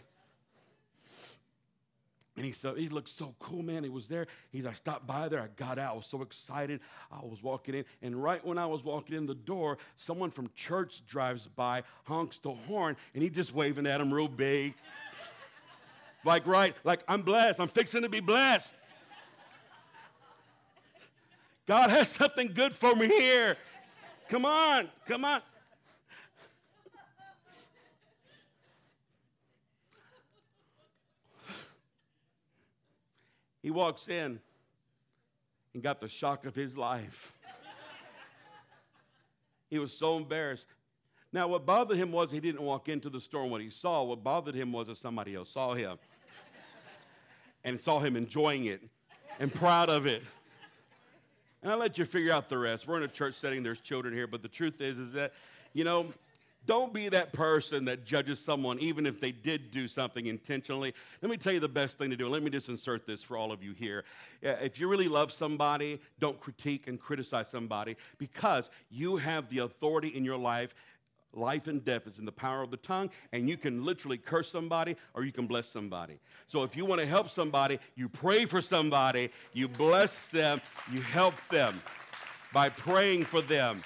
And 2.37 2.45
he 2.45 2.53
said, 2.53 2.77
he 2.77 2.87
looked 2.87 3.09
so 3.09 3.35
cool, 3.39 3.61
man. 3.61 3.83
He 3.83 3.89
was 3.89 4.07
there. 4.07 4.25
He, 4.51 4.65
I 4.65 4.71
stopped 4.71 5.05
by 5.05 5.27
there. 5.27 5.41
I 5.41 5.47
got 5.57 5.77
out. 5.77 5.93
I 5.93 5.95
was 5.97 6.05
so 6.05 6.21
excited. 6.21 6.79
I 7.11 7.19
was 7.23 7.43
walking 7.43 7.75
in. 7.75 7.85
And 8.01 8.21
right 8.21 8.43
when 8.45 8.57
I 8.57 8.65
was 8.65 8.83
walking 8.83 9.17
in 9.17 9.25
the 9.25 9.35
door, 9.35 9.77
someone 9.97 10.31
from 10.31 10.49
church 10.55 11.05
drives 11.05 11.47
by, 11.47 11.83
honks 12.05 12.37
the 12.37 12.53
horn, 12.53 12.95
and 13.13 13.21
he 13.21 13.29
just 13.29 13.53
waving 13.53 13.85
at 13.85 13.99
him 13.99 14.13
real 14.13 14.29
big. 14.29 14.75
like, 16.25 16.47
right, 16.47 16.73
like, 16.85 17.01
I'm 17.05 17.21
blessed. 17.21 17.59
I'm 17.59 17.67
fixing 17.67 18.03
to 18.03 18.09
be 18.09 18.21
blessed. 18.21 18.75
God 21.67 21.89
has 21.89 22.07
something 22.07 22.53
good 22.53 22.73
for 22.73 22.95
me 22.95 23.07
here. 23.07 23.57
Come 24.29 24.45
on, 24.45 24.87
come 25.05 25.25
on. 25.25 25.41
He 33.61 33.71
walks 33.71 34.07
in 34.07 34.39
and 35.73 35.83
got 35.83 36.01
the 36.01 36.09
shock 36.09 36.45
of 36.45 36.55
his 36.55 36.77
life. 36.77 37.33
he 39.69 39.79
was 39.79 39.93
so 39.93 40.17
embarrassed. 40.17 40.67
Now, 41.33 41.47
what 41.47 41.65
bothered 41.65 41.97
him 41.97 42.11
was 42.11 42.31
he 42.31 42.39
didn't 42.39 42.61
walk 42.61 42.89
into 42.89 43.09
the 43.09 43.21
store 43.21 43.43
and 43.43 43.51
what 43.51 43.61
he 43.61 43.69
saw. 43.69 44.03
What 44.03 44.23
bothered 44.23 44.55
him 44.55 44.73
was 44.73 44.87
that 44.87 44.97
somebody 44.97 45.35
else 45.35 45.51
saw 45.51 45.73
him 45.73 45.97
and 47.63 47.79
saw 47.79 47.99
him 47.99 48.17
enjoying 48.17 48.65
it 48.65 48.81
and 49.39 49.53
proud 49.53 49.89
of 49.89 50.05
it. 50.05 50.23
And 51.63 51.71
I'll 51.71 51.77
let 51.77 51.97
you 51.97 52.05
figure 52.05 52.33
out 52.33 52.49
the 52.49 52.57
rest. 52.57 52.87
We're 52.87 52.97
in 52.97 53.03
a 53.03 53.07
church 53.07 53.35
setting, 53.35 53.63
there's 53.63 53.79
children 53.79 54.13
here, 54.13 54.27
but 54.27 54.41
the 54.41 54.49
truth 54.49 54.81
is, 54.81 54.97
is 54.97 55.13
that, 55.13 55.33
you 55.73 55.83
know, 55.83 56.07
don't 56.65 56.93
be 56.93 57.09
that 57.09 57.33
person 57.33 57.85
that 57.85 58.05
judges 58.05 58.39
someone 58.39 58.79
even 58.79 59.05
if 59.05 59.19
they 59.19 59.31
did 59.31 59.71
do 59.71 59.87
something 59.87 60.27
intentionally. 60.27 60.93
Let 61.21 61.31
me 61.31 61.37
tell 61.37 61.53
you 61.53 61.59
the 61.59 61.67
best 61.67 61.97
thing 61.97 62.11
to 62.11 62.15
do. 62.15 62.27
Let 62.29 62.43
me 62.43 62.51
just 62.51 62.69
insert 62.69 63.07
this 63.07 63.23
for 63.23 63.35
all 63.35 63.51
of 63.51 63.63
you 63.63 63.73
here. 63.73 64.03
If 64.41 64.79
you 64.79 64.87
really 64.87 65.07
love 65.07 65.31
somebody, 65.31 65.99
don't 66.19 66.39
critique 66.39 66.87
and 66.87 66.99
criticize 66.99 67.49
somebody 67.49 67.97
because 68.17 68.69
you 68.89 69.17
have 69.17 69.49
the 69.49 69.59
authority 69.59 70.09
in 70.09 70.23
your 70.23 70.37
life. 70.37 70.75
Life 71.33 71.67
and 71.67 71.83
death 71.83 72.07
is 72.07 72.19
in 72.19 72.25
the 72.25 72.31
power 72.33 72.61
of 72.61 72.71
the 72.71 72.77
tongue, 72.77 73.09
and 73.31 73.47
you 73.47 73.55
can 73.55 73.85
literally 73.85 74.17
curse 74.17 74.51
somebody 74.51 74.97
or 75.13 75.23
you 75.23 75.31
can 75.31 75.47
bless 75.47 75.65
somebody. 75.65 76.19
So 76.47 76.63
if 76.63 76.75
you 76.75 76.85
want 76.85 76.99
to 76.99 77.07
help 77.07 77.29
somebody, 77.29 77.79
you 77.95 78.09
pray 78.09 78.43
for 78.43 78.59
somebody, 78.59 79.29
you 79.53 79.69
bless 79.69 80.27
them, 80.27 80.59
you 80.91 80.99
help 80.99 81.35
them 81.49 81.81
by 82.53 82.67
praying 82.67 83.23
for 83.23 83.41
them. 83.41 83.81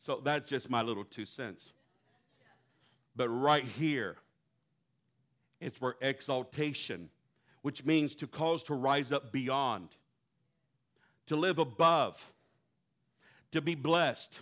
So 0.00 0.20
that's 0.22 0.48
just 0.48 0.70
my 0.70 0.82
little 0.82 1.04
two 1.04 1.26
cents. 1.26 1.72
But 3.14 3.28
right 3.28 3.64
here, 3.64 4.16
it's 5.60 5.80
where 5.80 5.96
exaltation, 6.00 7.10
which 7.62 7.84
means 7.84 8.14
to 8.16 8.26
cause 8.26 8.62
to 8.64 8.74
rise 8.74 9.12
up 9.12 9.30
beyond, 9.30 9.88
to 11.26 11.36
live 11.36 11.58
above, 11.58 12.32
to 13.52 13.60
be 13.60 13.74
blessed. 13.74 14.40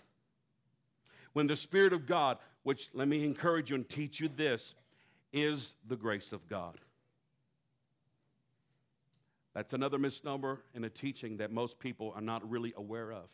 When 1.33 1.49
the 1.49 1.57
Spirit 1.57 1.93
of 1.93 2.07
God, 2.07 2.39
which 2.63 2.89
let 2.95 3.09
me 3.09 3.25
encourage 3.25 3.71
you 3.71 3.77
and 3.77 3.89
teach 3.89 4.21
you 4.21 4.29
this, 4.29 4.75
is 5.33 5.75
the 5.87 5.97
grace 5.97 6.33
of 6.33 6.49
God. 6.49 6.79
That's 9.55 9.73
another 9.73 9.99
misnomer 9.99 10.61
in 10.73 10.85
a 10.85 10.89
teaching 10.89 11.39
that 11.39 11.51
most 11.51 11.81
people 11.81 12.13
are 12.15 12.21
not 12.21 12.49
really 12.49 12.73
aware 12.77 13.13
of. 13.13 13.29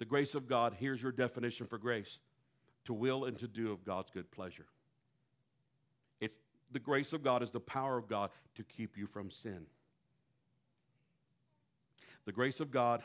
The 0.00 0.06
grace 0.06 0.34
of 0.34 0.48
God, 0.48 0.74
here's 0.80 1.00
your 1.00 1.12
definition 1.12 1.66
for 1.66 1.78
grace 1.78 2.18
to 2.86 2.94
will 2.94 3.26
and 3.26 3.36
to 3.36 3.46
do 3.46 3.70
of 3.70 3.84
God's 3.84 4.10
good 4.10 4.30
pleasure. 4.30 4.64
It's, 6.22 6.34
the 6.72 6.78
grace 6.78 7.12
of 7.12 7.22
God 7.22 7.42
is 7.42 7.50
the 7.50 7.60
power 7.60 7.98
of 7.98 8.08
God 8.08 8.30
to 8.56 8.64
keep 8.64 8.96
you 8.96 9.06
from 9.06 9.30
sin. 9.30 9.66
The 12.24 12.32
grace 12.32 12.60
of 12.60 12.70
God 12.70 13.02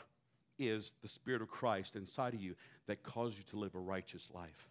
is 0.58 0.94
the 1.02 1.08
Spirit 1.08 1.42
of 1.42 1.48
Christ 1.48 1.96
inside 1.96 2.32
of 2.32 2.40
you 2.40 2.54
that 2.86 3.02
causes 3.02 3.36
you 3.38 3.44
to 3.50 3.58
live 3.58 3.74
a 3.74 3.78
righteous 3.78 4.28
life. 4.34 4.70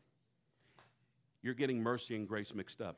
You're 1.44 1.54
getting 1.54 1.84
mercy 1.84 2.16
and 2.16 2.28
grace 2.28 2.56
mixed 2.56 2.82
up. 2.82 2.98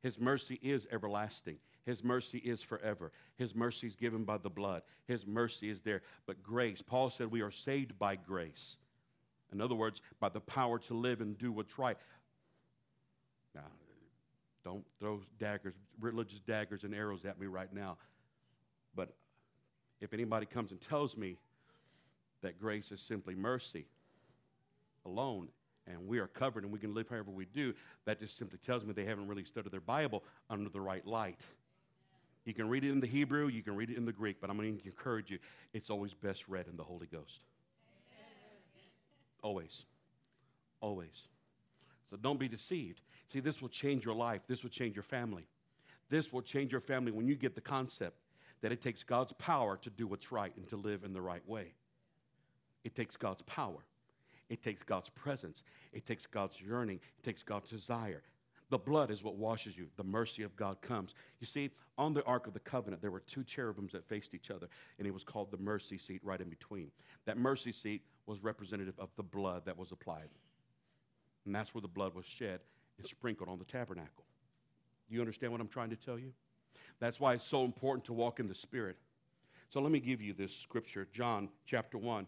His 0.00 0.18
mercy 0.18 0.58
is 0.62 0.88
everlasting. 0.90 1.58
His 1.84 2.02
mercy 2.02 2.38
is 2.38 2.62
forever. 2.62 3.12
His 3.36 3.54
mercy 3.54 3.86
is 3.86 3.94
given 3.94 4.24
by 4.24 4.38
the 4.38 4.50
blood. 4.50 4.82
His 5.06 5.26
mercy 5.26 5.68
is 5.68 5.82
there. 5.82 6.02
But 6.26 6.42
grace, 6.42 6.80
Paul 6.80 7.10
said 7.10 7.30
we 7.30 7.42
are 7.42 7.50
saved 7.50 7.98
by 7.98 8.16
grace. 8.16 8.78
In 9.52 9.60
other 9.60 9.74
words, 9.74 10.00
by 10.18 10.30
the 10.30 10.40
power 10.40 10.78
to 10.80 10.94
live 10.94 11.20
and 11.20 11.36
do 11.36 11.52
what's 11.52 11.78
right. 11.78 11.98
Now, 13.54 13.70
don't 14.64 14.84
throw 14.98 15.20
daggers, 15.38 15.74
religious 16.00 16.40
daggers 16.40 16.84
and 16.84 16.94
arrows 16.94 17.24
at 17.24 17.38
me 17.38 17.46
right 17.46 17.72
now. 17.72 17.98
But 18.94 19.14
if 20.00 20.14
anybody 20.14 20.46
comes 20.46 20.70
and 20.70 20.80
tells 20.80 21.16
me 21.16 21.36
that 22.40 22.58
grace 22.58 22.90
is 22.90 23.00
simply 23.00 23.34
mercy 23.34 23.86
alone 25.04 25.48
and 25.86 26.06
we 26.06 26.18
are 26.18 26.26
covered 26.26 26.64
and 26.64 26.72
we 26.72 26.78
can 26.78 26.94
live 26.94 27.08
however 27.08 27.30
we 27.30 27.44
do, 27.44 27.74
that 28.06 28.20
just 28.20 28.38
simply 28.38 28.58
tells 28.58 28.84
me 28.84 28.94
they 28.94 29.04
haven't 29.04 29.28
really 29.28 29.44
studied 29.44 29.70
their 29.70 29.80
Bible 29.80 30.24
under 30.48 30.70
the 30.70 30.80
right 30.80 31.06
light. 31.06 31.46
You 32.44 32.54
can 32.54 32.68
read 32.68 32.84
it 32.84 32.90
in 32.90 33.00
the 33.00 33.06
Hebrew, 33.06 33.46
you 33.48 33.62
can 33.62 33.74
read 33.74 33.90
it 33.90 33.96
in 33.96 34.04
the 34.04 34.12
Greek, 34.12 34.36
but 34.40 34.50
I'm 34.50 34.56
going 34.56 34.78
to 34.78 34.84
encourage 34.84 35.30
you, 35.30 35.38
it's 35.72 35.88
always 35.88 36.12
best 36.12 36.46
read 36.48 36.66
in 36.68 36.76
the 36.76 36.84
Holy 36.84 37.06
Ghost. 37.06 37.40
Always. 39.42 39.84
Always. 40.80 41.28
So 42.10 42.16
don't 42.16 42.38
be 42.38 42.48
deceived. 42.48 43.00
See, 43.28 43.40
this 43.40 43.62
will 43.62 43.68
change 43.68 44.04
your 44.04 44.14
life, 44.14 44.42
this 44.46 44.62
will 44.62 44.70
change 44.70 44.96
your 44.96 45.02
family. 45.02 45.46
This 46.10 46.32
will 46.32 46.42
change 46.42 46.70
your 46.70 46.82
family 46.82 47.12
when 47.12 47.26
you 47.26 47.34
get 47.34 47.54
the 47.54 47.60
concept 47.60 48.18
that 48.60 48.72
it 48.72 48.80
takes 48.80 49.02
God's 49.02 49.32
power 49.32 49.76
to 49.78 49.90
do 49.90 50.06
what's 50.06 50.30
right 50.30 50.52
and 50.56 50.68
to 50.68 50.76
live 50.76 51.02
in 51.02 51.12
the 51.12 51.20
right 51.20 51.46
way. 51.48 51.72
It 52.84 52.94
takes 52.94 53.16
God's 53.16 53.42
power. 53.42 53.84
It 54.48 54.62
takes 54.62 54.82
God's 54.82 55.08
presence. 55.08 55.62
It 55.92 56.04
takes 56.06 56.26
God's 56.26 56.60
yearning. 56.60 57.00
It 57.18 57.22
takes 57.22 57.42
God's 57.42 57.70
desire. 57.70 58.22
The 58.70 58.78
blood 58.78 59.10
is 59.10 59.22
what 59.22 59.36
washes 59.36 59.76
you. 59.76 59.88
The 59.96 60.04
mercy 60.04 60.42
of 60.42 60.56
God 60.56 60.80
comes. 60.80 61.14
You 61.38 61.46
see, 61.46 61.70
on 61.98 62.14
the 62.14 62.24
Ark 62.24 62.46
of 62.46 62.54
the 62.54 62.60
Covenant, 62.60 63.02
there 63.02 63.10
were 63.10 63.20
two 63.20 63.44
cherubims 63.44 63.92
that 63.92 64.08
faced 64.08 64.34
each 64.34 64.50
other, 64.50 64.68
and 64.98 65.06
it 65.06 65.12
was 65.12 65.22
called 65.22 65.50
the 65.50 65.58
mercy 65.58 65.98
seat 65.98 66.20
right 66.24 66.40
in 66.40 66.48
between. 66.48 66.90
That 67.26 67.36
mercy 67.36 67.72
seat 67.72 68.02
was 68.26 68.42
representative 68.42 68.94
of 68.98 69.10
the 69.16 69.22
blood 69.22 69.66
that 69.66 69.76
was 69.76 69.92
applied. 69.92 70.28
And 71.44 71.54
that's 71.54 71.74
where 71.74 71.82
the 71.82 71.88
blood 71.88 72.14
was 72.14 72.24
shed 72.24 72.60
and 72.98 73.06
sprinkled 73.06 73.48
on 73.48 73.58
the 73.58 73.64
tabernacle. 73.64 74.24
Do 75.08 75.14
you 75.14 75.20
understand 75.20 75.52
what 75.52 75.60
I'm 75.60 75.68
trying 75.68 75.90
to 75.90 75.96
tell 75.96 76.18
you? 76.18 76.32
That's 77.00 77.20
why 77.20 77.34
it's 77.34 77.44
so 77.44 77.64
important 77.64 78.04
to 78.06 78.12
walk 78.12 78.40
in 78.40 78.48
the 78.48 78.54
Spirit. 78.54 78.96
So 79.68 79.80
let 79.80 79.92
me 79.92 80.00
give 80.00 80.22
you 80.22 80.32
this 80.32 80.54
scripture, 80.56 81.06
John 81.12 81.48
chapter 81.66 81.98
1, 81.98 82.26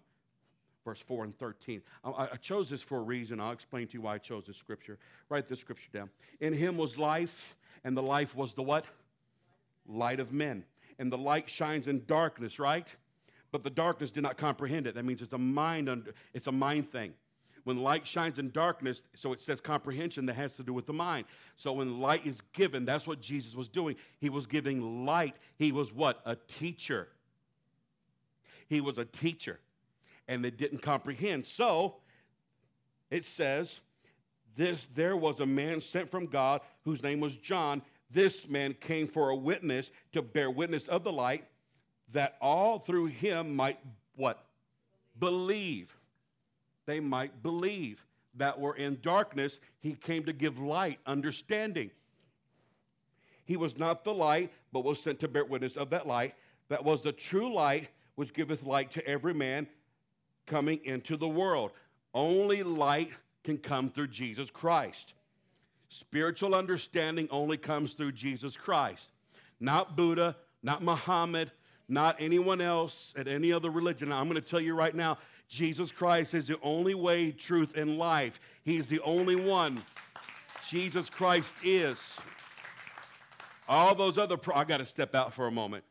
verse 0.86 1.02
4 1.02 1.24
and 1.24 1.36
13. 1.36 1.82
I, 2.04 2.28
I 2.32 2.36
chose 2.36 2.70
this 2.70 2.80
for 2.80 2.98
a 2.98 3.02
reason. 3.02 3.40
I'll 3.40 3.50
explain 3.50 3.88
to 3.88 3.94
you 3.94 4.02
why 4.02 4.14
I 4.14 4.18
chose 4.18 4.44
this 4.46 4.56
scripture. 4.56 4.98
Write 5.28 5.48
this 5.48 5.58
scripture 5.58 5.88
down. 5.92 6.08
In 6.40 6.54
him 6.54 6.78
was 6.78 6.96
life, 6.96 7.56
and 7.84 7.96
the 7.96 8.02
life 8.02 8.36
was 8.36 8.54
the 8.54 8.62
what? 8.62 8.86
Light 9.86 10.20
of 10.20 10.32
men. 10.32 10.64
And 10.98 11.12
the 11.12 11.18
light 11.18 11.50
shines 11.50 11.88
in 11.88 12.04
darkness, 12.06 12.60
right? 12.60 12.86
But 13.50 13.64
the 13.64 13.70
darkness 13.70 14.12
did 14.12 14.22
not 14.22 14.36
comprehend 14.36 14.86
it. 14.86 14.94
That 14.94 15.04
means 15.04 15.20
it's 15.20 15.32
a 15.32 15.38
mind 15.38 15.88
under, 15.88 16.14
it's 16.32 16.46
a 16.46 16.52
mind 16.52 16.90
thing. 16.90 17.12
When 17.64 17.82
light 17.82 18.06
shines 18.06 18.38
in 18.38 18.52
darkness, 18.52 19.02
so 19.16 19.32
it 19.32 19.40
says 19.40 19.60
comprehension 19.60 20.26
that 20.26 20.34
has 20.34 20.54
to 20.54 20.62
do 20.62 20.72
with 20.72 20.86
the 20.86 20.92
mind. 20.92 21.26
So 21.56 21.72
when 21.72 22.00
light 22.00 22.24
is 22.24 22.40
given, 22.52 22.84
that's 22.84 23.08
what 23.08 23.20
Jesus 23.20 23.56
was 23.56 23.68
doing. 23.68 23.96
He 24.20 24.30
was 24.30 24.46
giving 24.46 25.04
light. 25.04 25.34
He 25.58 25.72
was 25.72 25.92
what? 25.92 26.22
A 26.24 26.36
teacher. 26.36 27.08
He 28.68 28.80
was 28.80 28.98
a 28.98 29.04
teacher 29.04 29.58
and 30.28 30.44
they 30.44 30.50
didn't 30.50 30.82
comprehend. 30.82 31.46
So 31.46 31.96
it 33.10 33.24
says, 33.24 33.80
this 34.56 34.86
there 34.94 35.16
was 35.16 35.40
a 35.40 35.46
man 35.46 35.80
sent 35.80 36.10
from 36.10 36.26
God 36.26 36.60
whose 36.84 37.02
name 37.02 37.20
was 37.20 37.36
John. 37.36 37.82
This 38.10 38.48
man 38.48 38.74
came 38.74 39.06
for 39.06 39.30
a 39.30 39.36
witness 39.36 39.90
to 40.12 40.22
bear 40.22 40.50
witness 40.50 40.88
of 40.88 41.04
the 41.04 41.12
light, 41.12 41.44
that 42.12 42.36
all 42.40 42.78
through 42.78 43.06
him 43.06 43.54
might 43.54 43.78
what? 44.14 44.44
Believe. 45.18 45.94
They 46.86 47.00
might 47.00 47.42
believe 47.42 48.04
that 48.36 48.58
were 48.60 48.76
in 48.76 48.98
darkness. 49.02 49.60
He 49.80 49.94
came 49.94 50.24
to 50.24 50.32
give 50.32 50.58
light, 50.58 51.00
understanding. 51.06 51.90
He 53.44 53.56
was 53.56 53.78
not 53.78 54.04
the 54.04 54.14
light, 54.14 54.52
but 54.72 54.84
was 54.84 55.02
sent 55.02 55.20
to 55.20 55.28
bear 55.28 55.44
witness 55.44 55.76
of 55.76 55.90
that 55.90 56.06
light. 56.06 56.34
That 56.68 56.84
was 56.84 57.02
the 57.02 57.12
true 57.12 57.52
light, 57.52 57.88
which 58.14 58.34
giveth 58.34 58.62
light 58.62 58.90
to 58.92 59.06
every 59.06 59.34
man 59.34 59.66
coming 60.46 60.80
into 60.84 61.16
the 61.16 61.28
world. 61.28 61.72
Only 62.14 62.62
light 62.62 63.10
can 63.44 63.58
come 63.58 63.90
through 63.90 64.08
Jesus 64.08 64.50
Christ. 64.50 65.14
Spiritual 65.88 66.54
understanding 66.54 67.28
only 67.30 67.56
comes 67.56 67.92
through 67.92 68.12
Jesus 68.12 68.56
Christ. 68.56 69.10
Not 69.60 69.96
Buddha, 69.96 70.36
not 70.62 70.82
Muhammad, 70.82 71.52
not 71.88 72.16
anyone 72.18 72.60
else 72.60 73.14
at 73.16 73.28
any 73.28 73.52
other 73.52 73.70
religion. 73.70 74.08
Now, 74.08 74.20
I'm 74.20 74.28
going 74.28 74.40
to 74.40 74.48
tell 74.48 74.60
you 74.60 74.74
right 74.74 74.94
now 74.94 75.18
Jesus 75.48 75.92
Christ 75.92 76.34
is 76.34 76.48
the 76.48 76.58
only 76.62 76.94
way, 76.94 77.30
truth, 77.30 77.76
and 77.76 77.98
life. 77.98 78.40
He's 78.64 78.88
the 78.88 79.00
only 79.00 79.36
one. 79.36 79.80
Jesus 80.68 81.08
Christ 81.08 81.54
is. 81.62 82.18
All 83.68 83.94
those 83.94 84.18
other, 84.18 84.36
pro- 84.36 84.56
I 84.56 84.64
got 84.64 84.78
to 84.78 84.86
step 84.86 85.14
out 85.14 85.32
for 85.32 85.46
a 85.46 85.52
moment. 85.52 85.84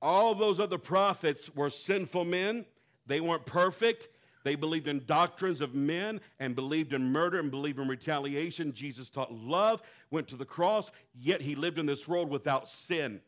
All 0.00 0.34
those 0.34 0.60
other 0.60 0.78
prophets 0.78 1.52
were 1.54 1.70
sinful 1.70 2.24
men 2.24 2.64
they 3.08 3.20
weren't 3.20 3.44
perfect. 3.44 4.08
They 4.44 4.54
believed 4.54 4.86
in 4.86 5.04
doctrines 5.04 5.60
of 5.60 5.74
men 5.74 6.20
and 6.38 6.54
believed 6.54 6.92
in 6.92 7.10
murder 7.10 7.38
and 7.38 7.50
believed 7.50 7.80
in 7.80 7.88
retaliation. 7.88 8.72
Jesus 8.72 9.10
taught 9.10 9.32
love, 9.32 9.82
went 10.10 10.28
to 10.28 10.36
the 10.36 10.44
cross, 10.44 10.90
yet 11.18 11.40
he 11.42 11.54
lived 11.54 11.78
in 11.78 11.86
this 11.86 12.06
world 12.06 12.30
without 12.30 12.68
sin. 12.68 13.20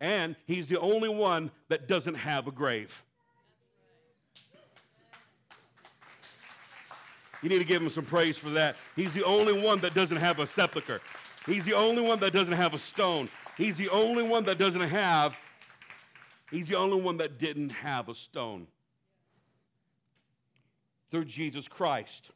And 0.00 0.36
he's 0.46 0.68
the 0.68 0.78
only 0.78 1.08
one 1.08 1.50
that 1.68 1.88
doesn't 1.88 2.14
have 2.14 2.46
a 2.46 2.52
grave. 2.52 3.02
You 7.42 7.48
need 7.48 7.58
to 7.58 7.64
give 7.64 7.82
him 7.82 7.88
some 7.88 8.04
praise 8.04 8.36
for 8.36 8.50
that. 8.50 8.76
He's 8.96 9.14
the 9.14 9.24
only 9.24 9.60
one 9.62 9.80
that 9.80 9.94
doesn't 9.94 10.18
have 10.18 10.38
a 10.38 10.46
sepulcher. 10.46 11.00
He's 11.46 11.64
the 11.64 11.74
only 11.74 12.02
one 12.02 12.20
that 12.20 12.32
doesn't 12.32 12.54
have 12.54 12.74
a 12.74 12.78
stone. 12.78 13.28
He's 13.56 13.76
the 13.76 13.88
only 13.88 14.22
one 14.22 14.44
that 14.44 14.58
doesn't 14.58 14.80
have 14.80 15.38
He's 16.50 16.68
the 16.68 16.76
only 16.76 17.00
one 17.00 17.18
that 17.18 17.38
didn't 17.38 17.70
have 17.70 18.08
a 18.08 18.14
stone. 18.14 18.66
Through 21.10 21.26
Jesus 21.26 21.68
Christ. 21.68 22.30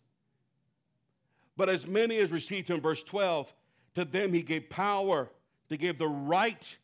But 1.56 1.68
as 1.68 1.86
many 1.86 2.18
as 2.18 2.32
received 2.32 2.68
him, 2.68 2.80
verse 2.80 3.02
12, 3.02 3.52
to 3.94 4.04
them 4.04 4.32
he 4.32 4.42
gave 4.42 4.70
power, 4.70 5.30
to 5.68 5.76
give 5.76 5.98
the 5.98 6.08
right, 6.08 6.78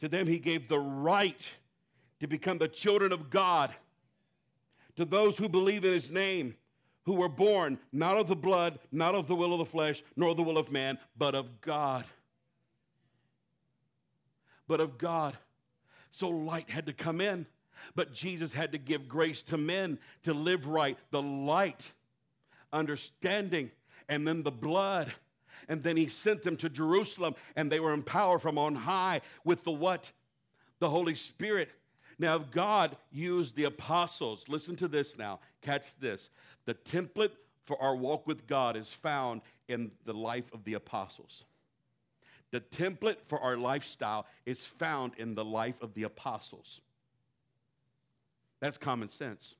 to 0.00 0.08
them 0.08 0.26
he 0.26 0.38
gave 0.38 0.68
the 0.68 0.78
right 0.78 1.54
to 2.20 2.26
become 2.26 2.58
the 2.58 2.68
children 2.68 3.12
of 3.12 3.28
God. 3.28 3.74
To 4.96 5.04
those 5.04 5.36
who 5.36 5.48
believe 5.48 5.84
in 5.84 5.92
his 5.92 6.10
name, 6.10 6.54
who 7.04 7.14
were 7.14 7.28
born 7.28 7.78
not 7.92 8.16
of 8.16 8.28
the 8.28 8.36
blood, 8.36 8.78
not 8.90 9.14
of 9.14 9.26
the 9.26 9.34
will 9.34 9.52
of 9.52 9.58
the 9.58 9.64
flesh, 9.66 10.02
nor 10.16 10.34
the 10.34 10.42
will 10.42 10.56
of 10.56 10.72
man, 10.72 10.98
but 11.18 11.34
of 11.34 11.60
God. 11.60 12.04
But 14.66 14.80
of 14.80 14.96
God. 14.96 15.36
So 16.14 16.28
light 16.28 16.70
had 16.70 16.86
to 16.86 16.92
come 16.92 17.20
in. 17.20 17.44
But 17.96 18.14
Jesus 18.14 18.52
had 18.52 18.70
to 18.70 18.78
give 18.78 19.08
grace 19.08 19.42
to 19.42 19.56
men 19.58 19.98
to 20.22 20.32
live 20.32 20.68
right. 20.68 20.96
The 21.10 21.20
light, 21.20 21.92
understanding, 22.72 23.72
and 24.08 24.24
then 24.24 24.44
the 24.44 24.52
blood. 24.52 25.12
And 25.68 25.82
then 25.82 25.96
he 25.96 26.06
sent 26.06 26.44
them 26.44 26.56
to 26.58 26.68
Jerusalem, 26.68 27.34
and 27.56 27.68
they 27.68 27.80
were 27.80 27.92
empowered 27.92 28.42
from 28.42 28.58
on 28.58 28.76
high 28.76 29.22
with 29.44 29.64
the 29.64 29.72
what? 29.72 30.12
The 30.78 30.88
Holy 30.88 31.16
Spirit. 31.16 31.68
Now, 32.16 32.36
if 32.36 32.52
God 32.52 32.96
used 33.10 33.56
the 33.56 33.64
apostles, 33.64 34.44
listen 34.48 34.76
to 34.76 34.86
this 34.86 35.18
now, 35.18 35.40
catch 35.62 35.96
this. 35.98 36.28
The 36.64 36.74
template 36.74 37.32
for 37.64 37.80
our 37.82 37.96
walk 37.96 38.24
with 38.24 38.46
God 38.46 38.76
is 38.76 38.92
found 38.92 39.40
in 39.66 39.90
the 40.04 40.14
life 40.14 40.48
of 40.54 40.62
the 40.62 40.74
apostles. 40.74 41.42
The 42.54 42.60
template 42.60 43.16
for 43.26 43.40
our 43.40 43.56
lifestyle 43.56 44.26
is 44.46 44.64
found 44.64 45.14
in 45.16 45.34
the 45.34 45.44
life 45.44 45.82
of 45.82 45.92
the 45.94 46.04
apostles. 46.04 46.80
That's 48.60 48.78
common 48.78 49.08
sense. 49.08 49.56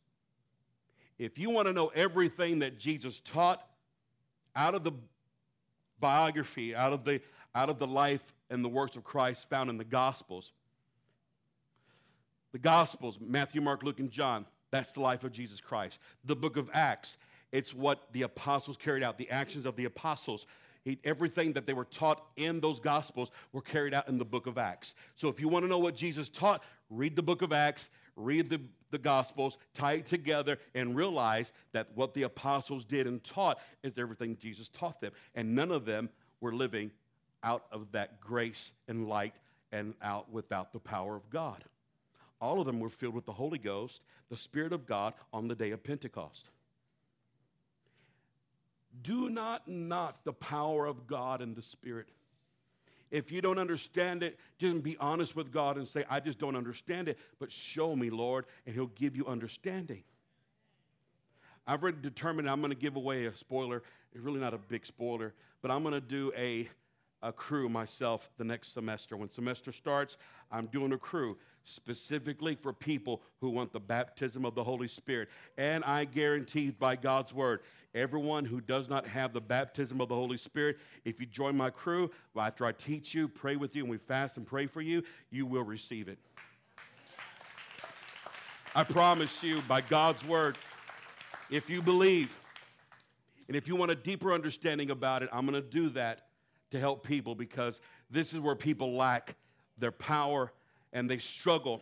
If 1.18 1.36
you 1.36 1.50
want 1.50 1.66
to 1.66 1.72
know 1.72 1.88
everything 1.88 2.60
that 2.60 2.78
Jesus 2.78 3.18
taught 3.18 3.66
out 4.54 4.76
of 4.76 4.84
the 4.84 4.92
biography, 5.98 6.76
out 6.76 6.92
of 6.92 7.02
the, 7.02 7.20
out 7.52 7.68
of 7.68 7.80
the 7.80 7.86
life 7.88 8.32
and 8.48 8.64
the 8.64 8.68
works 8.68 8.94
of 8.94 9.02
Christ 9.02 9.50
found 9.50 9.70
in 9.70 9.76
the 9.76 9.82
Gospels, 9.82 10.52
the 12.52 12.60
Gospels, 12.60 13.18
Matthew, 13.20 13.60
Mark, 13.60 13.82
Luke, 13.82 13.98
and 13.98 14.08
John, 14.08 14.46
that's 14.70 14.92
the 14.92 15.00
life 15.00 15.24
of 15.24 15.32
Jesus 15.32 15.60
Christ. 15.60 15.98
The 16.24 16.36
book 16.36 16.56
of 16.56 16.70
Acts, 16.72 17.16
it's 17.50 17.74
what 17.74 18.12
the 18.12 18.22
apostles 18.22 18.76
carried 18.76 19.02
out, 19.02 19.18
the 19.18 19.30
actions 19.30 19.66
of 19.66 19.74
the 19.74 19.84
apostles 19.84 20.46
he, 20.84 20.98
everything 21.02 21.54
that 21.54 21.66
they 21.66 21.72
were 21.72 21.86
taught 21.86 22.22
in 22.36 22.60
those 22.60 22.78
gospels 22.78 23.30
were 23.52 23.62
carried 23.62 23.94
out 23.94 24.08
in 24.08 24.18
the 24.18 24.24
book 24.24 24.46
of 24.46 24.58
Acts. 24.58 24.94
So 25.14 25.28
if 25.28 25.40
you 25.40 25.48
want 25.48 25.64
to 25.64 25.68
know 25.68 25.78
what 25.78 25.96
Jesus 25.96 26.28
taught, 26.28 26.62
read 26.90 27.16
the 27.16 27.22
book 27.22 27.40
of 27.40 27.52
Acts, 27.52 27.88
read 28.16 28.50
the, 28.50 28.60
the 28.90 28.98
gospels, 28.98 29.56
tie 29.74 29.94
it 29.94 30.06
together, 30.06 30.58
and 30.74 30.94
realize 30.94 31.52
that 31.72 31.88
what 31.94 32.12
the 32.12 32.22
apostles 32.22 32.84
did 32.84 33.06
and 33.06 33.24
taught 33.24 33.58
is 33.82 33.98
everything 33.98 34.36
Jesus 34.36 34.68
taught 34.68 35.00
them. 35.00 35.12
And 35.34 35.54
none 35.54 35.70
of 35.70 35.86
them 35.86 36.10
were 36.40 36.52
living 36.52 36.90
out 37.42 37.64
of 37.72 37.92
that 37.92 38.20
grace 38.20 38.72
and 38.86 39.08
light 39.08 39.34
and 39.72 39.94
out 40.02 40.30
without 40.30 40.72
the 40.72 40.78
power 40.80 41.16
of 41.16 41.30
God. 41.30 41.64
All 42.40 42.60
of 42.60 42.66
them 42.66 42.78
were 42.78 42.90
filled 42.90 43.14
with 43.14 43.24
the 43.24 43.32
Holy 43.32 43.58
Ghost, 43.58 44.02
the 44.28 44.36
Spirit 44.36 44.72
of 44.72 44.86
God, 44.86 45.14
on 45.32 45.48
the 45.48 45.54
day 45.54 45.70
of 45.70 45.82
Pentecost. 45.82 46.50
Do 49.02 49.28
not 49.30 49.66
knock 49.66 50.24
the 50.24 50.32
power 50.32 50.86
of 50.86 51.06
God 51.06 51.42
and 51.42 51.56
the 51.56 51.62
Spirit. 51.62 52.08
If 53.10 53.30
you 53.30 53.40
don't 53.40 53.58
understand 53.58 54.22
it, 54.22 54.38
just 54.58 54.82
be 54.82 54.96
honest 54.98 55.36
with 55.36 55.52
God 55.52 55.76
and 55.76 55.86
say, 55.86 56.04
I 56.10 56.20
just 56.20 56.38
don't 56.38 56.56
understand 56.56 57.08
it, 57.08 57.18
but 57.38 57.52
show 57.52 57.94
me, 57.94 58.10
Lord, 58.10 58.46
and 58.66 58.74
He'll 58.74 58.86
give 58.86 59.16
you 59.16 59.26
understanding. 59.26 60.02
I've 61.66 61.82
already 61.82 61.98
determined 62.02 62.48
I'm 62.48 62.60
going 62.60 62.72
to 62.72 62.78
give 62.78 62.96
away 62.96 63.26
a 63.26 63.36
spoiler. 63.36 63.82
It's 64.12 64.22
really 64.22 64.40
not 64.40 64.52
a 64.52 64.58
big 64.58 64.84
spoiler, 64.84 65.32
but 65.62 65.70
I'm 65.70 65.82
going 65.82 65.94
to 65.94 66.00
do 66.00 66.32
a, 66.36 66.68
a 67.22 67.32
Cru 67.32 67.68
myself 67.68 68.28
the 68.36 68.44
next 68.44 68.74
semester. 68.74 69.16
When 69.16 69.30
semester 69.30 69.72
starts, 69.72 70.16
I'm 70.50 70.66
doing 70.66 70.92
a 70.92 70.98
crew 70.98 71.38
specifically 71.64 72.54
for 72.54 72.72
people 72.72 73.22
who 73.40 73.48
want 73.50 73.72
the 73.72 73.80
baptism 73.80 74.44
of 74.44 74.54
the 74.54 74.64
Holy 74.64 74.88
Spirit. 74.88 75.30
And 75.56 75.82
I 75.84 76.04
guarantee 76.04 76.70
by 76.70 76.96
God's 76.96 77.32
word, 77.32 77.60
Everyone 77.94 78.44
who 78.44 78.60
does 78.60 78.88
not 78.88 79.06
have 79.06 79.32
the 79.32 79.40
baptism 79.40 80.00
of 80.00 80.08
the 80.08 80.16
Holy 80.16 80.36
Spirit, 80.36 80.78
if 81.04 81.20
you 81.20 81.26
join 81.26 81.56
my 81.56 81.70
crew, 81.70 82.10
after 82.36 82.66
I 82.66 82.72
teach 82.72 83.14
you, 83.14 83.28
pray 83.28 83.54
with 83.54 83.76
you, 83.76 83.82
and 83.82 83.90
we 83.90 83.98
fast 83.98 84.36
and 84.36 84.44
pray 84.44 84.66
for 84.66 84.80
you, 84.80 85.04
you 85.30 85.46
will 85.46 85.62
receive 85.62 86.08
it. 86.08 86.18
I 88.74 88.82
promise 88.82 89.44
you, 89.44 89.60
by 89.68 89.80
God's 89.80 90.24
word, 90.24 90.58
if 91.50 91.70
you 91.70 91.80
believe, 91.80 92.36
and 93.46 93.56
if 93.56 93.68
you 93.68 93.76
want 93.76 93.92
a 93.92 93.94
deeper 93.94 94.32
understanding 94.32 94.90
about 94.90 95.22
it, 95.22 95.28
I'm 95.32 95.46
going 95.46 95.62
to 95.62 95.68
do 95.68 95.90
that 95.90 96.26
to 96.72 96.80
help 96.80 97.06
people 97.06 97.36
because 97.36 97.80
this 98.10 98.32
is 98.32 98.40
where 98.40 98.56
people 98.56 98.94
lack 98.94 99.36
their 99.78 99.92
power 99.92 100.52
and 100.92 101.08
they 101.08 101.18
struggle. 101.18 101.80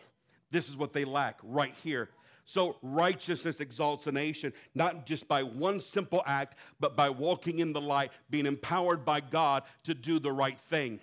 This 0.51 0.69
is 0.69 0.77
what 0.77 0.93
they 0.93 1.05
lack 1.05 1.39
right 1.41 1.73
here 1.83 2.09
so 2.45 2.77
righteousness 2.81 3.59
exalts 3.59 4.07
a 4.07 4.11
nation, 4.11 4.53
not 4.75 5.05
just 5.05 5.27
by 5.27 5.43
one 5.43 5.79
simple 5.79 6.21
act, 6.25 6.57
but 6.79 6.95
by 6.95 7.09
walking 7.09 7.59
in 7.59 7.73
the 7.73 7.81
light, 7.81 8.11
being 8.29 8.45
empowered 8.45 9.05
by 9.05 9.21
God 9.21 9.63
to 9.83 9.93
do 9.93 10.19
the 10.19 10.31
right 10.31 10.59
thing. 10.59 10.99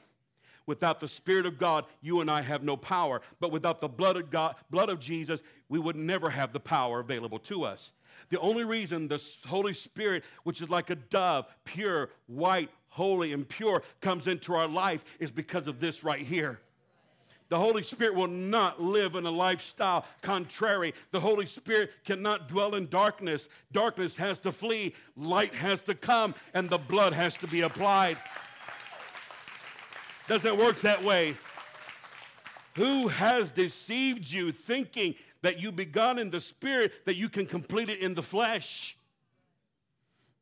Without 0.66 1.00
the 1.00 1.08
Spirit 1.08 1.46
of 1.46 1.58
God, 1.58 1.86
you 2.00 2.20
and 2.20 2.30
I 2.30 2.42
have 2.42 2.62
no 2.62 2.76
power. 2.76 3.22
But 3.40 3.50
without 3.50 3.80
the 3.80 3.88
blood 3.88 4.16
of 4.16 4.30
God, 4.30 4.54
blood 4.70 4.88
of 4.88 5.00
Jesus, 5.00 5.42
we 5.68 5.78
would 5.78 5.96
never 5.96 6.30
have 6.30 6.52
the 6.52 6.60
power 6.60 7.00
available 7.00 7.38
to 7.40 7.64
us. 7.64 7.92
The 8.28 8.38
only 8.38 8.64
reason 8.64 9.08
the 9.08 9.20
Holy 9.48 9.72
Spirit, 9.72 10.22
which 10.44 10.60
is 10.60 10.70
like 10.70 10.90
a 10.90 10.94
dove, 10.94 11.46
pure, 11.64 12.10
white, 12.26 12.70
holy, 12.90 13.32
and 13.32 13.48
pure, 13.48 13.82
comes 14.00 14.26
into 14.26 14.54
our 14.54 14.68
life 14.68 15.04
is 15.18 15.30
because 15.30 15.66
of 15.66 15.80
this 15.80 16.04
right 16.04 16.20
here. 16.20 16.60
The 17.50 17.58
Holy 17.58 17.82
Spirit 17.82 18.14
will 18.14 18.28
not 18.28 18.80
live 18.80 19.16
in 19.16 19.26
a 19.26 19.30
lifestyle 19.30 20.06
contrary. 20.22 20.94
The 21.10 21.18
Holy 21.18 21.46
Spirit 21.46 21.90
cannot 22.04 22.48
dwell 22.48 22.76
in 22.76 22.86
darkness. 22.86 23.48
Darkness 23.72 24.16
has 24.16 24.38
to 24.40 24.52
flee, 24.52 24.94
light 25.16 25.52
has 25.54 25.82
to 25.82 25.94
come, 25.96 26.34
and 26.54 26.70
the 26.70 26.78
blood 26.78 27.12
has 27.12 27.36
to 27.38 27.48
be 27.48 27.62
applied. 27.62 28.16
Doesn't 30.28 30.58
work 30.58 30.80
that 30.82 31.02
way. 31.02 31.36
Who 32.76 33.08
has 33.08 33.50
deceived 33.50 34.30
you 34.30 34.52
thinking 34.52 35.16
that 35.42 35.60
you 35.60 35.72
begun 35.72 36.20
in 36.20 36.30
the 36.30 36.40
spirit 36.40 37.04
that 37.04 37.16
you 37.16 37.28
can 37.28 37.46
complete 37.46 37.90
it 37.90 37.98
in 37.98 38.14
the 38.14 38.22
flesh? 38.22 38.96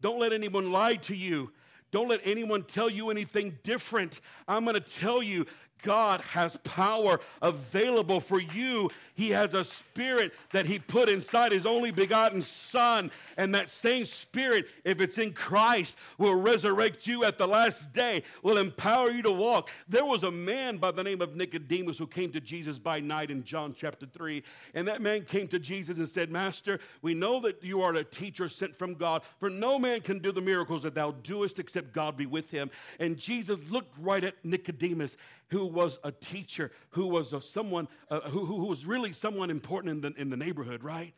Don't 0.03 0.21
let 0.21 0.35
anyone 0.35 0.73
lie 0.73 0.97
to 0.97 1.17
you. 1.17 1.53
Don't 1.91 2.09
let 2.09 2.21
anyone 2.25 2.65
tell 2.65 2.91
you 2.91 3.09
anything 3.09 3.59
different. 3.63 4.21
I'm 4.47 4.65
going 4.65 4.75
to 4.75 4.81
tell 4.81 5.23
you 5.23 5.47
God 5.83 6.21
has 6.21 6.57
power 6.59 7.21
available 7.43 8.21
for 8.21 8.41
you. 8.41 8.91
He 9.15 9.31
has 9.31 9.53
a 9.55 9.65
spirit 9.65 10.33
that 10.53 10.67
He 10.67 10.79
put 10.79 11.09
inside 11.09 11.53
His 11.53 11.67
only 11.67 11.91
begotten 11.91 12.43
Son. 12.43 13.11
And 13.37 13.55
that 13.55 13.71
same 13.71 14.07
spirit, 14.07 14.67
if 14.85 15.01
it's 15.01 15.19
in 15.19 15.33
Christ, 15.33 15.99
will 16.19 16.35
resurrect 16.35 17.07
you 17.07 17.25
at 17.25 17.39
the 17.39 17.49
last 17.49 17.93
day, 17.93 18.23
will 18.43 18.59
empower 18.59 19.11
you 19.11 19.23
to 19.23 19.33
walk. 19.33 19.71
There 19.89 20.05
was 20.05 20.23
a 20.23 20.31
man 20.31 20.77
by 20.77 20.91
the 20.91 21.03
name 21.03 21.21
of 21.21 21.37
Nicodemus 21.37 21.99
who 21.99 22.07
came 22.07 22.31
to 22.33 22.41
Jesus 22.41 22.79
by 22.79 23.01
night 23.01 23.31
in 23.31 23.45
John 23.45 23.75
chapter 23.77 24.07
3. 24.07 24.43
And 24.75 24.87
that 24.87 25.03
man 25.03 25.23
came 25.23 25.49
to 25.49 25.59
Jesus 25.59 25.99
and 25.99 26.09
said, 26.09 26.31
Master, 26.31 26.79
we 27.03 27.15
know 27.15 27.41
that 27.41 27.63
you 27.63 27.83
are 27.83 27.95
a 27.95 28.05
teacher 28.05 28.49
sent 28.49 28.77
from 28.77 28.95
God, 28.95 29.23
for 29.39 29.51
no 29.51 29.79
man 29.79 30.01
can 30.01 30.19
do 30.19 30.33
the 30.33 30.41
miracles 30.41 30.83
that 30.83 30.95
thou 30.95 31.11
doest 31.11 31.59
except 31.59 31.93
God 31.93 32.17
be 32.17 32.27
with 32.27 32.51
him. 32.51 32.71
And 32.99 33.17
Jesus 33.17 33.69
looked 33.71 33.95
right 33.99 34.23
at 34.23 34.45
Nicodemus 34.45 35.17
who 35.51 35.67
was 35.67 35.99
a 36.05 36.13
teacher, 36.13 36.71
who 36.91 37.07
was 37.07 37.33
a 37.33 37.41
someone, 37.41 37.89
uh, 38.11 38.21
who, 38.21 38.45
who 38.45 38.67
was 38.67 38.85
really 38.85 39.13
someone 39.13 39.51
important 39.51 40.05
in 40.05 40.13
the, 40.13 40.21
in 40.21 40.31
the 40.31 40.37
neighborhood, 40.37 40.83
right? 40.83 41.15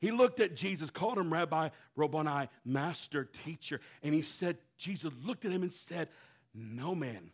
He 0.00 0.10
looked 0.10 0.40
at 0.40 0.54
Jesus, 0.54 0.90
called 0.90 1.18
him 1.18 1.32
Rabbi, 1.32 1.70
Rabboni, 1.96 2.48
master, 2.64 3.24
teacher, 3.44 3.80
and 4.02 4.14
he 4.14 4.22
said, 4.22 4.56
Jesus 4.78 5.12
looked 5.24 5.44
at 5.44 5.52
him 5.52 5.62
and 5.62 5.72
said, 5.72 6.08
No 6.54 6.94
man, 6.94 7.30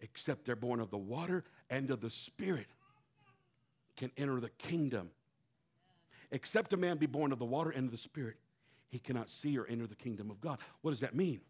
except 0.00 0.44
they're 0.44 0.56
born 0.56 0.80
of 0.80 0.90
the 0.90 0.98
water 0.98 1.44
and 1.68 1.90
of 1.90 2.00
the 2.00 2.10
Spirit, 2.10 2.68
can 3.96 4.10
enter 4.16 4.40
the 4.40 4.50
kingdom. 4.50 5.10
Except 6.30 6.72
a 6.72 6.76
man 6.76 6.96
be 6.96 7.06
born 7.06 7.32
of 7.32 7.40
the 7.40 7.44
water 7.44 7.70
and 7.70 7.86
of 7.86 7.90
the 7.90 7.98
Spirit, 7.98 8.36
he 8.88 8.98
cannot 8.98 9.28
see 9.28 9.58
or 9.58 9.66
enter 9.66 9.86
the 9.86 9.96
kingdom 9.96 10.30
of 10.30 10.40
God. 10.40 10.58
What 10.82 10.92
does 10.92 11.00
that 11.00 11.14
mean? 11.14 11.40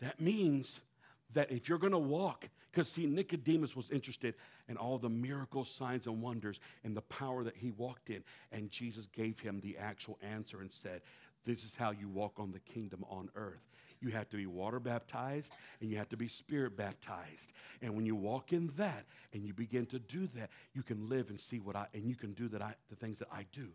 That 0.00 0.20
means 0.20 0.80
that 1.32 1.52
if 1.52 1.68
you're 1.68 1.78
going 1.78 1.92
to 1.92 1.98
walk 1.98 2.48
because, 2.74 2.90
see, 2.90 3.06
Nicodemus 3.06 3.76
was 3.76 3.88
interested 3.90 4.34
in 4.68 4.76
all 4.76 4.98
the 4.98 5.08
miracles, 5.08 5.70
signs, 5.70 6.06
and 6.06 6.20
wonders 6.20 6.58
and 6.82 6.96
the 6.96 7.02
power 7.02 7.44
that 7.44 7.56
he 7.56 7.70
walked 7.70 8.10
in. 8.10 8.24
And 8.50 8.68
Jesus 8.68 9.06
gave 9.06 9.38
him 9.38 9.60
the 9.60 9.78
actual 9.78 10.18
answer 10.20 10.60
and 10.60 10.72
said, 10.72 11.02
This 11.44 11.62
is 11.62 11.76
how 11.76 11.92
you 11.92 12.08
walk 12.08 12.40
on 12.40 12.50
the 12.50 12.58
kingdom 12.58 13.04
on 13.08 13.30
earth. 13.36 13.62
You 14.00 14.10
have 14.10 14.28
to 14.30 14.36
be 14.36 14.46
water 14.46 14.80
baptized 14.80 15.52
and 15.80 15.88
you 15.88 15.96
have 15.98 16.08
to 16.08 16.16
be 16.16 16.26
spirit 16.26 16.76
baptized. 16.76 17.52
And 17.80 17.94
when 17.94 18.06
you 18.06 18.16
walk 18.16 18.52
in 18.52 18.72
that 18.76 19.04
and 19.32 19.46
you 19.46 19.54
begin 19.54 19.86
to 19.86 20.00
do 20.00 20.28
that, 20.34 20.50
you 20.74 20.82
can 20.82 21.08
live 21.08 21.30
and 21.30 21.38
see 21.38 21.60
what 21.60 21.76
I, 21.76 21.86
and 21.94 22.08
you 22.08 22.16
can 22.16 22.32
do 22.32 22.48
that 22.48 22.60
I, 22.60 22.74
the 22.90 22.96
things 22.96 23.20
that 23.20 23.28
I 23.32 23.46
do. 23.52 23.68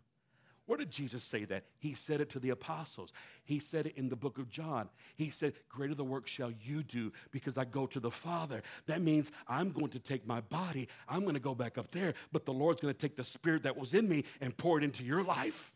Where 0.70 0.78
did 0.78 0.92
Jesus 0.92 1.24
say 1.24 1.44
that? 1.46 1.64
He 1.80 1.94
said 1.94 2.20
it 2.20 2.30
to 2.30 2.38
the 2.38 2.50
apostles. 2.50 3.12
He 3.42 3.58
said 3.58 3.86
it 3.86 3.94
in 3.96 4.08
the 4.08 4.14
book 4.14 4.38
of 4.38 4.48
John. 4.48 4.88
He 5.16 5.28
said, 5.28 5.54
Greater 5.68 5.96
the 5.96 6.04
work 6.04 6.28
shall 6.28 6.52
you 6.62 6.84
do 6.84 7.10
because 7.32 7.58
I 7.58 7.64
go 7.64 7.88
to 7.88 7.98
the 7.98 8.12
Father. 8.12 8.62
That 8.86 9.00
means 9.00 9.32
I'm 9.48 9.72
going 9.72 9.88
to 9.88 9.98
take 9.98 10.28
my 10.28 10.40
body, 10.42 10.86
I'm 11.08 11.22
going 11.22 11.34
to 11.34 11.40
go 11.40 11.56
back 11.56 11.76
up 11.76 11.90
there, 11.90 12.14
but 12.30 12.44
the 12.44 12.52
Lord's 12.52 12.80
going 12.80 12.94
to 12.94 13.00
take 13.00 13.16
the 13.16 13.24
spirit 13.24 13.64
that 13.64 13.76
was 13.76 13.94
in 13.94 14.08
me 14.08 14.22
and 14.40 14.56
pour 14.56 14.78
it 14.78 14.84
into 14.84 15.02
your 15.02 15.24
life. 15.24 15.72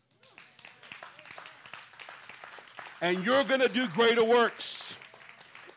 And 3.01 3.21
you're 3.25 3.43
going 3.43 3.59
to 3.59 3.67
do 3.67 3.89
greater 3.89 4.23
works 4.23 4.95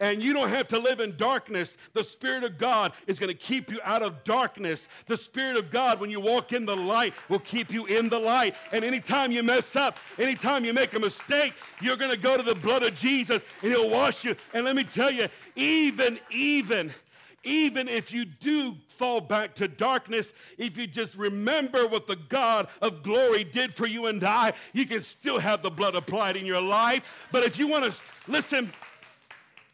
and 0.01 0.23
you 0.23 0.33
don't 0.33 0.49
have 0.49 0.69
to 0.69 0.79
live 0.79 1.01
in 1.01 1.17
darkness. 1.17 1.77
The 1.93 2.05
Spirit 2.05 2.45
of 2.45 2.59
God 2.59 2.93
is 3.07 3.19
going 3.19 3.29
to 3.29 3.39
keep 3.39 3.71
you 3.71 3.81
out 3.83 4.03
of 4.03 4.25
darkness. 4.25 4.89
The 5.07 5.17
Spirit 5.17 5.57
of 5.57 5.71
God, 5.71 6.01
when 6.01 6.11
you 6.11 6.21
walk 6.21 6.53
in 6.53 6.67
the 6.67 6.77
light, 6.77 7.15
will 7.29 7.39
keep 7.39 7.73
you 7.73 7.87
in 7.87 8.09
the 8.09 8.19
light. 8.19 8.55
And 8.73 8.85
anytime 8.85 9.33
you 9.33 9.43
mess 9.43 9.75
up, 9.77 9.99
anytime 10.19 10.65
you 10.65 10.73
make 10.73 10.95
a 10.95 11.01
mistake, 11.01 11.55
you're 11.81 11.97
going 11.97 12.11
to 12.11 12.17
go 12.17 12.37
to 12.37 12.43
the 12.43 12.55
blood 12.55 12.83
of 12.83 12.95
Jesus 12.95 13.43
and 13.63 13.73
He'll 13.73 13.91
wash 13.91 14.25
you. 14.25 14.37
And 14.55 14.65
let 14.65 14.77
me 14.77 14.85
tell 14.85 15.11
you, 15.11 15.29
even, 15.57 16.19
even, 16.31 16.95
even 17.43 17.89
if 17.89 18.13
you 18.13 18.25
do 18.25 18.77
fall 18.89 19.21
back 19.21 19.55
to 19.55 19.69
darkness, 19.69 20.33
if 20.57 20.77
you 20.77 20.87
just 20.87 21.17
remember 21.17 21.87
what 21.87 22.07
the 22.07 22.17
God 22.17 22.69
of 22.83 23.03
glory 23.03 23.45
did 23.45 23.73
for 23.73 23.87
you 23.87 24.07
and 24.07 24.23
I, 24.23 24.53
you 24.73 24.87
can 24.87 25.01
still 25.01 25.39
have 25.39 25.63
the 25.63 25.71
blood 25.71 25.95
applied 25.95 26.37
in 26.37 26.47
your 26.47 26.61
life. 26.61 27.29
But 27.33 27.45
if 27.45 27.59
you 27.59 27.69
want 27.69 27.93
to 27.93 28.01
listen, 28.31 28.73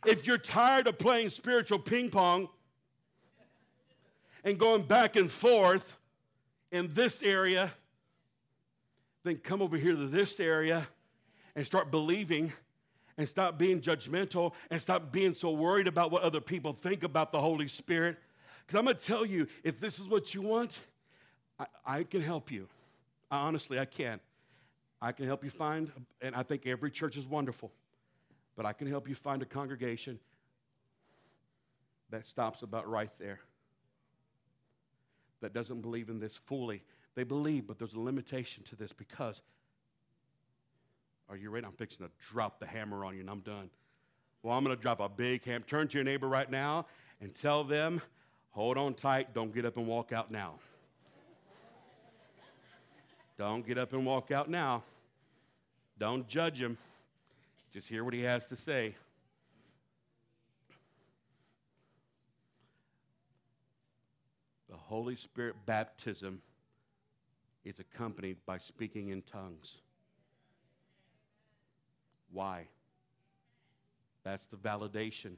if 0.06 0.26
you're 0.26 0.38
tired 0.38 0.86
of 0.86 0.98
playing 0.98 1.30
spiritual 1.30 1.78
ping 1.78 2.10
pong 2.10 2.48
and 4.44 4.58
going 4.58 4.82
back 4.82 5.16
and 5.16 5.30
forth 5.30 5.96
in 6.70 6.92
this 6.92 7.22
area, 7.22 7.72
then 9.22 9.36
come 9.36 9.62
over 9.62 9.76
here 9.76 9.92
to 9.92 10.06
this 10.06 10.38
area 10.38 10.86
and 11.56 11.64
start 11.64 11.90
believing 11.90 12.52
and 13.16 13.28
stop 13.28 13.58
being 13.58 13.80
judgmental 13.80 14.52
and 14.70 14.80
stop 14.80 15.12
being 15.12 15.34
so 15.34 15.50
worried 15.50 15.86
about 15.86 16.10
what 16.10 16.22
other 16.22 16.40
people 16.40 16.72
think 16.72 17.02
about 17.02 17.32
the 17.32 17.40
Holy 17.40 17.68
Spirit. 17.68 18.18
Because 18.66 18.78
I'm 18.78 18.84
going 18.84 18.96
to 18.96 19.02
tell 19.02 19.24
you, 19.24 19.46
if 19.62 19.80
this 19.80 19.98
is 19.98 20.08
what 20.08 20.34
you 20.34 20.42
want, 20.42 20.76
I, 21.58 21.66
I, 21.86 22.02
can 22.02 22.20
help 22.20 22.50
you. 22.50 22.66
I, 23.30 23.38
honestly, 23.38 23.78
I 23.78 23.84
can. 23.84 24.20
I 25.00 25.12
can 25.12 25.26
help 25.26 25.44
you 25.44 25.50
find, 25.50 25.92
and 26.22 26.34
I 26.34 26.42
think 26.42 26.66
every 26.66 26.90
church 26.90 27.16
is 27.16 27.26
wonderful. 27.26 27.70
But 28.56 28.66
I 28.66 28.72
can 28.72 28.86
help 28.86 29.08
you 29.08 29.14
find 29.14 29.42
a 29.42 29.46
congregation 29.46 30.18
that 32.10 32.26
stops 32.26 32.62
about 32.62 32.88
right 32.88 33.10
there, 33.18 33.40
that 35.40 35.52
doesn't 35.52 35.80
believe 35.80 36.08
in 36.08 36.20
this 36.20 36.36
fully. 36.36 36.82
They 37.14 37.24
believe, 37.24 37.66
but 37.66 37.78
there's 37.78 37.94
a 37.94 38.00
limitation 38.00 38.62
to 38.64 38.76
this 38.76 38.92
because, 38.92 39.42
are 41.28 41.36
you 41.36 41.50
ready? 41.50 41.66
I'm 41.66 41.72
fixing 41.72 42.06
to 42.06 42.12
drop 42.30 42.60
the 42.60 42.66
hammer 42.66 43.04
on 43.04 43.14
you 43.14 43.20
and 43.20 43.30
I'm 43.30 43.40
done. 43.40 43.70
Well, 44.42 44.56
I'm 44.56 44.62
going 44.64 44.76
to 44.76 44.80
drop 44.80 45.00
a 45.00 45.08
big 45.08 45.44
hammer. 45.44 45.64
Turn 45.66 45.88
to 45.88 45.94
your 45.94 46.04
neighbor 46.04 46.28
right 46.28 46.50
now 46.50 46.86
and 47.20 47.34
tell 47.34 47.64
them, 47.64 48.00
hold 48.50 48.76
on 48.76 48.94
tight, 48.94 49.34
don't 49.34 49.52
get 49.54 49.64
up 49.64 49.76
and 49.76 49.86
walk 49.86 50.12
out 50.12 50.30
now. 50.30 50.54
don't 53.36 53.66
get 53.66 53.78
up 53.78 53.92
and 53.92 54.06
walk 54.06 54.30
out 54.30 54.48
now. 54.48 54.84
Don't 55.98 56.28
judge 56.28 56.60
them. 56.60 56.78
Just 57.74 57.88
hear 57.88 58.04
what 58.04 58.14
he 58.14 58.22
has 58.22 58.46
to 58.46 58.56
say. 58.56 58.94
The 64.70 64.76
Holy 64.76 65.16
Spirit 65.16 65.56
baptism 65.66 66.40
is 67.64 67.80
accompanied 67.80 68.36
by 68.46 68.58
speaking 68.58 69.08
in 69.08 69.22
tongues. 69.22 69.78
Why? 72.30 72.68
That's 74.22 74.46
the 74.46 74.56
validation. 74.56 75.32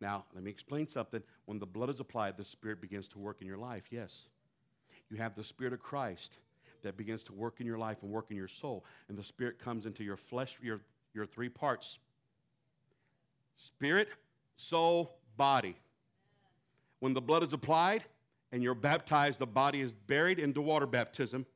Now, 0.00 0.26
let 0.32 0.44
me 0.44 0.50
explain 0.50 0.86
something. 0.86 1.24
When 1.46 1.58
the 1.58 1.66
blood 1.66 1.90
is 1.90 1.98
applied, 1.98 2.36
the 2.36 2.44
Spirit 2.44 2.80
begins 2.80 3.08
to 3.08 3.18
work 3.18 3.40
in 3.40 3.48
your 3.48 3.58
life. 3.58 3.84
Yes. 3.90 4.28
You 5.10 5.16
have 5.16 5.34
the 5.34 5.42
Spirit 5.42 5.72
of 5.72 5.80
Christ 5.80 6.36
that 6.82 6.96
begins 6.96 7.24
to 7.24 7.32
work 7.32 7.60
in 7.60 7.66
your 7.66 7.78
life 7.78 7.98
and 8.02 8.12
work 8.12 8.26
in 8.30 8.36
your 8.36 8.48
soul. 8.48 8.84
And 9.08 9.18
the 9.18 9.24
Spirit 9.24 9.58
comes 9.58 9.86
into 9.86 10.04
your 10.04 10.16
flesh, 10.16 10.56
your 10.62 10.82
your 11.14 11.26
three 11.26 11.48
parts 11.48 11.98
spirit, 13.56 14.08
soul, 14.56 15.18
body. 15.36 15.76
When 17.00 17.14
the 17.14 17.20
blood 17.20 17.42
is 17.42 17.52
applied 17.52 18.04
and 18.52 18.62
you're 18.62 18.74
baptized, 18.74 19.38
the 19.38 19.46
body 19.46 19.80
is 19.80 19.92
buried 19.92 20.38
into 20.38 20.60
water 20.60 20.86
baptism, 20.86 21.46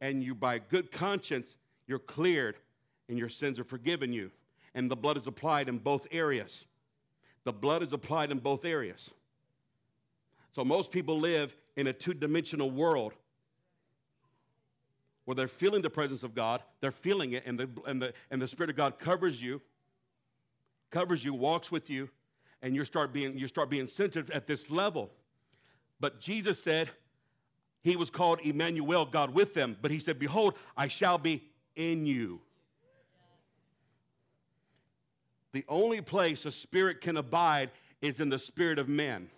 and 0.00 0.22
you, 0.22 0.34
by 0.34 0.58
good 0.58 0.90
conscience, 0.90 1.56
you're 1.86 1.98
cleared 1.98 2.56
and 3.08 3.18
your 3.18 3.28
sins 3.28 3.58
are 3.58 3.64
forgiven 3.64 4.12
you. 4.12 4.30
And 4.74 4.90
the 4.90 4.96
blood 4.96 5.16
is 5.16 5.26
applied 5.26 5.68
in 5.68 5.78
both 5.78 6.06
areas. 6.10 6.64
The 7.44 7.52
blood 7.52 7.82
is 7.82 7.92
applied 7.92 8.30
in 8.30 8.38
both 8.38 8.64
areas. 8.64 9.10
So 10.52 10.64
most 10.64 10.92
people 10.92 11.18
live 11.18 11.54
in 11.76 11.86
a 11.86 11.92
two 11.92 12.14
dimensional 12.14 12.70
world 12.70 13.14
where 15.24 15.34
they're 15.34 15.48
feeling 15.48 15.82
the 15.82 15.90
presence 15.90 16.22
of 16.22 16.34
God, 16.34 16.62
they're 16.80 16.90
feeling 16.90 17.32
it, 17.32 17.44
and 17.46 17.58
the, 17.58 17.68
and 17.86 18.02
the, 18.02 18.12
and 18.30 18.40
the 18.40 18.48
Spirit 18.48 18.70
of 18.70 18.76
God 18.76 18.98
covers 18.98 19.40
you, 19.40 19.60
covers 20.90 21.24
you, 21.24 21.34
walks 21.34 21.70
with 21.70 21.88
you, 21.88 22.10
and 22.60 22.74
you 22.74 22.84
start 22.84 23.12
being 23.12 23.36
you 23.36 23.48
start 23.48 23.70
being 23.70 23.88
sensitive 23.88 24.30
at 24.30 24.46
this 24.46 24.70
level. 24.70 25.10
But 26.00 26.20
Jesus 26.20 26.62
said 26.62 26.90
he 27.82 27.96
was 27.96 28.10
called 28.10 28.40
Emmanuel, 28.42 29.04
God 29.04 29.34
with 29.34 29.54
them. 29.54 29.76
But 29.80 29.90
he 29.90 29.98
said, 29.98 30.18
Behold, 30.18 30.54
I 30.76 30.88
shall 30.88 31.18
be 31.18 31.42
in 31.74 32.06
you. 32.06 32.40
The 35.52 35.64
only 35.68 36.00
place 36.00 36.46
a 36.46 36.50
spirit 36.50 37.00
can 37.00 37.16
abide 37.16 37.70
is 38.00 38.20
in 38.20 38.30
the 38.30 38.38
spirit 38.38 38.78
of 38.78 38.88
man. 38.88 39.28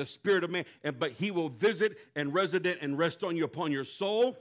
The 0.00 0.06
spirit 0.06 0.44
of 0.44 0.50
man. 0.50 0.64
And, 0.82 0.98
but 0.98 1.10
he 1.10 1.30
will 1.30 1.50
visit 1.50 1.98
and 2.16 2.32
resident 2.32 2.78
and 2.80 2.96
rest 2.96 3.22
on 3.22 3.36
you 3.36 3.44
upon 3.44 3.70
your 3.70 3.84
soul 3.84 4.34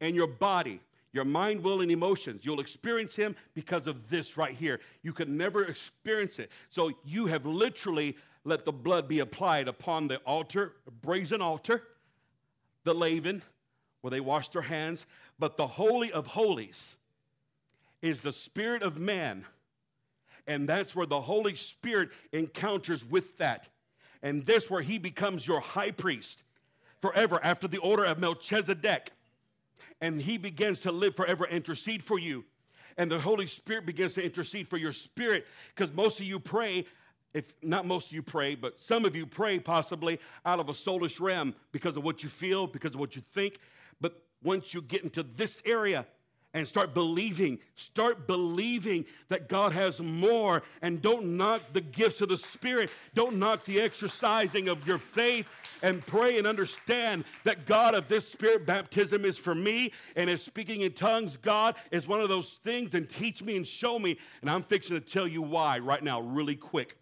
and 0.00 0.14
your 0.14 0.28
body, 0.28 0.78
your 1.12 1.24
mind, 1.24 1.64
will, 1.64 1.80
and 1.80 1.90
emotions. 1.90 2.44
You'll 2.44 2.60
experience 2.60 3.16
him 3.16 3.34
because 3.52 3.88
of 3.88 4.10
this 4.10 4.36
right 4.36 4.54
here. 4.54 4.78
You 5.02 5.12
could 5.12 5.28
never 5.28 5.64
experience 5.64 6.38
it. 6.38 6.52
So 6.70 6.92
you 7.04 7.26
have 7.26 7.44
literally 7.44 8.16
let 8.44 8.64
the 8.64 8.70
blood 8.70 9.08
be 9.08 9.18
applied 9.18 9.66
upon 9.66 10.06
the 10.06 10.18
altar, 10.18 10.74
brazen 11.00 11.42
altar, 11.42 11.82
the 12.84 12.94
laver, 12.94 13.40
where 14.02 14.12
they 14.12 14.20
washed 14.20 14.52
their 14.52 14.62
hands. 14.62 15.04
But 15.36 15.56
the 15.56 15.66
Holy 15.66 16.12
of 16.12 16.28
Holies 16.28 16.94
is 18.02 18.20
the 18.20 18.32
spirit 18.32 18.84
of 18.84 19.00
man. 19.00 19.46
And 20.46 20.68
that's 20.68 20.94
where 20.94 21.06
the 21.06 21.22
Holy 21.22 21.56
Spirit 21.56 22.10
encounters 22.30 23.04
with 23.04 23.38
that. 23.38 23.68
And 24.22 24.46
this 24.46 24.70
where 24.70 24.82
he 24.82 24.98
becomes 24.98 25.46
your 25.46 25.60
high 25.60 25.90
priest 25.90 26.44
forever 27.00 27.40
after 27.42 27.66
the 27.66 27.78
order 27.78 28.04
of 28.04 28.20
Melchizedek. 28.20 29.10
And 30.00 30.20
he 30.20 30.38
begins 30.38 30.80
to 30.80 30.92
live 30.92 31.16
forever, 31.16 31.46
intercede 31.46 32.02
for 32.02 32.18
you. 32.18 32.44
And 32.96 33.10
the 33.10 33.18
Holy 33.18 33.46
Spirit 33.46 33.86
begins 33.86 34.14
to 34.14 34.24
intercede 34.24 34.68
for 34.68 34.76
your 34.76 34.92
spirit 34.92 35.46
because 35.74 35.94
most 35.94 36.20
of 36.20 36.26
you 36.26 36.38
pray, 36.38 36.86
if 37.34 37.54
not 37.62 37.86
most 37.86 38.08
of 38.08 38.12
you 38.12 38.22
pray, 38.22 38.54
but 38.54 38.80
some 38.80 39.04
of 39.04 39.16
you 39.16 39.26
pray 39.26 39.58
possibly 39.58 40.20
out 40.44 40.60
of 40.60 40.68
a 40.68 40.72
soulish 40.72 41.20
realm 41.20 41.54
because 41.72 41.96
of 41.96 42.04
what 42.04 42.22
you 42.22 42.28
feel, 42.28 42.66
because 42.66 42.94
of 42.94 43.00
what 43.00 43.16
you 43.16 43.22
think. 43.22 43.58
But 44.00 44.22
once 44.42 44.74
you 44.74 44.82
get 44.82 45.02
into 45.02 45.22
this 45.22 45.62
area, 45.64 46.06
and 46.54 46.66
start 46.66 46.94
believing. 46.94 47.58
Start 47.74 48.26
believing 48.26 49.06
that 49.28 49.48
God 49.48 49.72
has 49.72 50.00
more 50.00 50.62
and 50.82 51.00
don't 51.00 51.36
knock 51.36 51.72
the 51.72 51.80
gifts 51.80 52.20
of 52.20 52.28
the 52.28 52.36
Spirit. 52.36 52.90
Don't 53.14 53.36
knock 53.36 53.64
the 53.64 53.80
exercising 53.80 54.68
of 54.68 54.86
your 54.86 54.98
faith 54.98 55.48
and 55.82 56.04
pray 56.06 56.38
and 56.38 56.46
understand 56.46 57.24
that 57.44 57.66
God 57.66 57.94
of 57.94 58.08
this 58.08 58.28
Spirit 58.28 58.66
baptism 58.66 59.24
is 59.24 59.38
for 59.38 59.54
me 59.54 59.92
and 60.16 60.28
if 60.28 60.40
speaking 60.40 60.82
in 60.82 60.92
tongues, 60.92 61.36
God 61.36 61.74
is 61.90 62.06
one 62.06 62.20
of 62.20 62.28
those 62.28 62.52
things 62.62 62.94
and 62.94 63.08
teach 63.08 63.42
me 63.42 63.56
and 63.56 63.66
show 63.66 63.98
me. 63.98 64.18
And 64.40 64.50
I'm 64.50 64.62
fixing 64.62 64.98
to 64.98 65.04
tell 65.04 65.26
you 65.26 65.42
why 65.42 65.78
right 65.78 66.02
now, 66.02 66.20
really 66.20 66.56
quick. 66.56 66.98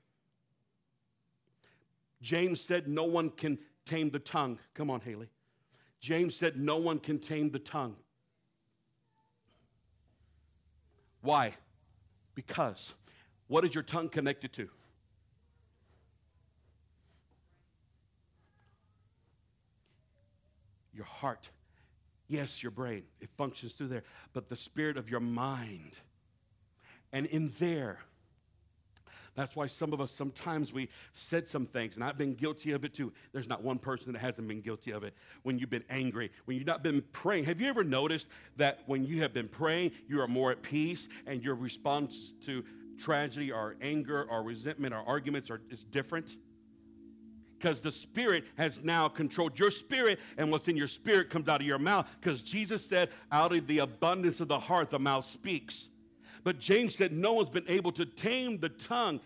James 2.22 2.60
said, 2.60 2.86
No 2.86 3.04
one 3.04 3.30
can 3.30 3.58
tame 3.86 4.10
the 4.10 4.18
tongue. 4.18 4.58
Come 4.74 4.90
on, 4.90 5.00
Haley. 5.00 5.30
James 6.00 6.36
said, 6.36 6.56
No 6.56 6.76
one 6.76 6.98
can 6.98 7.18
tame 7.18 7.50
the 7.50 7.58
tongue. 7.58 7.96
Why? 11.22 11.54
Because 12.34 12.94
what 13.48 13.64
is 13.64 13.74
your 13.74 13.82
tongue 13.82 14.08
connected 14.08 14.52
to? 14.54 14.68
Your 20.94 21.04
heart. 21.04 21.48
Yes, 22.28 22.62
your 22.62 22.70
brain. 22.70 23.04
It 23.20 23.28
functions 23.36 23.72
through 23.72 23.88
there. 23.88 24.04
But 24.32 24.48
the 24.48 24.56
spirit 24.56 24.96
of 24.96 25.10
your 25.10 25.20
mind. 25.20 25.98
And 27.12 27.26
in 27.26 27.52
there, 27.58 27.98
that's 29.34 29.54
why 29.54 29.66
some 29.66 29.92
of 29.92 30.00
us 30.00 30.10
sometimes 30.10 30.72
we 30.72 30.88
said 31.12 31.46
some 31.46 31.66
things, 31.66 31.94
and 31.94 32.04
I've 32.04 32.18
been 32.18 32.34
guilty 32.34 32.72
of 32.72 32.84
it 32.84 32.94
too. 32.94 33.12
There's 33.32 33.48
not 33.48 33.62
one 33.62 33.78
person 33.78 34.12
that 34.12 34.18
hasn't 34.18 34.46
been 34.48 34.60
guilty 34.60 34.90
of 34.90 35.04
it. 35.04 35.14
When 35.42 35.58
you've 35.58 35.70
been 35.70 35.84
angry, 35.88 36.30
when 36.44 36.56
you've 36.56 36.66
not 36.66 36.82
been 36.82 37.02
praying, 37.12 37.44
have 37.44 37.60
you 37.60 37.68
ever 37.68 37.84
noticed 37.84 38.26
that 38.56 38.80
when 38.86 39.04
you 39.04 39.22
have 39.22 39.32
been 39.32 39.48
praying, 39.48 39.92
you 40.08 40.20
are 40.20 40.28
more 40.28 40.50
at 40.50 40.62
peace, 40.62 41.08
and 41.26 41.42
your 41.42 41.54
response 41.54 42.32
to 42.46 42.64
tragedy 42.98 43.52
or 43.52 43.76
anger 43.80 44.26
or 44.30 44.42
resentment 44.42 44.94
or 44.94 45.02
arguments 45.06 45.50
are, 45.50 45.60
is 45.70 45.84
different? 45.84 46.36
because 47.58 47.82
the 47.82 47.92
spirit 47.92 48.44
has 48.56 48.82
now 48.82 49.06
controlled 49.06 49.58
your 49.58 49.70
spirit 49.70 50.18
and 50.38 50.50
what's 50.50 50.66
in 50.66 50.78
your 50.78 50.88
spirit 50.88 51.28
comes 51.28 51.46
out 51.46 51.60
of 51.60 51.66
your 51.66 51.78
mouth 51.78 52.08
because 52.18 52.40
jesus 52.40 52.84
said 52.84 53.10
out 53.30 53.54
of 53.54 53.66
the 53.66 53.80
abundance 53.80 54.40
of 54.40 54.48
the 54.48 54.58
heart 54.58 54.88
the 54.88 54.98
mouth 54.98 55.26
speaks 55.26 55.90
but 56.44 56.58
James 56.58 56.94
said 56.94 57.12
no 57.12 57.34
one's 57.34 57.50
been 57.50 57.68
able 57.68 57.92
to 57.92 58.04
tame 58.04 58.58
the 58.58 58.68
tongue. 58.68 59.20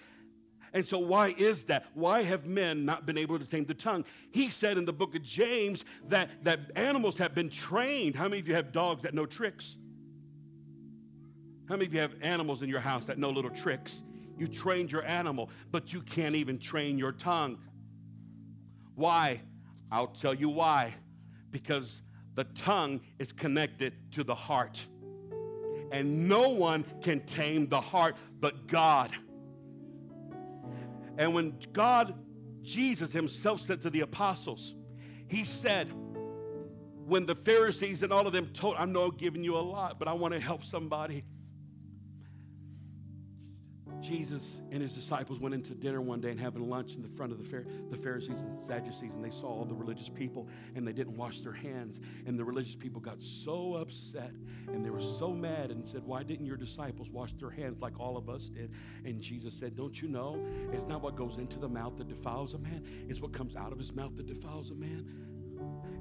And 0.72 0.84
so, 0.84 0.98
why 0.98 1.28
is 1.38 1.66
that? 1.66 1.86
Why 1.94 2.22
have 2.22 2.46
men 2.46 2.84
not 2.84 3.06
been 3.06 3.16
able 3.16 3.38
to 3.38 3.44
tame 3.44 3.64
the 3.64 3.74
tongue? 3.74 4.04
He 4.32 4.50
said 4.50 4.76
in 4.76 4.84
the 4.84 4.92
book 4.92 5.14
of 5.14 5.22
James 5.22 5.84
that, 6.08 6.30
that 6.42 6.72
animals 6.74 7.18
have 7.18 7.34
been 7.34 7.48
trained. 7.48 8.16
How 8.16 8.24
many 8.24 8.40
of 8.40 8.48
you 8.48 8.54
have 8.54 8.72
dogs 8.72 9.02
that 9.02 9.14
know 9.14 9.24
tricks? 9.24 9.76
How 11.68 11.76
many 11.76 11.86
of 11.86 11.94
you 11.94 12.00
have 12.00 12.14
animals 12.22 12.62
in 12.62 12.68
your 12.68 12.80
house 12.80 13.04
that 13.04 13.18
know 13.18 13.30
little 13.30 13.50
tricks? 13.50 14.02
You 14.36 14.48
trained 14.48 14.90
your 14.90 15.04
animal, 15.04 15.48
but 15.70 15.92
you 15.92 16.00
can't 16.02 16.34
even 16.34 16.58
train 16.58 16.98
your 16.98 17.12
tongue. 17.12 17.58
Why? 18.96 19.42
I'll 19.92 20.08
tell 20.08 20.34
you 20.34 20.48
why. 20.48 20.94
Because 21.52 22.02
the 22.34 22.44
tongue 22.44 23.00
is 23.20 23.32
connected 23.32 23.94
to 24.12 24.24
the 24.24 24.34
heart 24.34 24.84
and 25.90 26.28
no 26.28 26.48
one 26.50 26.84
can 27.02 27.20
tame 27.20 27.68
the 27.68 27.80
heart 27.80 28.16
but 28.40 28.66
God. 28.66 29.10
And 31.16 31.34
when 31.34 31.56
God, 31.72 32.14
Jesus 32.62 33.12
himself 33.12 33.60
said 33.60 33.82
to 33.82 33.90
the 33.90 34.00
apostles, 34.00 34.74
he 35.28 35.44
said, 35.44 35.92
when 37.06 37.26
the 37.26 37.34
Pharisees 37.34 38.02
and 38.02 38.12
all 38.12 38.26
of 38.26 38.32
them 38.32 38.46
told, 38.48 38.76
I 38.78 38.86
know 38.86 39.04
I'm 39.04 39.16
giving 39.16 39.44
you 39.44 39.56
a 39.56 39.60
lot, 39.60 39.98
but 39.98 40.08
I 40.08 40.14
want 40.14 40.34
to 40.34 40.40
help 40.40 40.64
somebody. 40.64 41.24
Jesus 44.04 44.60
and 44.70 44.82
his 44.82 44.92
disciples 44.92 45.40
went 45.40 45.54
into 45.54 45.74
dinner 45.74 46.00
one 46.00 46.20
day 46.20 46.30
and 46.30 46.38
having 46.38 46.68
lunch 46.68 46.94
in 46.94 47.02
the 47.02 47.08
front 47.08 47.32
of 47.32 47.38
the, 47.38 47.64
the 47.90 47.96
Pharisees 47.96 48.40
and 48.40 48.60
the 48.60 48.64
Sadducees, 48.64 49.14
and 49.14 49.24
they 49.24 49.30
saw 49.30 49.46
all 49.46 49.64
the 49.64 49.74
religious 49.74 50.10
people 50.10 50.46
and 50.74 50.86
they 50.86 50.92
didn't 50.92 51.16
wash 51.16 51.40
their 51.40 51.52
hands. 51.52 52.00
And 52.26 52.38
the 52.38 52.44
religious 52.44 52.76
people 52.76 53.00
got 53.00 53.22
so 53.22 53.74
upset 53.76 54.32
and 54.68 54.84
they 54.84 54.90
were 54.90 55.00
so 55.00 55.32
mad 55.32 55.70
and 55.70 55.86
said, 55.88 56.04
Why 56.04 56.22
didn't 56.22 56.46
your 56.46 56.58
disciples 56.58 57.10
wash 57.10 57.32
their 57.40 57.50
hands 57.50 57.80
like 57.80 57.98
all 57.98 58.16
of 58.16 58.28
us 58.28 58.50
did? 58.50 58.70
And 59.04 59.20
Jesus 59.20 59.54
said, 59.54 59.74
Don't 59.74 60.00
you 60.00 60.08
know? 60.08 60.38
It's 60.72 60.86
not 60.86 61.00
what 61.00 61.16
goes 61.16 61.38
into 61.38 61.58
the 61.58 61.68
mouth 61.68 61.96
that 61.96 62.08
defiles 62.08 62.54
a 62.54 62.58
man, 62.58 62.84
it's 63.08 63.20
what 63.20 63.32
comes 63.32 63.56
out 63.56 63.72
of 63.72 63.78
his 63.78 63.94
mouth 63.94 64.16
that 64.16 64.26
defiles 64.26 64.70
a 64.70 64.74
man. 64.74 65.08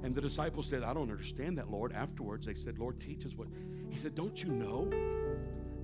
And 0.02 0.14
the 0.14 0.20
disciples 0.20 0.68
said, 0.68 0.82
I 0.82 0.92
don't 0.92 1.10
understand 1.10 1.56
that, 1.56 1.70
Lord. 1.70 1.92
Afterwards, 1.92 2.46
they 2.46 2.54
said, 2.54 2.78
Lord, 2.78 2.98
teach 2.98 3.24
us 3.24 3.34
what. 3.34 3.48
He 3.88 3.96
said, 3.96 4.14
Don't 4.14 4.42
you 4.42 4.50
know? 4.50 4.90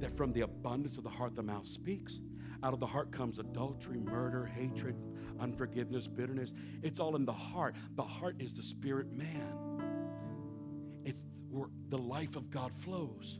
That 0.00 0.16
from 0.16 0.32
the 0.32 0.42
abundance 0.42 0.98
of 0.98 1.04
the 1.04 1.10
heart 1.10 1.34
the 1.34 1.42
mouth 1.42 1.66
speaks. 1.66 2.20
Out 2.62 2.74
of 2.74 2.80
the 2.80 2.86
heart 2.86 3.10
comes 3.10 3.38
adultery, 3.38 3.98
murder, 3.98 4.44
hatred, 4.44 4.96
unforgiveness, 5.38 6.06
bitterness. 6.06 6.52
It's 6.82 7.00
all 7.00 7.16
in 7.16 7.24
the 7.24 7.32
heart. 7.32 7.74
The 7.94 8.02
heart 8.02 8.36
is 8.38 8.54
the 8.54 8.62
spirit 8.62 9.12
man. 9.12 9.80
It's 11.04 11.20
where 11.48 11.68
the 11.88 11.98
life 11.98 12.36
of 12.36 12.50
God 12.50 12.72
flows 12.72 13.38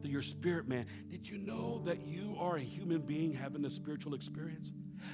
through 0.00 0.12
your 0.12 0.22
spirit 0.22 0.68
man. 0.68 0.86
Did 1.08 1.28
you 1.28 1.38
know 1.38 1.82
that 1.86 2.06
you 2.06 2.36
are 2.38 2.56
a 2.56 2.62
human 2.62 3.00
being 3.00 3.32
having 3.32 3.64
a 3.64 3.70
spiritual 3.70 4.14
experience? 4.14 4.70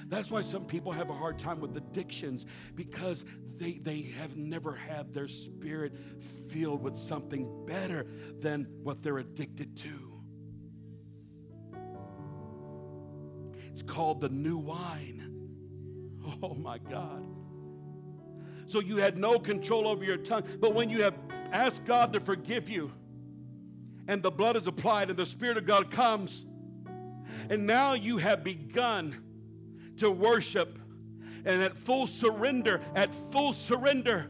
That's 0.07 0.31
why 0.31 0.41
some 0.41 0.65
people 0.65 0.91
have 0.91 1.09
a 1.09 1.13
hard 1.13 1.39
time 1.39 1.59
with 1.59 1.75
addictions 1.75 2.45
because 2.75 3.25
they, 3.59 3.73
they 3.73 4.01
have 4.17 4.37
never 4.37 4.73
had 4.73 5.13
their 5.13 5.27
spirit 5.27 5.97
filled 6.49 6.81
with 6.81 6.97
something 6.97 7.65
better 7.65 8.05
than 8.39 8.67
what 8.83 9.01
they're 9.01 9.17
addicted 9.17 9.75
to. 9.77 10.10
It's 13.81 13.91
called 13.91 14.21
the 14.21 14.29
new 14.29 14.57
wine. 14.57 15.17
Oh 16.43 16.53
my 16.53 16.77
God. 16.77 17.25
So 18.67 18.79
you 18.79 18.97
had 18.97 19.17
no 19.17 19.39
control 19.39 19.87
over 19.87 20.03
your 20.03 20.17
tongue. 20.17 20.43
But 20.59 20.75
when 20.75 20.89
you 20.91 21.01
have 21.01 21.15
asked 21.51 21.85
God 21.85 22.13
to 22.13 22.19
forgive 22.19 22.69
you, 22.69 22.91
and 24.07 24.21
the 24.21 24.29
blood 24.29 24.55
is 24.55 24.67
applied, 24.67 25.09
and 25.09 25.17
the 25.17 25.25
Spirit 25.25 25.57
of 25.57 25.65
God 25.65 25.89
comes, 25.89 26.45
and 27.49 27.65
now 27.65 27.93
you 27.93 28.17
have 28.17 28.43
begun 28.43 29.15
to 29.97 30.11
worship, 30.11 30.77
and 31.43 31.63
at 31.63 31.75
full 31.75 32.05
surrender, 32.05 32.81
at 32.95 33.15
full 33.15 33.51
surrender, 33.51 34.29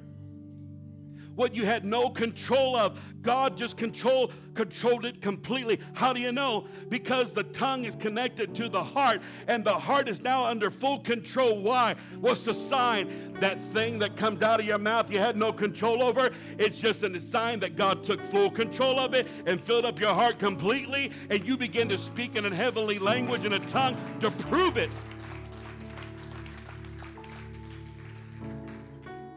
what 1.36 1.54
you 1.54 1.66
had 1.66 1.84
no 1.84 2.10
control 2.10 2.78
of. 2.78 2.98
God 3.22 3.58
just 3.58 3.78
control, 3.78 4.32
controlled 4.56 5.06
it 5.06 5.22
completely. 5.22 5.80
How 5.94 6.14
do 6.14 6.20
you 6.20 6.32
know? 6.32 6.68
Because 6.90 7.34
the 7.34 7.44
tongue 7.44 7.86
is 7.86 7.96
connected 7.96 8.56
to 8.56 8.70
the 8.70 8.84
heart, 8.84 9.22
and 9.48 9.64
the 9.64 9.74
heart 9.74 10.08
is 10.08 10.22
now 10.22 10.46
under 10.46 10.72
full 10.72 11.00
control. 11.00 11.60
Why? 11.60 11.96
What's 12.20 12.46
the 12.46 12.54
sign? 12.54 13.34
That 13.40 13.62
thing 13.62 14.00
that 14.00 14.16
comes 14.16 14.42
out 14.42 14.60
of 14.60 14.66
your 14.66 14.78
mouth 14.78 15.12
you 15.12 15.20
had 15.20 15.36
no 15.36 15.52
control 15.52 16.04
over, 16.04 16.32
it's 16.58 16.80
just 16.80 17.04
a 17.04 17.22
sign 17.22 17.60
that 17.60 17.76
God 17.76 18.04
took 18.04 18.22
full 18.22 18.50
control 18.50 19.00
of 19.00 19.14
it 19.14 19.28
and 19.46 19.60
filled 19.60 19.86
up 19.86 20.00
your 20.00 20.14
heart 20.14 20.40
completely, 20.40 21.12
and 21.30 21.46
you 21.46 21.58
begin 21.58 21.90
to 21.90 21.98
speak 21.98 22.36
in 22.36 22.46
a 22.46 22.54
heavenly 22.54 23.00
language 23.00 23.46
in 23.46 23.54
a 23.54 23.60
tongue 23.72 23.98
to 24.20 24.32
prove 24.32 24.78
it. 24.78 24.90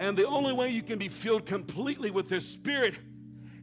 And 0.00 0.18
the 0.18 0.26
only 0.26 0.52
way 0.52 0.68
you 0.68 0.82
can 0.82 0.98
be 0.98 1.08
filled 1.08 1.46
completely 1.46 2.10
with 2.10 2.28
His 2.28 2.46
Spirit 2.46 2.94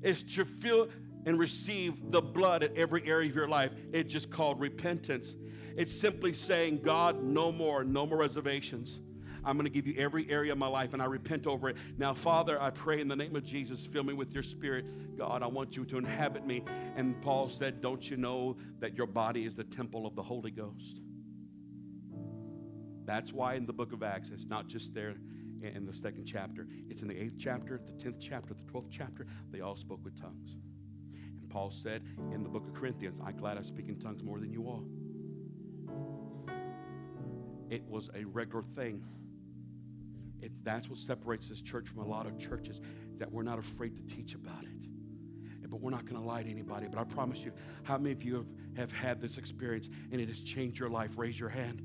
is 0.01 0.23
to 0.23 0.45
feel 0.45 0.89
and 1.25 1.37
receive 1.37 2.11
the 2.11 2.21
blood 2.21 2.63
at 2.63 2.75
every 2.75 3.07
area 3.07 3.29
of 3.29 3.35
your 3.35 3.47
life. 3.47 3.71
It's 3.93 4.11
just 4.11 4.29
called 4.29 4.59
repentance. 4.59 5.35
It's 5.77 5.97
simply 5.97 6.33
saying, 6.33 6.79
God, 6.79 7.21
no 7.21 7.51
more, 7.51 7.83
no 7.83 8.05
more 8.05 8.17
reservations. 8.17 8.99
I'm 9.43 9.55
going 9.55 9.65
to 9.65 9.71
give 9.71 9.87
you 9.87 9.95
every 9.97 10.29
area 10.29 10.51
of 10.51 10.57
my 10.57 10.67
life 10.67 10.93
and 10.93 11.01
I 11.01 11.05
repent 11.05 11.47
over 11.47 11.69
it. 11.69 11.77
Now, 11.97 12.13
Father, 12.13 12.61
I 12.61 12.69
pray 12.69 13.01
in 13.01 13.07
the 13.07 13.15
name 13.15 13.35
of 13.35 13.43
Jesus, 13.43 13.85
fill 13.85 14.03
me 14.03 14.13
with 14.13 14.33
your 14.33 14.43
spirit. 14.43 15.17
God, 15.17 15.41
I 15.41 15.47
want 15.47 15.75
you 15.75 15.85
to 15.85 15.97
inhabit 15.97 16.45
me. 16.45 16.63
And 16.95 17.19
Paul 17.21 17.49
said, 17.49 17.81
Don't 17.81 18.07
you 18.07 18.17
know 18.17 18.57
that 18.79 18.95
your 18.95 19.07
body 19.07 19.45
is 19.45 19.55
the 19.55 19.63
temple 19.63 20.05
of 20.05 20.15
the 20.15 20.21
Holy 20.21 20.51
Ghost? 20.51 20.99
That's 23.05 23.33
why 23.33 23.55
in 23.55 23.65
the 23.65 23.73
book 23.73 23.93
of 23.93 24.03
Acts, 24.03 24.29
it's 24.29 24.45
not 24.45 24.67
just 24.67 24.93
there 24.93 25.15
in 25.63 25.85
the 25.85 25.93
second 25.93 26.25
chapter. 26.25 26.67
It's 26.89 27.01
in 27.01 27.07
the 27.07 27.21
eighth 27.21 27.35
chapter, 27.37 27.81
the 27.85 27.93
tenth 27.93 28.17
chapter, 28.19 28.53
the 28.53 28.63
twelfth 28.63 28.89
chapter. 28.91 29.25
They 29.51 29.61
all 29.61 29.75
spoke 29.75 30.03
with 30.03 30.19
tongues. 30.19 30.57
And 31.41 31.49
Paul 31.49 31.71
said 31.71 32.03
in 32.33 32.43
the 32.43 32.49
book 32.49 32.67
of 32.67 32.73
Corinthians, 32.73 33.19
I'm 33.23 33.37
glad 33.37 33.57
I 33.57 33.61
speak 33.61 33.87
in 33.87 33.99
tongues 33.99 34.23
more 34.23 34.39
than 34.39 34.51
you 34.51 34.63
all. 34.65 34.83
It 37.69 37.83
was 37.87 38.09
a 38.15 38.25
regular 38.25 38.63
thing. 38.63 39.03
It, 40.41 40.51
that's 40.63 40.89
what 40.89 40.99
separates 40.99 41.47
this 41.47 41.61
church 41.61 41.87
from 41.87 42.01
a 42.01 42.07
lot 42.07 42.25
of 42.25 42.37
churches, 42.37 42.81
that 43.17 43.31
we're 43.31 43.43
not 43.43 43.59
afraid 43.59 43.95
to 43.95 44.15
teach 44.15 44.33
about 44.33 44.63
it. 44.63 44.69
But 45.69 45.79
we're 45.79 45.91
not 45.91 46.03
going 46.03 46.21
to 46.21 46.27
lie 46.27 46.43
to 46.43 46.49
anybody. 46.49 46.87
But 46.91 46.99
I 46.99 47.05
promise 47.05 47.39
you, 47.45 47.53
how 47.83 47.97
many 47.97 48.11
of 48.11 48.23
you 48.23 48.35
have, 48.35 48.47
have 48.75 48.91
had 48.91 49.21
this 49.21 49.37
experience 49.37 49.87
and 50.11 50.19
it 50.19 50.27
has 50.27 50.41
changed 50.41 50.77
your 50.77 50.89
life? 50.89 51.17
Raise 51.17 51.39
your 51.39 51.47
hand. 51.47 51.81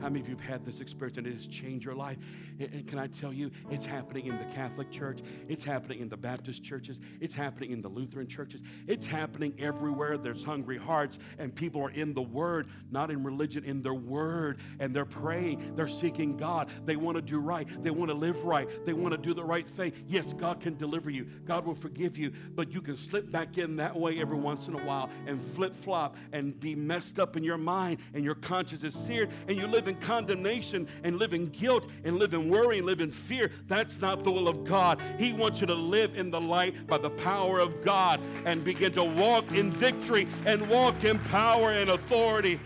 How 0.00 0.08
many 0.08 0.20
of 0.20 0.28
you 0.28 0.36
have 0.36 0.44
had 0.44 0.64
this 0.64 0.80
experience 0.80 1.18
and 1.18 1.26
it 1.26 1.34
has 1.34 1.46
changed 1.46 1.84
your 1.84 1.94
life? 1.94 2.16
And 2.58 2.86
can 2.86 2.98
I 2.98 3.06
tell 3.06 3.32
you, 3.32 3.50
it's 3.70 3.86
happening 3.86 4.26
in 4.26 4.38
the 4.38 4.44
Catholic 4.46 4.90
Church, 4.90 5.20
it's 5.48 5.64
happening 5.64 6.00
in 6.00 6.08
the 6.08 6.16
Baptist 6.16 6.62
churches, 6.62 7.00
it's 7.20 7.34
happening 7.34 7.70
in 7.70 7.82
the 7.82 7.88
Lutheran 7.88 8.26
churches, 8.26 8.60
it's 8.86 9.06
happening 9.06 9.54
everywhere. 9.58 10.16
There's 10.16 10.44
hungry 10.44 10.78
hearts, 10.78 11.18
and 11.38 11.54
people 11.54 11.82
are 11.82 11.90
in 11.90 12.14
the 12.14 12.22
Word, 12.22 12.68
not 12.90 13.10
in 13.10 13.24
religion, 13.24 13.64
in 13.64 13.82
their 13.82 13.94
Word, 13.94 14.58
and 14.78 14.94
they're 14.94 15.04
praying, 15.04 15.74
they're 15.76 15.88
seeking 15.88 16.36
God. 16.36 16.70
They 16.84 16.96
want 16.96 17.16
to 17.16 17.22
do 17.22 17.38
right, 17.38 17.66
they 17.82 17.90
want 17.90 18.10
to 18.10 18.16
live 18.16 18.44
right, 18.44 18.68
they 18.86 18.92
want 18.92 19.12
to 19.12 19.18
do 19.18 19.34
the 19.34 19.44
right 19.44 19.66
thing. 19.66 19.92
Yes, 20.06 20.32
God 20.32 20.60
can 20.60 20.76
deliver 20.76 21.10
you, 21.10 21.26
God 21.44 21.66
will 21.66 21.74
forgive 21.74 22.16
you, 22.16 22.32
but 22.54 22.72
you 22.72 22.82
can 22.82 22.96
slip 22.96 23.30
back 23.30 23.58
in 23.58 23.76
that 23.76 23.96
way 23.96 24.20
every 24.20 24.38
once 24.38 24.68
in 24.68 24.74
a 24.74 24.84
while 24.84 25.10
and 25.26 25.40
flip 25.40 25.74
flop 25.74 26.16
and 26.32 26.58
be 26.58 26.74
messed 26.74 27.18
up 27.18 27.36
in 27.36 27.42
your 27.42 27.58
mind, 27.58 27.98
and 28.14 28.24
your 28.24 28.34
conscience 28.34 28.84
is 28.84 28.94
seared, 28.94 29.30
and 29.48 29.56
you 29.56 29.66
live 29.66 29.79
in 29.88 29.94
condemnation 29.96 30.88
and 31.04 31.18
live 31.18 31.34
in 31.34 31.46
guilt 31.48 31.88
and 32.04 32.16
live 32.16 32.34
in 32.34 32.48
worry 32.48 32.78
and 32.78 32.86
live 32.86 33.00
in 33.00 33.10
fear. 33.10 33.50
That's 33.66 34.00
not 34.00 34.24
the 34.24 34.30
will 34.30 34.48
of 34.48 34.64
God. 34.64 35.00
He 35.18 35.32
wants 35.32 35.60
you 35.60 35.66
to 35.66 35.74
live 35.74 36.16
in 36.16 36.30
the 36.30 36.40
light 36.40 36.86
by 36.86 36.98
the 36.98 37.10
power 37.10 37.58
of 37.58 37.84
God 37.84 38.20
and 38.44 38.64
begin 38.64 38.92
to 38.92 39.04
walk 39.04 39.50
in 39.52 39.70
victory 39.70 40.26
and 40.46 40.68
walk 40.68 41.04
in 41.04 41.18
power 41.18 41.70
and 41.70 41.90
authority. 41.90 42.60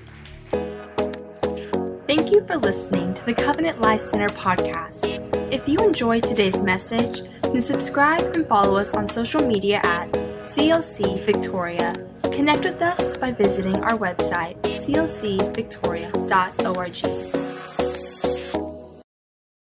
Thank 2.07 2.33
you 2.33 2.47
for 2.47 2.59
listening 2.59 3.15
to 3.15 3.25
the 3.25 3.35
Covenant 3.35 3.81
Life 3.81 4.03
Center 4.03 4.29
podcast. 4.29 5.53
If 5.53 5.67
you 5.69 5.79
enjoyed 5.79 6.23
today's 6.23 6.63
message, 6.63 7.23
then 7.43 7.63
subscribe 7.63 8.37
and 8.37 8.47
follow 8.47 8.77
us 8.77 8.95
on 8.95 9.07
social 9.07 9.47
media 9.47 9.81
at 9.83 10.13
CLC 10.13 11.25
Victoria. 11.25 11.95
Connect 12.33 12.65
with 12.65 12.83
us 12.83 13.17
by 13.17 13.31
visiting 13.33 13.77
our 13.85 13.97
website, 13.97 14.61
clcvictoria.org. 14.63 17.44